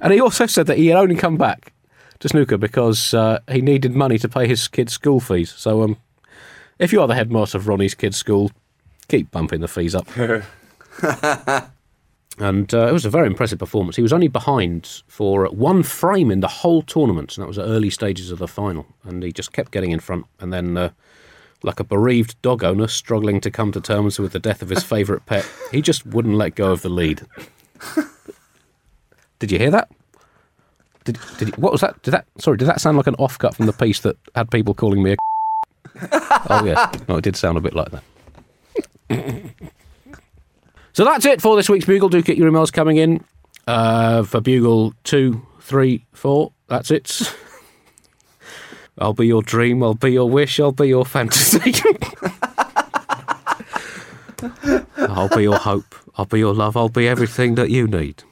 And 0.00 0.12
he 0.12 0.20
also 0.20 0.44
said 0.44 0.66
that 0.66 0.76
he 0.76 0.88
had 0.88 0.98
only 0.98 1.16
come 1.16 1.38
back 1.38 1.72
to 2.20 2.28
snooker 2.28 2.58
because 2.58 3.14
uh, 3.14 3.40
he 3.50 3.62
needed 3.62 3.94
money 3.94 4.18
to 4.18 4.28
pay 4.28 4.46
his 4.46 4.68
kids' 4.68 4.92
school 4.92 5.20
fees. 5.20 5.52
So, 5.56 5.82
um, 5.82 5.96
if 6.78 6.92
you 6.92 7.00
are 7.00 7.08
the 7.08 7.14
headmaster 7.14 7.58
of 7.58 7.68
Ronnie's 7.68 7.94
kids' 7.94 8.16
school, 8.16 8.50
keep 9.08 9.30
bumping 9.30 9.60
the 9.60 9.68
fees 9.68 9.94
up. 9.94 10.08
and 12.38 12.74
uh, 12.74 12.86
it 12.86 12.92
was 12.92 13.04
a 13.04 13.10
very 13.10 13.26
impressive 13.26 13.58
performance. 13.58 13.96
He 13.96 14.02
was 14.02 14.12
only 14.12 14.28
behind 14.28 15.02
for 15.06 15.46
one 15.46 15.82
frame 15.82 16.30
in 16.30 16.40
the 16.40 16.48
whole 16.48 16.82
tournament, 16.82 17.36
and 17.36 17.42
that 17.42 17.48
was 17.48 17.58
at 17.58 17.66
early 17.66 17.90
stages 17.90 18.30
of 18.30 18.38
the 18.38 18.48
final. 18.48 18.86
And 19.04 19.22
he 19.22 19.32
just 19.32 19.52
kept 19.52 19.72
getting 19.72 19.90
in 19.90 20.00
front, 20.00 20.26
and 20.40 20.52
then. 20.52 20.76
Uh, 20.76 20.90
like 21.64 21.80
a 21.80 21.84
bereaved 21.84 22.40
dog 22.42 22.62
owner 22.62 22.86
struggling 22.86 23.40
to 23.40 23.50
come 23.50 23.72
to 23.72 23.80
terms 23.80 24.18
with 24.18 24.32
the 24.32 24.38
death 24.38 24.60
of 24.60 24.68
his 24.68 24.84
favourite 24.84 25.24
pet, 25.24 25.48
he 25.72 25.80
just 25.80 26.04
wouldn't 26.04 26.34
let 26.34 26.54
go 26.54 26.70
of 26.70 26.82
the 26.82 26.90
lead. 26.90 27.22
Did 29.38 29.50
you 29.50 29.58
hear 29.58 29.70
that? 29.70 29.90
Did, 31.04 31.18
did 31.38 31.48
you, 31.48 31.54
what 31.54 31.72
was 31.72 31.82
that? 31.82 32.00
Did 32.02 32.12
that? 32.12 32.26
Sorry, 32.38 32.56
did 32.56 32.66
that 32.66 32.80
sound 32.80 32.96
like 32.96 33.06
an 33.06 33.14
off 33.16 33.38
cut 33.38 33.54
from 33.54 33.66
the 33.66 33.74
piece 33.74 34.00
that 34.00 34.16
had 34.34 34.50
people 34.50 34.72
calling 34.72 35.02
me 35.02 35.12
a? 35.12 35.16
Oh 36.50 36.62
yeah, 36.64 36.90
no, 37.08 37.16
it 37.16 37.24
did 37.24 37.36
sound 37.36 37.58
a 37.58 37.60
bit 37.60 37.74
like 37.74 37.90
that. 37.90 38.02
so 40.92 41.04
that's 41.04 41.24
it 41.24 41.40
for 41.40 41.56
this 41.56 41.68
week's 41.68 41.86
Bugle. 41.86 42.08
Do 42.08 42.22
get 42.22 42.36
your 42.36 42.50
emails 42.50 42.72
coming 42.72 42.96
in 42.96 43.24
uh, 43.66 44.22
for 44.22 44.40
Bugle 44.40 44.94
two, 45.04 45.46
three, 45.60 46.06
four. 46.12 46.52
That's 46.68 46.90
it. 46.90 47.34
I'll 48.98 49.12
be 49.12 49.26
your 49.26 49.42
dream. 49.42 49.82
I'll 49.82 49.94
be 49.94 50.12
your 50.12 50.30
wish. 50.30 50.60
I'll 50.60 50.72
be 50.72 50.88
your 50.88 51.04
fantasy. 51.04 51.74
I'll 54.96 55.28
be 55.28 55.42
your 55.42 55.58
hope. 55.58 55.94
I'll 56.16 56.26
be 56.26 56.38
your 56.38 56.54
love. 56.54 56.76
I'll 56.76 56.88
be 56.88 57.08
everything 57.08 57.56
that 57.56 57.70
you 57.70 57.86
need. 57.86 58.22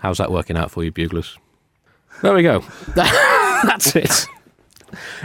How's 0.00 0.18
that 0.18 0.30
working 0.30 0.56
out 0.56 0.70
for 0.70 0.84
you, 0.84 0.92
buglers? 0.92 1.36
There 2.22 2.34
we 2.34 2.42
go. 2.42 2.62
That's 2.94 3.96
it. 3.96 4.26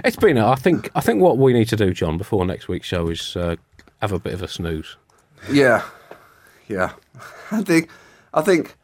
It's 0.04 0.16
been. 0.16 0.38
I 0.38 0.56
think. 0.56 0.90
I 0.96 1.02
think 1.02 1.22
what 1.22 1.38
we 1.38 1.54
need 1.54 1.70
to 1.70 1.76
do, 1.76 1.94
John, 1.94 2.18
before 2.18 2.46
next 2.46 2.68
week's 2.68 2.88
show 2.88 3.10
is 3.10 3.36
uh, 3.36 3.56
have 4.02 4.12
a 4.12 4.20
bit 4.20 4.34
of 4.34 4.42
a 4.42 4.48
snooze. 4.48 4.98
Yeah, 5.52 5.84
yeah. 6.68 6.94
I 7.52 7.62
think, 7.62 7.90
I 8.34 8.42
think, 8.42 8.76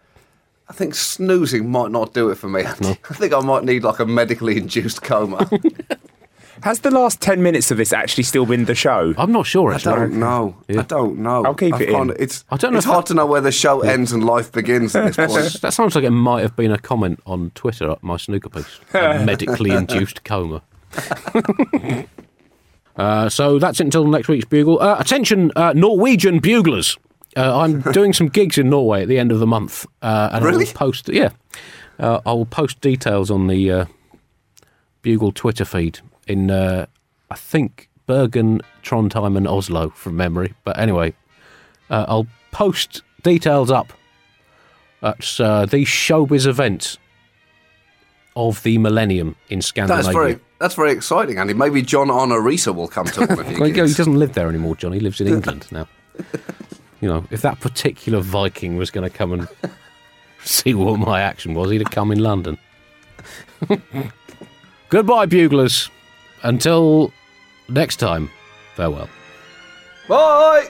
I 0.68 0.74
think 0.74 0.94
snoozing 0.96 1.70
might 1.72 1.92
not 1.92 2.14
do 2.14 2.30
it 2.30 2.36
for 2.36 2.50
me. 2.50 2.64
Andy. 2.64 2.98
I 3.10 3.14
think 3.14 3.34
I 3.34 3.40
might 3.40 3.64
need 3.64 3.84
like 3.84 4.00
a 4.00 4.06
medically 4.06 4.58
induced 4.58 5.02
coma. 5.02 5.50
Has 6.64 6.82
the 6.82 6.92
last 6.92 7.22
10 7.22 7.42
minutes 7.42 7.72
of 7.72 7.78
this 7.78 7.94
actually 7.94 8.24
still 8.24 8.46
been 8.46 8.66
the 8.66 8.76
show? 8.76 9.14
I'm 9.18 9.32
not 9.32 9.46
sure. 9.46 9.74
I 9.74 9.78
don't 9.78 10.20
know. 10.20 10.58
Yeah. 10.68 10.82
I 10.82 10.84
don't 10.84 11.20
know. 11.20 11.46
I'll 11.46 11.54
keep 11.54 11.74
I 11.74 11.82
it 11.84 11.90
in. 11.90 12.14
It's, 12.20 12.44
I 12.50 12.58
don't 12.58 12.74
know 12.74 12.80
it's 12.80 12.86
hard 12.86 13.06
that- 13.06 13.08
to 13.10 13.14
know 13.14 13.26
where 13.26 13.40
the 13.40 13.52
show 13.54 13.80
ends 13.80 14.12
and 14.12 14.26
life 14.26 14.52
begins 14.52 14.94
at 14.94 15.14
this 15.14 15.16
point. 15.34 15.62
That 15.62 15.72
sounds 15.72 15.96
like 15.96 16.04
it 16.04 16.10
might 16.10 16.42
have 16.42 16.58
been 16.58 16.72
a 16.74 16.78
comment 16.78 17.22
on 17.26 17.52
Twitter 17.52 17.90
at 17.90 18.04
my 18.04 18.18
snooker 18.18 18.50
piece. 18.50 18.80
A 18.94 19.24
medically 19.24 19.72
induced 19.72 20.26
coma. 20.26 20.62
uh, 22.98 23.30
so 23.30 23.60
that's 23.60 23.80
it 23.80 23.84
until 23.84 24.08
next 24.08 24.28
week's 24.28 24.46
bugle. 24.46 24.82
Uh, 24.82 24.98
attention, 25.00 25.52
uh, 25.56 25.74
Norwegian 25.74 26.40
buglers. 26.40 26.98
Uh, 27.36 27.60
I'm 27.60 27.82
doing 27.94 28.14
some 28.14 28.28
gigs 28.28 28.58
in 28.58 28.70
Norway 28.70 29.04
at 29.04 29.08
the 29.08 29.20
end 29.20 29.32
of 29.32 29.40
the 29.40 29.48
month. 29.48 29.86
Uh, 30.02 30.30
and 30.32 30.46
I 30.46 30.52
will 30.52 30.66
post, 30.68 31.10
yeah. 31.10 31.30
Uh, 32.00 32.22
I 32.26 32.34
will 32.34 32.46
post 32.46 32.82
details 32.82 33.30
on 33.30 33.48
the 33.48 33.72
uh, 33.72 33.86
Bugle 35.02 35.32
Twitter 35.32 35.66
feed 35.66 36.00
in, 36.28 36.50
uh, 36.50 36.86
I 37.30 37.36
think, 37.36 37.90
Bergen, 38.06 38.62
Trondheim, 38.84 39.38
and 39.38 39.48
Oslo 39.48 39.90
from 39.90 40.16
memory. 40.16 40.54
But 40.64 40.80
anyway, 40.80 41.14
uh, 41.90 42.06
I'll 42.08 42.28
post 42.52 43.04
details 43.22 43.70
up 43.70 43.94
at 45.02 45.40
uh, 45.40 45.66
the 45.66 45.86
showbiz 45.86 46.48
event 46.48 46.98
of 48.48 48.64
the 48.64 48.78
millennium 48.78 49.36
in 49.50 49.62
Scandinavia. 49.62 50.04
That's 50.04 50.16
very, 50.16 50.40
that's 50.60 50.76
very 50.76 50.92
exciting, 50.92 51.38
Andy. 51.40 51.54
Maybe 51.54 51.82
John 51.82 52.10
Arne 52.10 52.30
Riise 52.30 52.74
will 52.74 52.88
come 52.88 53.06
to 53.08 53.26
one 53.26 53.40
of 53.40 53.52
your 53.52 53.60
Well, 53.60 53.70
he 53.70 53.74
doesn't 53.74 54.18
live 54.18 54.34
there 54.34 54.48
anymore, 54.48 54.76
John. 54.78 54.94
He 54.94 55.02
lives 55.02 55.20
in 55.20 55.28
England 55.36 55.68
now. 55.72 55.88
You 57.02 57.10
know, 57.10 57.26
if 57.32 57.42
that 57.42 57.60
particular 57.60 58.22
Viking 58.22 58.78
was 58.78 58.92
going 58.92 59.10
to 59.10 59.16
come 59.16 59.34
and 59.34 59.48
see 60.44 60.74
what 60.74 61.00
my 61.00 61.22
action 61.22 61.54
was, 61.54 61.70
he'd 61.70 61.82
have 61.82 61.92
come 61.92 62.12
in 62.12 62.20
London. 62.20 62.58
Goodbye, 64.90 65.26
buglers. 65.26 65.90
Until 66.44 67.12
next 67.68 67.98
time, 67.98 68.30
farewell. 68.76 69.10
Bye. 70.08 70.70